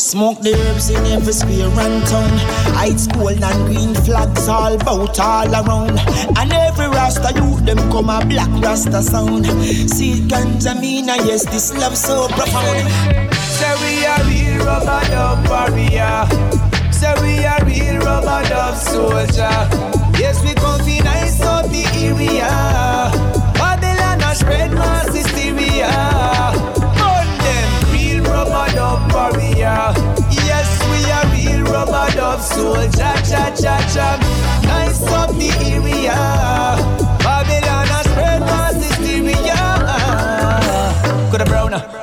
Smoke 0.00 0.40
the 0.40 0.54
herbs 0.54 0.90
in 0.90 1.04
every 1.06 1.32
square 1.32 1.66
and 1.66 2.06
town. 2.06 2.30
Heights, 2.76 3.06
gold 3.08 3.42
and 3.42 3.66
green 3.66 3.94
flags 3.94 4.46
all 4.46 4.74
about 4.74 5.18
all 5.18 5.50
around. 5.50 5.98
And 6.36 6.52
every 6.52 6.88
Rasta 6.88 7.32
youth 7.34 7.64
them 7.64 7.78
come 7.90 8.10
a 8.10 8.24
black 8.26 8.50
Rasta 8.62 9.02
sound. 9.02 9.46
See 9.90 10.20
ganja 10.28 10.78
mean, 10.80 11.08
and 11.08 11.26
yes, 11.26 11.44
this 11.46 11.74
love 11.76 11.96
so 11.96 12.28
profound. 12.28 12.92
Say 13.34 13.74
we 13.80 14.06
are 14.06 14.22
real 14.28 14.66
rubber 14.66 15.00
dub 15.08 15.48
warrior. 15.48 16.75
Say 16.96 17.12
we 17.20 17.44
are 17.44 17.62
real 17.66 17.98
rubber 17.98 18.42
dub 18.48 18.74
soldier. 18.74 19.52
Yes, 20.18 20.42
we 20.42 20.54
come 20.54 20.80
fi 20.80 20.98
nice 21.00 21.42
up 21.42 21.66
the 21.66 21.84
area. 21.94 22.48
Babylon 23.52 24.22
a 24.22 24.34
spread 24.34 24.72
mass 24.72 25.14
hysteria. 25.14 25.90
Burn 26.96 27.28
them 27.44 27.92
real 27.92 28.24
rubber 28.24 28.72
dub 28.74 29.12
warrior. 29.12 29.92
Yes, 30.48 30.68
we 30.88 31.10
are 31.12 31.26
real 31.36 31.64
rubber 31.70 32.10
dub 32.16 32.40
soldier. 32.40 33.14
Cha 33.28 33.52
cha 33.60 33.76
cha. 33.92 34.16
Nice 34.64 35.02
up 35.12 35.30
the 35.36 35.50
area. 35.68 36.95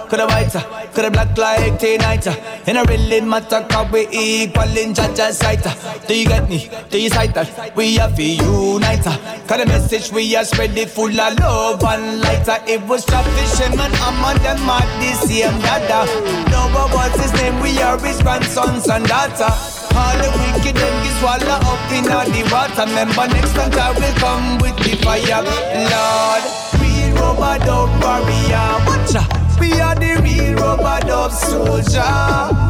Coulda 0.10 0.28
browner, 0.28 0.92
coulda 0.94 1.12
black 1.12 1.38
like 1.38 1.80
tonight. 1.80 2.28
And 2.68 2.78
it 2.78 2.90
really 2.90 3.22
matter 3.22 3.66
cause 3.70 3.92
we 3.92 4.08
equal 4.12 4.78
in 4.78 4.94
Jah 4.94 5.14
Jah's 5.16 5.38
sight. 5.38 5.64
Do 6.08 6.18
you 6.18 6.28
get 6.28 6.50
me? 6.50 6.70
Do 6.90 7.00
you 7.02 7.10
sight 7.10 7.34
that? 7.34 7.76
We 7.76 7.96
have 7.96 8.16
to 8.16 8.24
unite. 8.24 9.04
Cause 9.04 9.60
the 9.60 9.66
message 9.66 10.12
we 10.12 10.36
are 10.36 10.46
spreading 10.46 10.88
full 10.88 11.20
of 11.20 11.40
love 11.40 11.84
and 11.84 12.22
lighter. 12.22 12.58
It 12.68 12.82
was 12.84 13.06
trap 13.06 13.26
fisherman, 13.26 13.92
I'm 13.96 14.24
on 14.24 14.38
them 14.44 14.70
at 14.70 14.88
the 15.00 15.14
same 15.28 15.60
dada. 15.62 16.06
No 16.52 16.70
but 16.74 16.94
what's 16.94 17.20
his 17.20 17.34
name? 17.42 17.60
We 17.62 17.80
are 17.82 18.00
his 18.00 18.22
grandsons 18.22 18.88
and 18.88 19.06
daughter. 19.06 19.52
All 19.96 20.18
the 20.18 20.30
wicked 20.34 20.76
them 20.76 21.04
get 21.04 21.14
swallow 21.20 21.60
up 21.62 21.92
in 21.92 22.10
all 22.12 22.26
the 22.26 22.42
water. 22.52 22.86
Remember 22.90 23.28
next 23.28 23.54
time 23.54 23.72
I 23.74 23.92
will 23.94 24.14
come 24.18 24.58
with 24.58 24.78
the 24.78 24.98
fire. 25.04 25.44
Lord, 25.92 26.44
real 26.82 27.14
rubber 27.16 27.64
dub 27.66 27.90
warrior. 28.02 28.74
Watcha. 28.88 29.43
We 29.60 29.80
are 29.80 29.96
the 29.96 30.22
real 30.24 30.56
rubber 30.56 31.06
dub 31.06 31.32
soldier. 31.32 32.14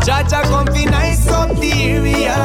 Jah 0.06 0.24
Jah 0.28 0.44
come 0.44 0.68
fi 0.68 0.86
nice 0.86 1.28
up 1.30 1.50
the 1.60 1.72
area. 1.72 2.36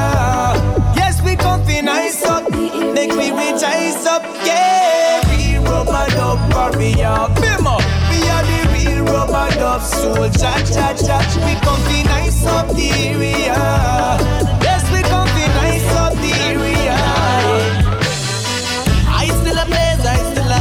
Yes, 0.94 1.20
we 1.22 1.36
come 1.36 1.64
fi 1.64 1.80
nice 1.80 2.24
up. 2.24 2.50
Make 2.50 3.12
we 3.12 3.30
rejoice 3.30 4.06
up. 4.06 4.22
Yeah, 4.44 5.20
real 5.30 5.62
rubber 5.64 6.06
dub 6.14 6.38
warrior. 6.52 7.28
Bimmer. 7.40 7.80
We 8.10 8.18
are 8.34 8.44
the 8.50 8.60
real 8.74 9.04
rubber 9.04 9.50
dub 9.56 9.82
soldier. 9.82 10.54
Jah 10.72 10.94
Jah, 10.94 11.26
we 11.44 11.54
come 11.60 11.80
fi 11.88 12.02
nice 12.04 12.46
up 12.46 12.68
the 12.76 12.90
area. 12.90 13.58
Yes, 14.62 14.84
we 14.92 15.02
come 15.02 15.28
fi 15.28 15.46
nice 15.58 15.92
up 15.96 16.14
the 16.14 16.32
area. 16.46 16.96
I 19.10 19.26
still 19.40 19.58
a 19.58 19.66
I 20.06 20.18
still 20.30 20.52
a 20.52 20.60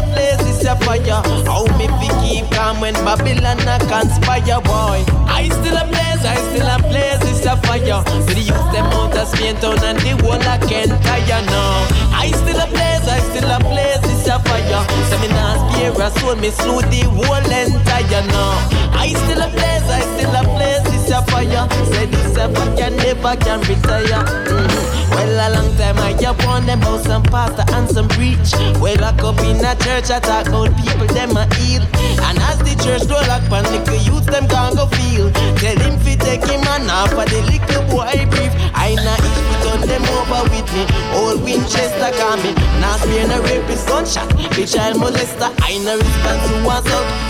it's 0.49 0.65
a 0.65 0.75
fire. 0.83 1.21
How 1.45 1.66
me 2.73 2.81
fi 2.81 2.81
keep 2.81 2.81
calm 2.81 2.81
when 2.81 2.93
Babylon 3.05 3.59
a 3.67 3.79
conspire, 3.87 4.61
boy. 4.61 5.03
I 5.27 5.49
still 5.49 5.77
a 5.77 5.85
blaze, 5.85 6.25
I 6.25 6.35
still 6.35 6.67
a 6.67 6.77
blaze, 6.79 7.21
it's 7.23 7.45
a 7.45 7.55
fire. 7.57 8.03
But 8.03 8.35
the 8.35 8.41
youth 8.41 8.71
them 8.73 8.85
out 8.85 9.15
of 9.17 9.27
Spain 9.27 9.55
town 9.57 9.83
and 9.83 9.99
the 9.99 10.11
whole 10.23 10.41
I 10.41 10.57
can't 10.57 10.91
tire 11.03 11.45
now. 11.45 11.87
I 12.11 12.31
still 12.31 12.59
a 12.59 12.67
blaze, 12.67 13.07
I 13.07 13.19
still 13.19 13.49
a 13.49 13.59
blaze, 13.59 14.03
it's 14.03 14.27
a 14.27 14.39
fire. 14.39 14.83
Say 15.09 15.19
me 15.21 15.27
nah 15.29 15.69
spare 15.69 15.93
a 15.93 16.11
soul, 16.19 16.35
me 16.35 16.49
slew 16.49 16.81
the 16.81 17.03
whole 17.07 17.35
entire 17.35 18.27
now. 18.27 18.57
I 18.93 19.13
still 19.13 19.41
a 19.41 19.49
blaze, 19.49 19.89
I 19.89 20.01
still 20.15 20.35
a 20.35 20.43
blaze, 20.43 20.86
a 21.17 21.21
fire. 21.31 21.67
Say 21.91 22.05
this 22.05 22.37
a 22.37 22.49
fire 22.53 22.89
never 22.91 23.35
can 23.37 23.59
retire. 23.61 24.23
Mhm. 24.45 24.97
Well, 25.11 25.39
a 25.45 25.47
long 25.55 25.69
time 25.77 25.97
I 25.97 26.13
up 26.25 26.45
on 26.47 26.65
them 26.65 26.81
about 26.81 27.03
some 27.03 27.23
pastor 27.23 27.65
and 27.73 27.89
some 27.89 28.07
preach. 28.09 28.51
Well, 28.79 28.97
lock 29.01 29.23
up 29.23 29.39
in 29.39 29.63
a 29.65 29.73
church, 29.83 30.11
I 30.11 30.19
talk 30.19 30.47
about 30.47 30.75
people, 30.77 31.07
them 31.07 31.35
a 31.35 31.45
heal. 31.55 31.81
And 32.27 32.37
as 32.49 32.59
the 32.59 32.75
church 32.83 33.07
door 33.07 33.23
lock 33.25 33.43
pan, 33.49 33.63
little 33.71 34.01
youth, 34.07 34.25
them 34.25 34.47
can't 34.47 34.75
go 34.75 34.85
feel. 34.97 35.31
Tell 35.61 35.77
him 35.85 35.97
fi 36.03 36.15
take 36.15 36.45
him 36.45 36.61
and 36.73 36.91
off 36.91 37.09
for 37.09 37.25
the 37.25 37.41
little 37.49 37.83
boy 37.89 38.13
brief. 38.29 38.53
I 38.75 38.93
not 39.05 39.19
each 39.27 39.41
fi 39.47 39.55
turn 39.63 39.81
them 39.89 40.05
over 40.17 40.43
with 40.51 40.69
me. 40.75 40.83
Old 41.17 41.41
Winchester 41.43 42.11
call 42.19 42.37
me. 42.43 42.53
Now 42.81 42.97
spear 43.01 43.27
no 43.27 43.41
rapist 43.41 43.87
gunshot. 43.87 44.29
The 44.53 44.63
child 44.67 44.97
molester. 45.01 45.49
I 45.65 45.77
no 45.81 45.97
response 45.97 46.43
to 46.49 46.55
one. 46.63 46.83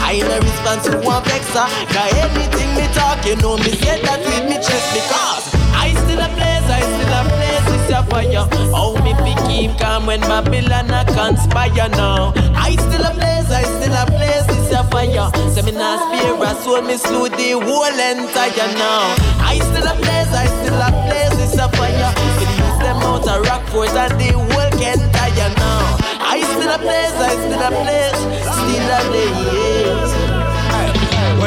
I 0.03 0.19
no 0.27 0.35
response 0.43 0.83
to 0.87 0.97
one 1.07 1.23
vexer. 1.23 1.67
Cause 1.93 2.13
anything 2.25 2.69
me 2.75 2.85
talk, 2.93 3.23
you 3.25 3.35
know 3.37 3.55
me 3.57 3.76
say 3.83 4.01
that 4.01 4.19
with 4.19 4.45
me 4.49 4.57
chest 4.57 4.87
because 4.93 5.45
I 5.73 5.93
still 5.93 6.19
a 6.19 6.29
blaze, 6.33 6.67
I 6.69 6.81
still 6.81 7.13
a 7.13 7.21
blaze, 7.29 7.67
it's 7.75 7.91
a 7.93 8.01
fire. 8.09 8.45
How 8.73 8.93
me 9.03 9.13
fi 9.13 9.33
keep 9.47 9.77
calm 9.79 10.05
when 10.05 10.21
Babylon 10.21 10.89
a 10.91 11.05
conspire 11.13 11.89
now? 11.89 12.33
I 12.55 12.73
still 12.75 13.05
a 13.05 13.13
blaze, 13.13 13.49
I 13.51 13.63
still 13.63 13.93
a 13.93 14.03
blaze, 14.09 14.47
it's 14.49 14.73
a 14.73 14.83
fire. 14.89 15.29
Say 15.53 15.61
me 15.61 15.71
nah 15.71 15.97
spare 16.01 16.35
a 16.37 16.51
soul, 16.63 16.81
me 16.81 16.97
slew 16.97 17.29
the 17.29 17.59
whole 17.61 17.85
entire 17.85 18.69
now. 18.77 19.15
I 19.39 19.59
still 19.61 19.87
a 19.87 19.93
blaze, 19.95 20.33
I 20.33 20.47
still 20.47 20.81
a 20.81 20.89
blaze, 21.05 21.37
it's 21.43 21.57
a 21.59 21.67
fire. 21.77 22.11
The 22.39 22.45
youth 22.57 22.79
them 22.81 23.01
out 23.05 23.27
a 23.27 23.41
rock 23.47 23.63
fort 23.69 23.89
and 23.89 24.13
the 24.19 24.31
whole 24.33 24.73
entire 24.73 25.51
now. 25.55 25.97
I 26.19 26.41
still 26.41 26.71
a 26.73 26.77
blaze, 26.77 27.17
I 27.21 27.33
still 27.37 27.61
a 27.61 27.69
blaze, 27.71 28.21
still 28.43 28.91
a 28.91 28.99
blaze. 29.09 29.76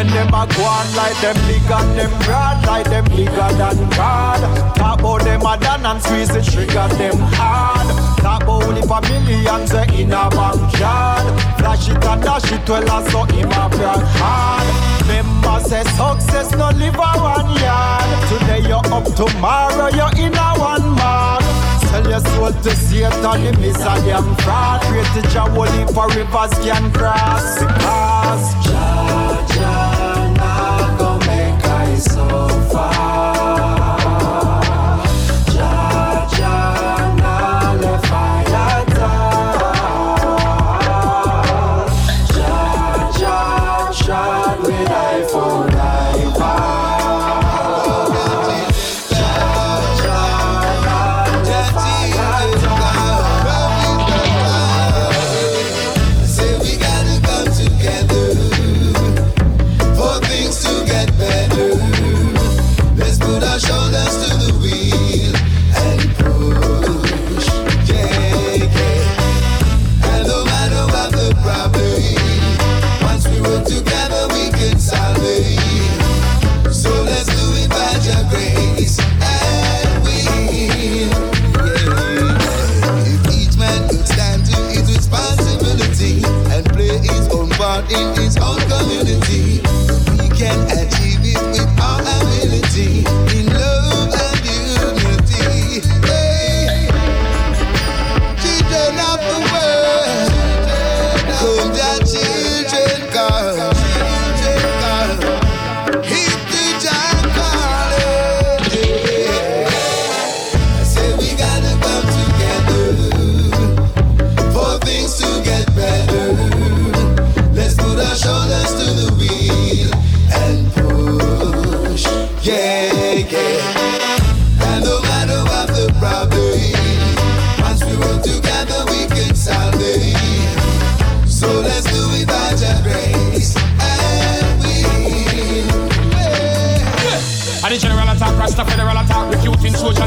When 0.01 0.09
them 0.15 0.29
a 0.29 0.47
go 0.57 0.65
on 0.65 0.97
like 0.97 1.21
them 1.21 1.37
big 1.47 1.71
and 1.71 1.93
them 1.93 2.11
broad, 2.25 2.65
like 2.65 2.89
them 2.89 3.05
bigger 3.05 3.53
than 3.61 3.77
God. 3.91 4.41
Talk 4.75 5.01
about 5.01 5.25
them 5.25 5.43
a 5.43 5.59
done 5.59 5.85
and 5.85 6.03
squeeze 6.03 6.29
the 6.29 6.41
trigger 6.41 6.89
them 6.97 7.19
hard. 7.37 7.85
Talk 8.17 8.45
about 8.45 8.65
only 8.65 8.81
for 8.81 9.03
millions 9.03 9.75
uh, 9.75 9.85
in 9.93 10.09
a 10.09 10.25
bank 10.33 10.79
yard. 10.81 11.27
Flash 11.61 11.91
it 11.91 12.03
and 12.03 12.23
dash 12.23 12.51
it 12.51 12.67
well 12.67 12.91
as 12.91 13.13
so 13.13 13.25
him 13.25 13.53
a 13.53 13.69
brag 13.69 14.01
hard. 14.17 14.65
Remember 15.05 15.61
say 15.69 15.85
success 15.85 16.51
no 16.57 16.71
live 16.81 16.97
a 16.97 17.11
one 17.21 17.53
yard. 17.61 18.09
Today 18.33 18.65
you 18.73 18.81
up, 18.81 19.05
tomorrow 19.13 19.93
you 19.93 20.25
in 20.25 20.33
a 20.33 20.49
one 20.57 20.97
mark. 20.97 21.45
Sell 21.91 22.09
your 22.09 22.21
soul 22.21 22.53
to 22.53 22.71
Satan, 22.71 23.21
the 23.21 23.53
miss 23.61 23.77
a 23.77 24.01
damn 24.09 24.35
fraud. 24.37 24.81
Create 24.81 25.25
a 25.25 25.29
job 25.29 25.51
only 25.59 25.85
for 25.93 26.09
rivers 26.17 26.57
can 26.65 26.91
cross. 26.91 27.61
Because 27.61 28.55
Jah 28.65 29.47
Jah 29.53 29.90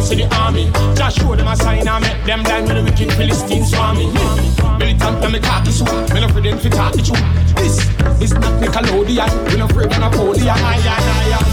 soldiers 0.03 0.09
to 0.09 0.27
the 0.27 0.35
army. 0.35 0.71
Just 0.95 1.19
show 1.19 1.35
them 1.35 1.47
a 1.47 1.55
sign 1.55 1.87
and 1.87 2.03
make 2.03 2.23
them 2.25 2.43
blind 2.43 2.67
when 2.67 2.77
the 2.77 2.91
wicked 2.91 3.13
Philistines 3.13 3.71
swarming. 3.71 4.13
Militant 4.77 5.21
na 5.21 5.29
me 5.29 5.39
khaki 5.39 5.71
suit, 5.71 6.13
me 6.13 6.19
no 6.21 6.27
afraid 6.27 6.45
them 6.45 6.59
fi 6.59 6.69
talk 6.69 6.93
the 6.93 7.01
truth. 7.01 7.55
This 7.55 7.79
is 8.21 8.33
not 8.33 8.61
Nickelodeon, 8.61 9.51
we 9.51 9.57
no 9.57 9.65
afraid 9.65 9.91
of 9.91 9.99
Napoleon. 9.99 10.49
I 10.49 10.75
and 10.75 10.87
I 10.87 11.37
am 11.37 11.52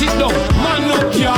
sit 0.00 0.08
down, 0.18 0.32
man 0.64 0.90
up 0.96 1.12
here. 1.12 1.36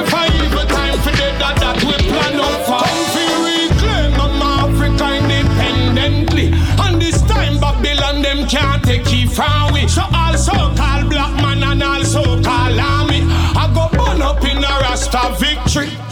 If 0.00 0.14
I 0.14 0.26
evil 0.40 0.64
time 0.64 0.98
for 1.04 1.12
the 1.12 1.28
that 1.40 1.56
that 1.60 1.76
we 1.84 1.92
plan 2.08 2.40
up 2.40 2.64
for. 2.64 2.80
Come 2.80 3.04
fi 3.12 3.24
reclaim 3.44 4.10
my 4.40 4.64
Africa 4.64 5.06
independently. 5.20 6.46
And 6.84 7.02
this 7.02 7.20
time 7.28 7.60
Babylon 7.60 8.22
them 8.22 8.48
can't 8.48 8.82
take 8.82 9.12
it 9.12 9.28
from 9.36 9.74
we. 9.74 9.86
So 9.88 10.04
also 10.24 10.56
call 10.80 11.04
black 11.12 11.34
man 11.44 11.62
and 11.62 11.82
also 11.82 12.22
call 12.42 12.80
army. 12.80 13.20
I 13.60 13.64
go 13.76 13.84
burn 13.92 14.22
up 14.22 14.42
in 14.42 14.64
a 14.64 14.74
Rasta 14.84 15.36
victory. 15.36 16.07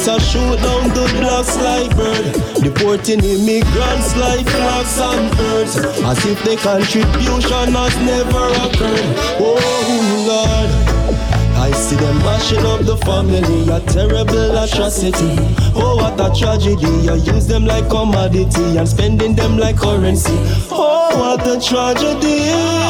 cops 0.00 0.08
are 0.08 0.20
shoot 0.20 0.56
down 0.62 0.88
the 0.88 1.18
blocks 1.18 1.56
like 1.56 1.94
bird. 1.96 2.62
Deporting 2.62 3.22
immigrants 3.24 4.16
like 4.16 4.46
flags 4.46 4.98
and 4.98 5.36
birds. 5.36 5.76
As 6.04 6.24
if 6.24 6.42
the 6.44 6.56
contribution 6.56 7.74
has 7.74 7.96
never 7.98 8.46
occurred. 8.64 9.14
Oh 9.40 9.58
Lord. 10.26 10.70
I 11.56 11.70
see 11.72 11.96
them 11.96 12.16
mashing 12.18 12.64
up 12.64 12.80
the 12.80 12.96
family, 12.96 13.68
a 13.68 13.80
terrible 13.80 14.56
atrocity. 14.56 15.36
Oh, 15.76 15.96
what 15.96 16.18
a 16.18 16.32
tragedy! 16.36 17.08
I 17.08 17.16
use 17.16 17.46
them 17.46 17.66
like 17.66 17.88
commodity 17.90 18.78
and 18.78 18.88
spending 18.88 19.34
them 19.34 19.58
like 19.58 19.76
currency. 19.76 20.32
Oh, 20.70 21.10
what 21.20 21.46
a 21.46 21.60
tragedy! 21.60 22.89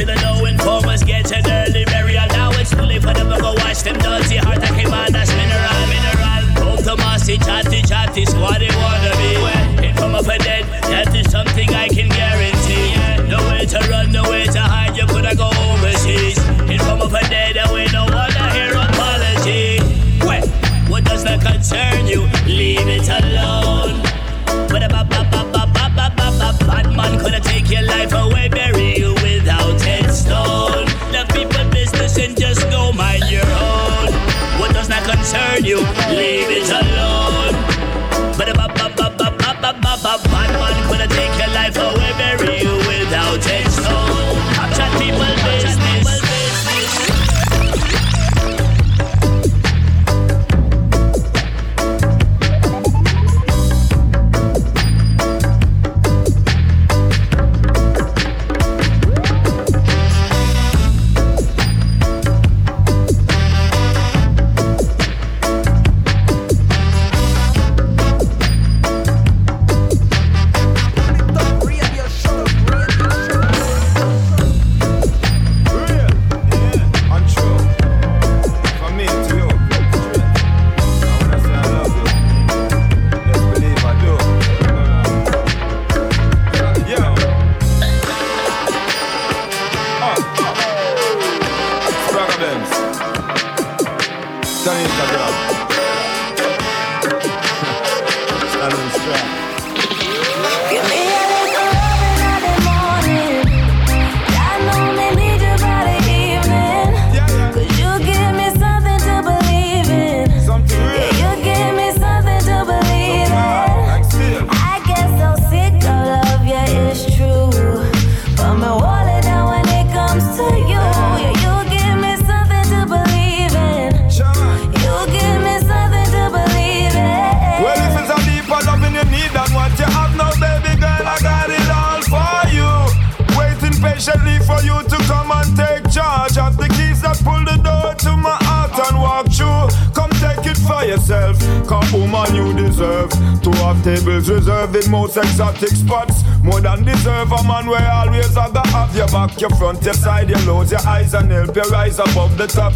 to 0.00 0.06
the 0.06 0.16
low 0.22 0.46
informers 0.46 1.02
get 1.02 1.30
an 1.30 1.44
early 1.46 1.84
burial. 1.84 2.26
Now 2.28 2.50
it's 2.52 2.72
fully 2.72 2.98
for 2.98 3.12
them 3.12 3.28
to 3.28 3.38
go 3.38 3.52
watch 3.60 3.82
them 3.82 3.98
dirty 3.98 4.36
heart. 4.36 4.58
I 4.58 4.68
came 4.68 4.92
out 4.92 5.14
as 5.14 5.28
mineral, 5.36 5.80
mineral. 5.92 6.42
Come 6.56 6.84
to 6.84 6.96
Marcy, 7.04 7.36
chatty, 7.36 7.82
chatty, 7.82 8.24
squad, 8.24 8.60
they 8.60 8.72
wanna 8.80 9.12
be 9.20 9.86
If 9.88 10.00
I'm 10.00 10.14
up 10.14 10.24
a 10.24 10.38
dead, 10.38 10.64
that 10.88 11.14
is 11.14 11.30
something 11.30 11.68
I 11.70 11.88
can 11.88 12.08
guarantee. 12.08 12.96
Yeah. 12.96 13.28
No 13.28 13.38
way 13.50 13.66
to 13.66 13.78
run, 13.90 14.10
no 14.10 14.29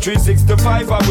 365 0.05 1.04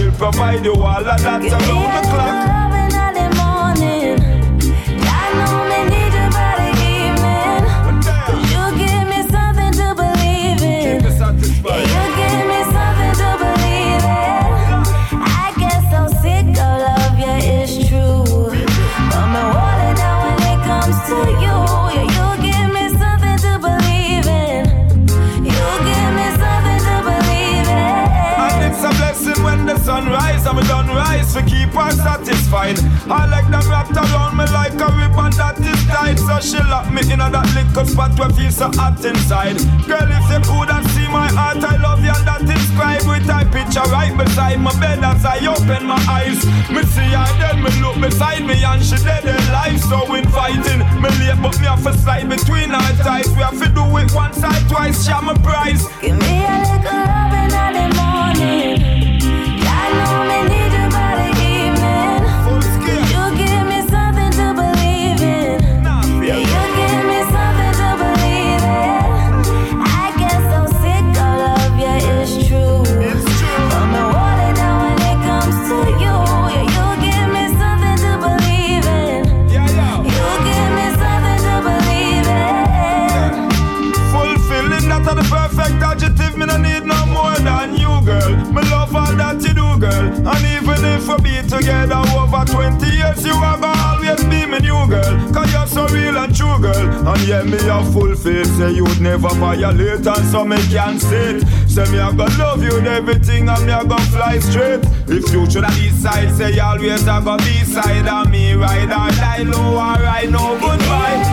if 91.03 91.09
we 91.09 91.41
be 91.41 91.47
together 91.47 92.01
over 92.15 92.45
20 92.45 92.85
years, 92.85 93.25
you 93.25 93.33
gonna 93.33 93.73
always 93.85 94.23
be 94.25 94.45
my 94.45 94.59
new 94.59 94.87
girl. 94.87 95.33
Cause 95.33 95.51
you're 95.51 95.67
so 95.67 95.87
real 95.87 96.17
and 96.17 96.35
true, 96.35 96.59
girl. 96.59 97.07
And 97.07 97.21
yeah, 97.27 97.43
me 97.43 97.57
a 97.57 97.83
full 97.91 98.15
faith, 98.15 98.47
say 98.57 98.71
you'd 98.71 99.01
never 99.01 99.29
violate, 99.35 100.05
and 100.05 100.25
so 100.31 100.45
me 100.45 100.57
can 100.69 100.99
sit. 100.99 101.45
Say 101.67 101.89
me 101.91 101.97
a 101.97 102.11
gonna 102.13 102.37
love 102.37 102.63
you 102.63 102.77
and 102.77 102.87
everything, 102.87 103.49
and 103.49 103.65
me 103.65 103.73
a 103.73 103.83
gonna 103.83 104.01
fly 104.11 104.39
straight. 104.39 104.83
If 105.07 105.31
you 105.33 105.49
should 105.49 105.65
have 105.65 105.93
side, 105.99 106.31
say 106.35 106.53
you 106.53 106.61
always 106.61 107.03
a 107.03 107.21
go 107.23 107.37
be 107.37 107.63
side 107.65 108.07
of 108.07 108.29
me, 108.31 108.53
ride 108.53 108.91
or 108.91 109.11
die 109.11 109.43
low, 109.43 109.75
ride 109.75 110.31
no 110.31 110.57
goodbye. 110.59 111.32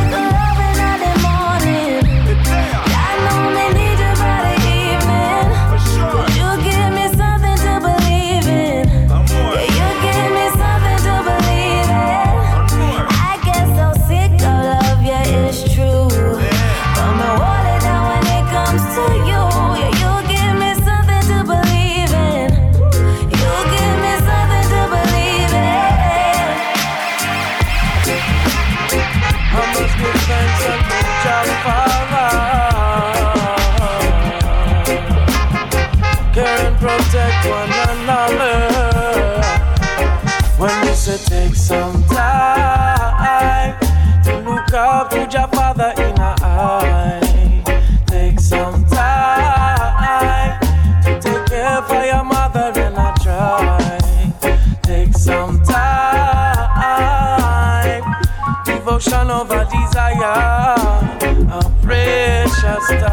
just 62.78 63.10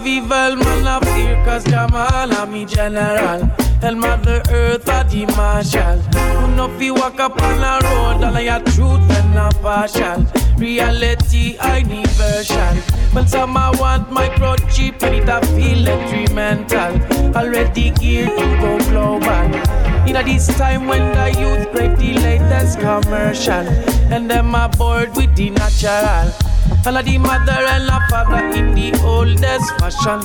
of 0.00 0.06
evil, 0.06 0.56
man 0.56 0.86
of 0.86 1.08
fear, 1.14 1.36
cause 1.44 1.64
Jamal 1.64 2.32
a 2.32 2.46
me 2.46 2.64
general. 2.64 3.48
Tell 3.80 3.94
Mother 3.94 4.42
Earth 4.50 4.88
a 4.88 5.04
the 5.04 5.26
marshal. 5.36 5.98
Who 6.38 6.54
no 6.56 6.68
fi 6.78 6.90
walk 6.90 7.20
up 7.20 7.40
on 7.42 7.58
a 7.58 7.78
road, 7.84 8.24
and 8.24 8.36
I 8.36 8.56
a 8.56 8.62
truth 8.72 9.10
and 9.10 9.34
not 9.34 9.54
partial. 9.60 10.24
Reality 10.56 11.58
I 11.60 11.82
need 11.82 12.08
version. 12.10 12.76
When 13.12 13.26
some 13.26 13.56
I 13.56 13.70
want 13.78 14.10
microchip 14.10 15.02
and 15.02 15.16
it 15.16 15.28
a 15.28 15.40
feel 15.54 16.34
mental. 16.34 16.92
Already 17.36 17.90
geared 17.90 18.30
to 18.38 18.46
go 18.60 18.78
global. 18.90 20.08
In 20.08 20.16
a 20.16 20.22
this 20.22 20.46
time 20.58 20.86
when 20.86 21.04
the 21.14 21.28
youth 21.40 21.72
break 21.72 21.96
the 21.98 22.14
latest 22.14 22.80
commercial, 22.80 23.66
and 24.12 24.30
them 24.30 24.54
are 24.54 24.68
bored 24.70 25.14
with 25.16 25.34
the 25.36 25.50
natural. 25.50 26.49
Follow 26.82 27.02
the 27.02 27.18
mother 27.18 27.52
and 27.52 27.86
the 27.86 28.00
father 28.08 28.46
in 28.58 28.74
the 28.74 28.98
oldest 29.04 29.68
fashion. 29.78 30.20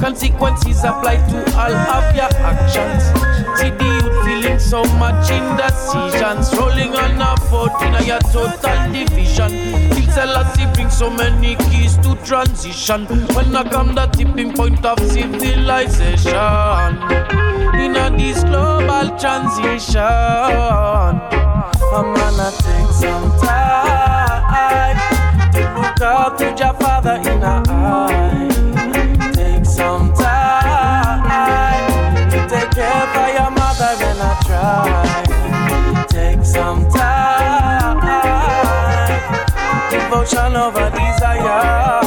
Consequences 0.00 0.82
apply 0.84 1.16
to 1.28 1.38
all 1.56 1.72
of 1.72 2.16
your 2.16 2.30
actions. 2.42 3.04
See 3.58 3.70
the 3.70 3.84
youth 4.02 4.24
feeling 4.24 4.58
so 4.58 4.82
much 4.98 5.30
indecisions. 5.30 6.52
Rolling 6.58 6.94
on 6.96 7.22
a 7.22 7.36
foot 7.48 7.72
in 7.82 7.94
a 7.94 8.02
your 8.02 8.18
total 8.32 8.92
division. 8.92 9.50
Till 9.92 10.12
Selassie 10.12 10.66
bring 10.74 10.90
so 10.90 11.08
many 11.08 11.56
keys 11.70 11.96
to 11.98 12.16
transition. 12.24 13.06
When 13.34 13.54
I 13.54 13.62
come 13.68 13.94
the 13.94 14.06
tipping 14.06 14.52
point 14.52 14.84
of 14.84 14.98
civilization. 14.98 16.34
In 17.78 17.96
a 17.96 18.10
this 18.16 18.42
global 18.44 19.16
transition. 19.18 20.00
I'm 21.94 22.14
gonna 22.14 22.50
take 22.50 22.90
some 22.90 23.30
time 23.40 24.03
talk 26.04 26.36
to 26.36 26.44
your 26.44 26.74
father 26.74 27.16
in 27.30 27.42
a 27.42 27.62
eye. 27.66 28.48
Take 29.32 29.64
some 29.64 30.12
time 30.12 31.22
to 32.30 32.38
take 32.46 32.70
care 32.78 33.06
of 33.20 33.28
your 33.38 33.50
mother 33.60 33.92
when 34.00 34.18
I 34.30 34.32
try. 34.46 36.04
Take 36.08 36.44
some 36.44 36.80
time, 36.90 37.96
devotion 39.90 40.52
over 40.64 40.90
desire, 40.90 42.02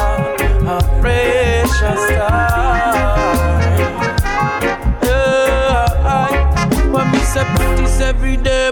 a 0.75 0.79
precious 1.01 2.03
time. 2.19 2.99
Yeah, 5.01 6.29
when 6.93 7.07
we 7.11 7.19
say 7.33 7.45
practice 7.55 7.99
every 7.99 8.37
day 8.37 8.71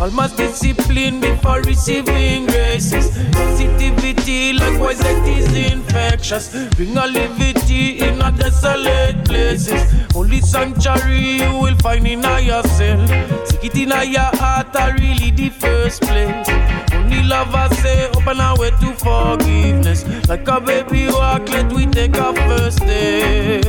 basis. 0.00 0.14
Almost 0.14 0.36
discipline 0.36 1.20
before 1.20 1.60
receiving 1.62 2.46
graces. 2.46 3.10
Positivity, 3.32 4.52
likewise, 4.52 5.00
it 5.00 5.28
is 5.28 5.72
infectious. 5.72 6.48
Bring 6.76 6.96
a 6.96 7.06
levity 7.06 8.00
in 8.00 8.20
a 8.22 8.32
desolate 8.32 9.24
places. 9.24 9.82
Only 10.14 10.40
sanctuary 10.40 11.42
you 11.42 11.58
will 11.58 11.76
find 11.76 12.06
in 12.06 12.22
yourself. 12.22 13.08
Seek 13.48 13.64
it 13.64 13.76
in 13.76 14.12
your 14.12 14.30
heart, 14.36 14.74
are 14.76 14.92
really 14.94 15.30
the 15.30 15.50
first 15.50 16.02
place. 16.02 16.48
Only 16.92 17.22
love 17.22 17.54
I 17.54 17.68
say, 17.76 18.08
open 18.08 18.40
our 18.40 18.58
way 18.58 18.70
to 18.70 18.92
forgiveness. 18.94 20.04
Like 20.28 20.48
a 20.48 20.60
baby 20.60 21.08
walk, 21.08 21.48
let 21.48 21.72
we 21.72 21.86
take 21.86 22.16
our 22.18 22.34
first 22.34 22.78
step. 22.78 23.64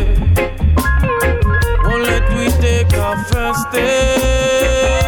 Oh, 1.83 1.97
let 1.97 2.27
we 2.37 2.49
take 2.61 2.93
our 2.93 3.23
first 3.25 3.69
step. 3.69 5.00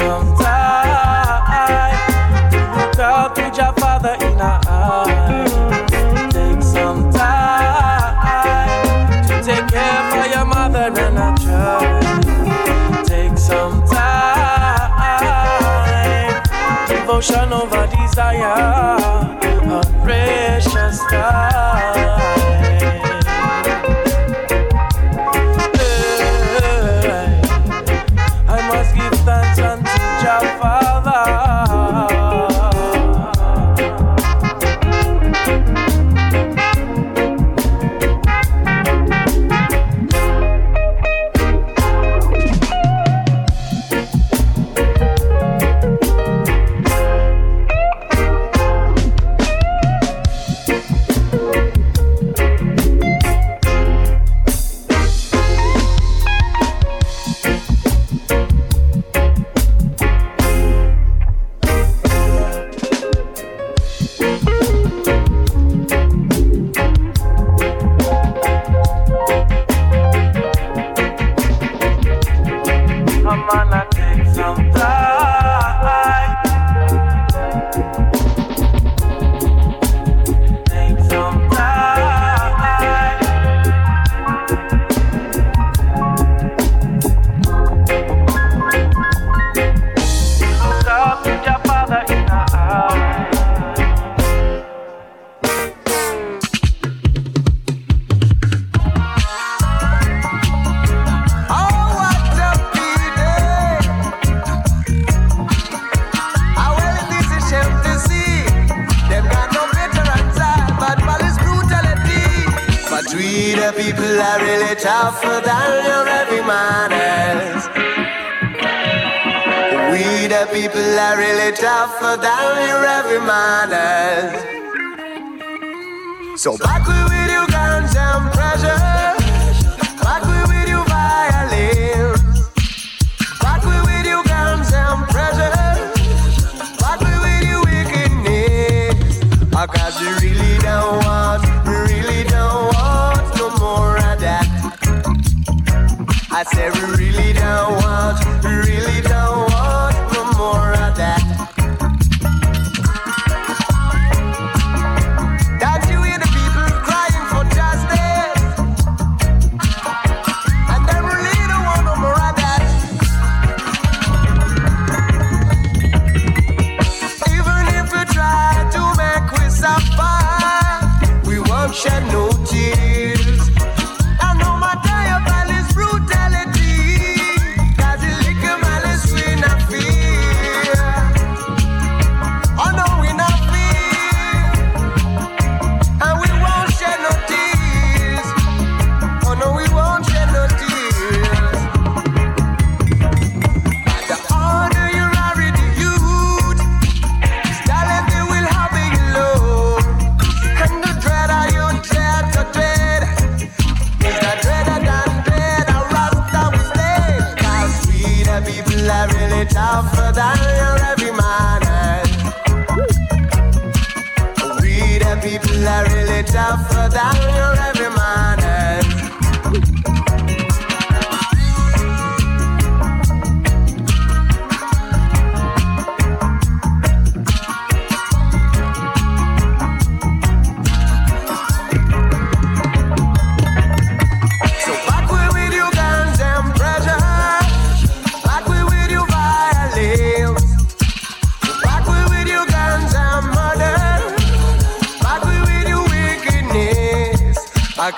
Some 0.00 0.34
time 0.34 1.92
to 2.50 2.58
look 2.74 2.98
out 2.98 3.36
with 3.36 3.54
your 3.54 3.72
father 3.74 4.16
in 4.26 4.40
a 4.40 4.58
eye. 4.66 6.30
Take 6.32 6.62
some 6.62 7.12
time 7.12 8.66
to 9.28 9.34
take 9.44 9.68
care 9.68 10.02
for 10.10 10.24
your 10.34 10.46
mother 10.46 10.90
and 11.04 11.18
I 11.18 11.36
try. 11.44 12.00
Take 13.04 13.36
some 13.36 13.84
time, 13.86 14.90
devotion 16.88 17.52
over 17.52 17.86
desire, 17.94 18.96
a 19.76 19.82
precious 20.02 20.98
time. 21.10 21.89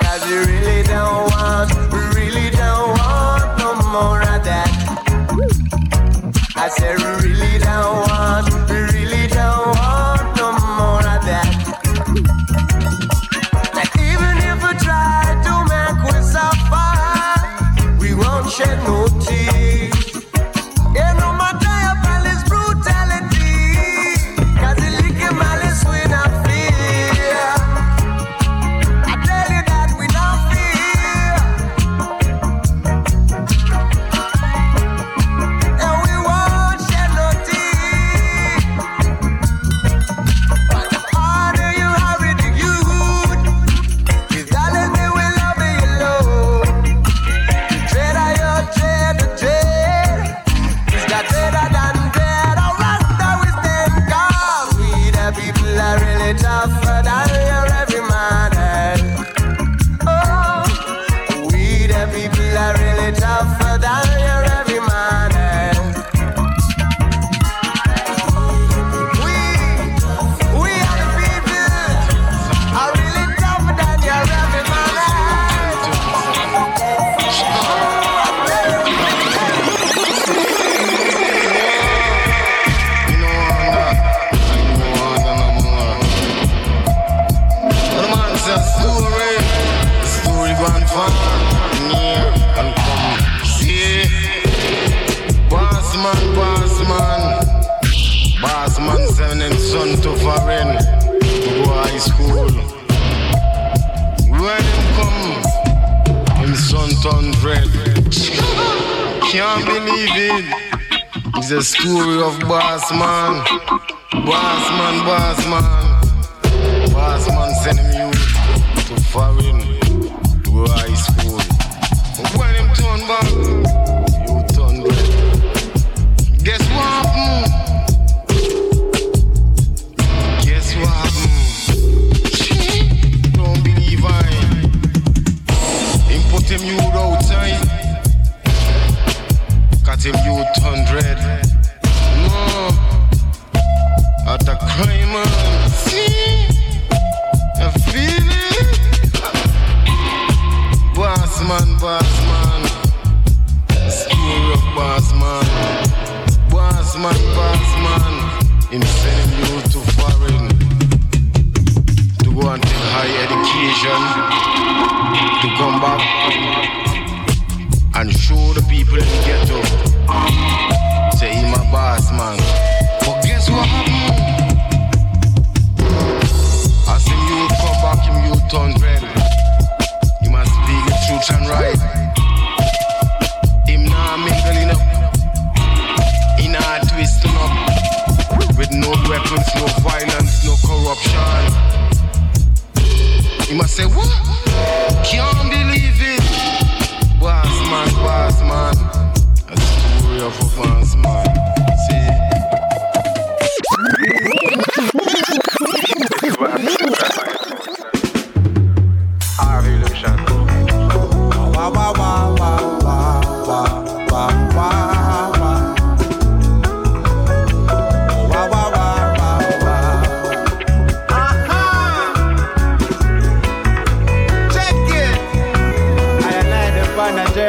Cause 0.00 0.24
we 0.24 0.51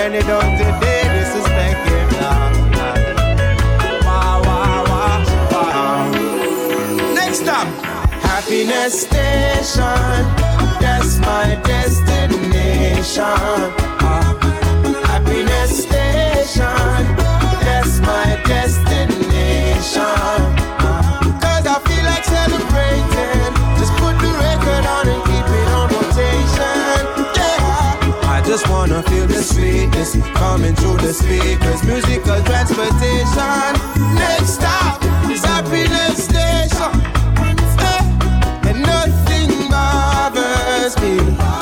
burn 0.03 0.15
it 0.15 0.27
down 0.27 0.52
sweetness 29.43 30.15
coming 30.35 30.73
through 30.75 30.97
the 30.97 31.13
speakers. 31.13 31.83
Musical 31.83 32.41
transportation. 32.43 33.73
Next 34.15 34.55
stop 34.55 35.03
is 35.29 35.43
happiness 35.43 36.23
station. 36.25 36.91
Hey, 37.77 38.03
and 38.69 38.81
nothing 38.81 39.69
bothers 39.69 40.97
me. 41.01 41.52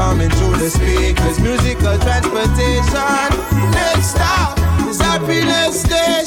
coming 0.00 0.30
through 0.30 0.56
the 0.56 0.70
speakers. 0.70 1.38
Musical 1.40 1.98
transportation. 1.98 3.28
Next 3.70 4.12
stop 4.12 4.58
is 4.88 4.98
happiness 4.98 5.82
day. 5.82 6.19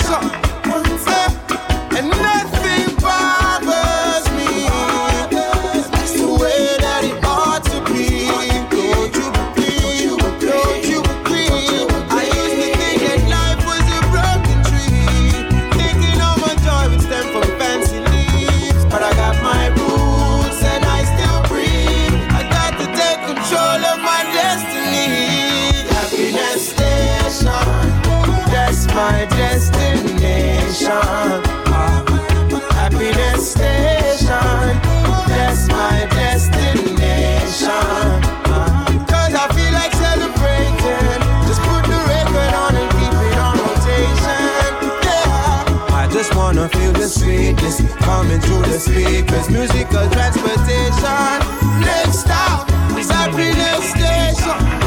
coming 48.34 48.42
through 48.42 48.72
the 48.72 48.80
speakers. 48.80 49.50
Musical 49.50 50.10
transportation. 50.10 51.40
Next 51.82 52.20
stop, 52.20 52.70
Sabrina 53.02 53.82
Station. 53.82 54.83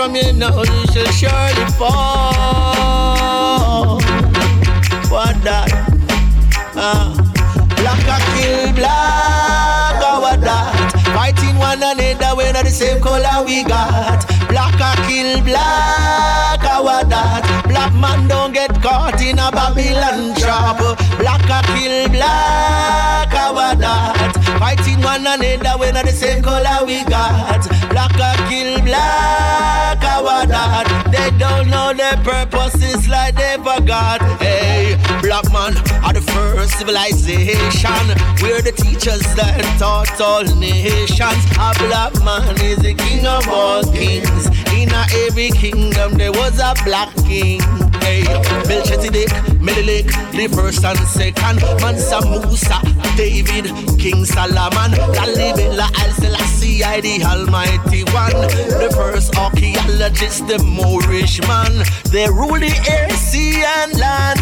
from 0.00 0.16
you 0.16 0.32
now, 0.32 0.62
you 0.62 0.86
shall 0.92 1.12
surely 1.12 1.66
fall. 1.76 2.72
What 5.12 5.36
that? 5.44 5.68
Uh, 6.74 7.12
black 7.76 8.00
kill 8.32 8.72
black, 8.72 10.00
oh, 10.00 10.20
what 10.24 10.40
that? 10.40 10.72
Fighting 11.12 11.58
one 11.58 11.82
another, 11.84 12.34
we're 12.34 12.50
not 12.50 12.64
the 12.64 12.70
same 12.70 13.02
color 13.02 13.44
we 13.44 13.62
got. 13.62 14.24
Black 14.48 14.72
kill 15.04 15.42
black, 15.44 16.60
oh, 16.64 16.82
what 16.82 17.10
that? 17.10 17.44
Black 17.68 17.92
man 17.92 18.26
don't 18.26 18.54
get 18.54 18.72
caught 18.80 19.20
in 19.20 19.38
a 19.38 19.50
Babylon 19.52 20.34
trap. 20.40 20.80
Black 21.18 21.44
kill 21.76 22.08
black, 22.08 23.28
oh, 23.34 23.52
what 23.52 23.78
that? 23.78 24.32
Fighting 24.58 25.02
one 25.02 25.26
another, 25.26 25.76
we're 25.78 25.92
not 25.92 26.06
the 26.06 26.12
same 26.12 26.42
color 26.42 26.86
we 26.86 27.04
got. 27.04 27.69
They 30.48 31.30
don't 31.38 31.68
know 31.68 31.92
their 31.92 32.16
purposes 32.24 33.06
like 33.08 33.36
they 33.36 33.56
forgot. 33.58 34.22
Hey, 34.40 34.96
black 35.30 35.52
man 35.52 35.76
are 36.02 36.12
the 36.12 36.20
first 36.34 36.76
civilization. 36.76 38.04
We're 38.42 38.62
the 38.62 38.74
teachers 38.74 39.22
that 39.38 39.62
taught 39.78 40.20
all 40.20 40.42
nations. 40.58 41.44
A 41.54 41.70
black 41.86 42.18
man 42.26 42.58
is 42.58 42.78
the 42.78 42.94
king 42.94 43.24
of 43.24 43.46
all 43.46 43.84
kings. 43.92 44.50
In 44.74 44.90
every 45.22 45.50
kingdom 45.50 46.18
there 46.18 46.32
was 46.32 46.58
a 46.58 46.74
black 46.82 47.14
king. 47.30 47.60
Hey, 48.02 48.24
Melchizedek, 48.66 49.30
Menelik, 49.60 50.06
the 50.34 50.50
first 50.52 50.84
and 50.84 50.98
second. 51.06 51.62
Mansa 51.80 52.18
Musa, 52.26 52.82
David, 53.16 53.70
King 54.00 54.24
Solomon, 54.24 54.90
Lalibela, 55.14 55.86
Haile 55.94 56.12
Selassie, 56.18 56.82
the 57.02 57.22
Almighty 57.24 58.02
One. 58.10 58.34
The 58.82 58.90
first 58.96 59.36
archaeologist, 59.38 60.48
the 60.48 60.58
Moorish 60.58 61.40
man. 61.46 61.84
They 62.10 62.26
rule 62.26 62.58
the 62.58 62.74
air, 62.90 63.08
sea, 63.10 63.62
and 63.62 63.96
land. 63.96 64.40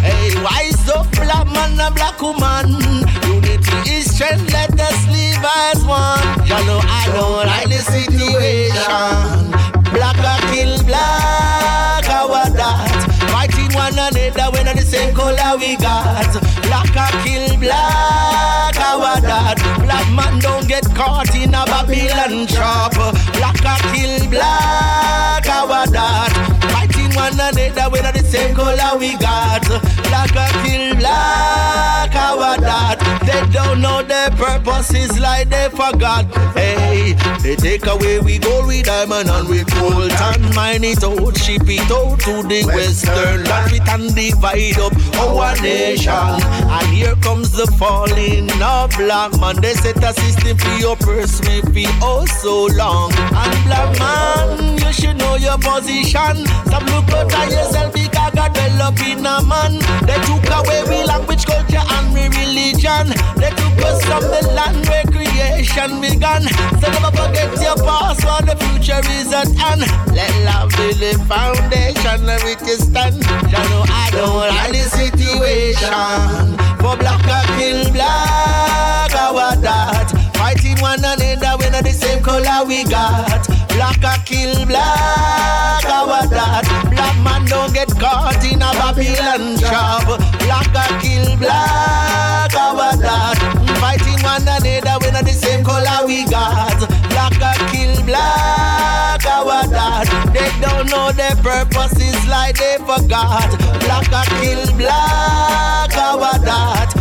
Hey, 0.00 0.29
wise 0.36 0.88
up, 0.88 1.10
black 1.12 1.46
man, 1.52 1.80
a 1.80 1.90
black 1.90 2.20
woman. 2.20 2.80
Unity 3.26 3.90
is 3.90 4.14
strength, 4.14 4.52
let 4.52 4.78
us 4.80 5.06
live 5.08 5.44
as 5.68 5.84
one. 5.84 6.20
You 6.46 6.60
know, 6.66 6.80
I 6.82 7.08
don't 7.12 7.46
like 7.46 7.68
the 7.68 7.80
situation. 7.82 9.50
Black 9.92 10.18
a 10.18 10.34
kill 10.52 10.82
black, 10.84 12.08
our 12.08 12.48
that. 12.50 13.06
Fighting 13.32 13.72
one 13.74 13.92
another 13.92 14.50
when 14.52 14.66
the 14.76 14.82
same 14.82 15.14
color 15.14 15.58
we 15.58 15.76
got. 15.76 16.30
Black 16.62 16.94
a 16.94 17.06
kill 17.24 17.58
black, 17.58 18.76
our 18.78 19.20
that. 19.20 19.58
Black 19.82 20.06
man 20.12 20.38
don't 20.38 20.68
get 20.68 20.84
caught 20.94 21.34
in 21.34 21.54
a 21.54 21.64
Babylon 21.66 22.46
trap. 22.46 22.94
Black 23.34 23.60
a 23.66 23.74
kill 23.92 24.30
black, 24.30 25.48
our 25.48 25.86
that. 25.88 26.32
Fighting 26.70 27.12
one 27.16 27.34
another 27.34 27.90
when 27.90 28.09
same 28.30 28.54
color 28.54 28.96
we 28.98 29.16
got. 29.16 29.66
Black 29.66 30.30
a 30.36 30.46
kill 30.62 30.94
black, 30.94 32.14
our 32.14 32.56
that. 32.58 32.99
They 33.30 33.46
don't 33.52 33.80
know 33.80 34.02
their 34.02 34.30
purposes 34.30 35.20
like 35.20 35.50
they 35.50 35.68
forgot. 35.70 36.24
Hey, 36.54 37.14
they 37.42 37.54
take 37.54 37.86
away 37.86 38.18
we 38.18 38.38
gold, 38.38 38.66
we 38.66 38.82
diamond 38.82 39.28
and 39.28 39.48
we 39.48 39.62
gold 39.64 40.10
and 40.10 40.54
mine 40.54 40.82
it 40.82 41.04
out, 41.04 41.36
ship 41.38 41.62
it 41.66 41.90
out 41.90 42.18
to 42.26 42.42
the 42.42 42.64
western 42.66 43.44
land. 43.44 43.70
We 43.70 43.78
can 43.78 44.12
divide 44.14 44.78
up 44.78 44.92
our 45.22 45.54
nation. 45.62 46.12
And 46.12 46.88
here 46.88 47.14
comes 47.16 47.52
the 47.52 47.66
falling 47.78 48.50
of 48.60 48.90
black 48.98 49.38
man. 49.38 49.60
They 49.60 49.74
set 49.74 50.02
a 50.02 50.12
system 50.12 50.58
for 50.58 50.74
your 50.82 50.96
purse, 50.96 51.40
me 51.42 51.62
feel 51.72 51.90
oh 52.02 52.26
so 52.26 52.66
long. 52.74 53.12
And 53.14 53.64
black 53.64 53.96
man, 53.98 54.78
you 54.78 54.92
should 54.92 55.16
know 55.18 55.36
your 55.36 55.58
position. 55.58 56.46
Stop 56.66 56.82
look 56.90 57.08
out 57.14 57.32
at 57.32 57.50
yourself 57.50 57.94
because 57.94 58.34
God 58.34 58.54
develop 58.54 58.98
in 59.06 59.24
a 59.24 59.38
man. 59.46 59.78
They 60.02 60.18
took 60.26 60.50
away 60.50 60.82
we 60.90 61.04
language, 61.06 61.46
culture, 61.46 61.78
and 61.78 62.12
we 62.12 62.26
religion. 62.26 63.19
Took 63.60 63.84
us 63.84 64.04
from 64.04 64.22
the 64.22 64.42
land 64.54 64.88
where 64.88 65.04
creation 65.04 66.00
began. 66.00 66.42
So 66.80 66.86
never 66.90 67.12
forget 67.12 67.50
your 67.60 67.76
past, 67.76 68.20
for 68.22 68.40
the 68.44 68.56
future 68.56 69.00
is 69.12 69.32
at 69.32 69.50
hand. 69.56 69.82
Let 70.14 70.32
love 70.44 70.70
be 70.76 70.94
the 70.94 71.12
foundation 71.28 72.28
of 72.28 72.42
which 72.44 72.62
you 72.66 72.76
stand. 72.76 73.16
You 73.16 73.62
know 73.70 73.84
I 73.88 74.08
don't 74.12 74.34
like 74.34 74.72
the 74.72 74.84
situation. 74.88 76.56
For 76.80 76.96
black 76.96 77.24
I 77.28 77.44
kill 77.58 77.92
black, 77.92 79.12
our 79.14 79.56
that. 79.56 80.08
Fighting 80.34 80.78
one 80.80 80.98
another 80.98 81.58
when 81.58 81.72
the 81.72 81.92
same 81.92 82.22
color 82.22 82.66
we 82.66 82.84
got. 82.84 83.59
Black 83.80 84.04
I 84.04 84.18
kill 84.26 84.66
black, 84.66 85.88
our 85.88 86.28
that. 86.28 86.68
Black 86.92 87.16
man 87.24 87.48
don't 87.48 87.72
get 87.72 87.88
caught 87.96 88.44
in 88.44 88.60
a 88.60 88.68
Babylon 88.76 89.56
trap. 89.56 90.04
Black 90.04 90.68
I 90.76 91.00
kill 91.00 91.24
black, 91.40 92.52
our 92.60 92.92
that. 93.00 93.40
Fighting 93.80 94.20
one 94.20 94.44
another 94.44 95.00
when 95.00 95.24
the 95.24 95.32
same 95.32 95.64
color 95.64 96.06
we 96.06 96.28
got. 96.28 96.76
Black 97.08 97.40
I 97.40 97.56
kill 97.72 98.04
black, 98.04 99.24
our 99.24 99.64
that. 99.72 100.04
They 100.28 100.52
don't 100.60 100.84
know 100.90 101.10
their 101.12 101.36
purposes 101.36 102.20
like 102.28 102.58
they 102.58 102.76
forgot. 102.84 103.48
Black 103.80 104.12
I 104.12 104.28
kill 104.44 104.76
black, 104.76 105.96
our 105.96 106.36
that. 106.44 106.99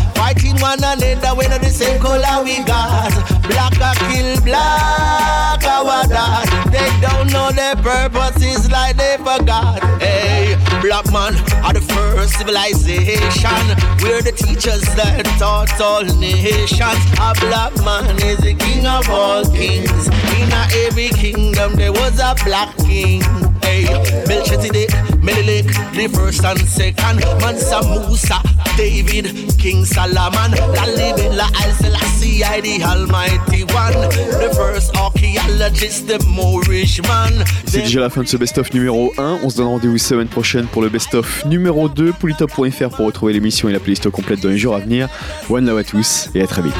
One 0.62 0.84
another 0.84 1.36
when 1.36 1.50
the 1.62 1.70
same 1.70 2.02
color 2.02 2.44
we 2.44 2.62
got. 2.64 3.14
Black 3.48 3.80
I 3.80 3.96
kill 4.12 4.42
black, 4.44 5.64
our 5.64 6.06
that. 6.08 6.48
They 6.70 6.90
don't 7.00 7.32
know 7.32 7.52
their 7.52 7.78
purposes 7.78 8.70
like 8.70 8.98
they 8.98 9.16
forgot. 9.18 9.80
Hey, 10.02 10.58
black 10.82 11.06
man 11.14 11.34
are 11.64 11.72
the 11.72 11.80
first 11.82 12.38
civilization. 12.38 13.64
We're 14.04 14.22
the 14.22 14.34
teachers 14.36 14.84
that 14.96 15.24
taught 15.40 15.80
all 15.80 16.04
nations. 16.04 17.04
A 17.24 17.34
black 17.40 17.74
man 17.86 18.18
is 18.24 18.40
the 18.40 18.54
king 18.54 18.86
of 18.86 19.10
all 19.10 19.46
kings. 19.46 20.08
In 20.36 20.52
every 20.86 21.10
kingdom 21.10 21.76
there 21.76 21.94
was 21.94 22.20
a 22.20 22.36
black 22.44 22.76
king. 22.80 23.49
Hey, 23.64 23.86
Melchizedek, 24.28 24.90
Menelik, 25.22 25.68
the 25.94 26.08
first 26.14 26.44
and 26.44 26.60
second. 26.68 27.20
Mansa 27.42 27.82
Musa, 27.84 28.42
David, 28.78 29.58
King 29.58 29.86
Solomon, 29.86 30.52
Lalibela, 30.74 31.48
Al 31.62 31.74
Selassie, 31.74 32.44
the 32.62 32.84
Almighty 32.84 33.64
One. 33.74 33.94
The 34.40 34.54
first 34.56 34.96
archaeologist, 34.96 36.08
the 36.08 36.24
Moorish 36.28 37.02
man. 37.04 37.44
C'est 37.66 37.82
déjà 37.82 38.00
la 38.00 38.10
fin 38.10 38.24
de 38.24 38.28
ce 38.28 38.38
best-of 38.38 38.74
numéro 38.74 39.12
1. 39.18 39.40
On 39.44 39.50
se 39.50 39.58
donne 39.58 39.68
rendez-vous 39.68 39.98
semaine 39.98 40.28
prochaine 40.28 40.66
pour 40.66 40.82
le 40.82 40.90
best-of 40.90 41.46
numéro 41.46 41.90
2. 41.90 42.14
Polytop.fr 42.14 42.90
pour 42.96 43.06
retrouver 43.06 43.34
l'émission 43.34 43.70
et 43.70 43.74
la 43.74 43.80
playlist 43.80 44.10
complète 44.10 44.42
dans 44.42 44.50
les 44.50 44.58
jours 44.58 44.76
à 44.76 44.80
venir. 44.80 45.08
One 45.50 45.66
love 45.66 45.78
à 45.78 45.84
tous 45.84 46.30
et 46.34 46.42
à 46.42 46.48
très 46.48 46.62
vite. 46.62 46.74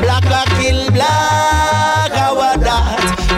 Black 0.00 0.24
kill 0.60 0.92
black. 0.92 1.55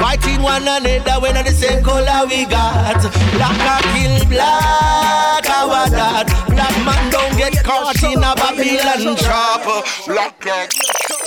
Fighting 0.01 0.43
one 0.43 0.63
another 0.63 1.21
when 1.21 1.35
the 1.35 1.51
same 1.51 1.83
color 1.83 2.27
we 2.29 2.45
got. 2.47 3.03
Black 3.35 3.61
a 3.67 3.77
kill 3.93 4.29
black, 4.29 5.49
our 5.51 5.91
that. 5.91 6.27
Black 6.49 6.77
man 6.87 7.11
don't 7.11 7.37
get 7.37 7.63
caught 7.65 8.03
in 8.05 8.23
a 8.23 8.35
Babylon 8.35 9.17
trap. 9.17 9.65
Black 10.07 10.47
a 10.47 11.18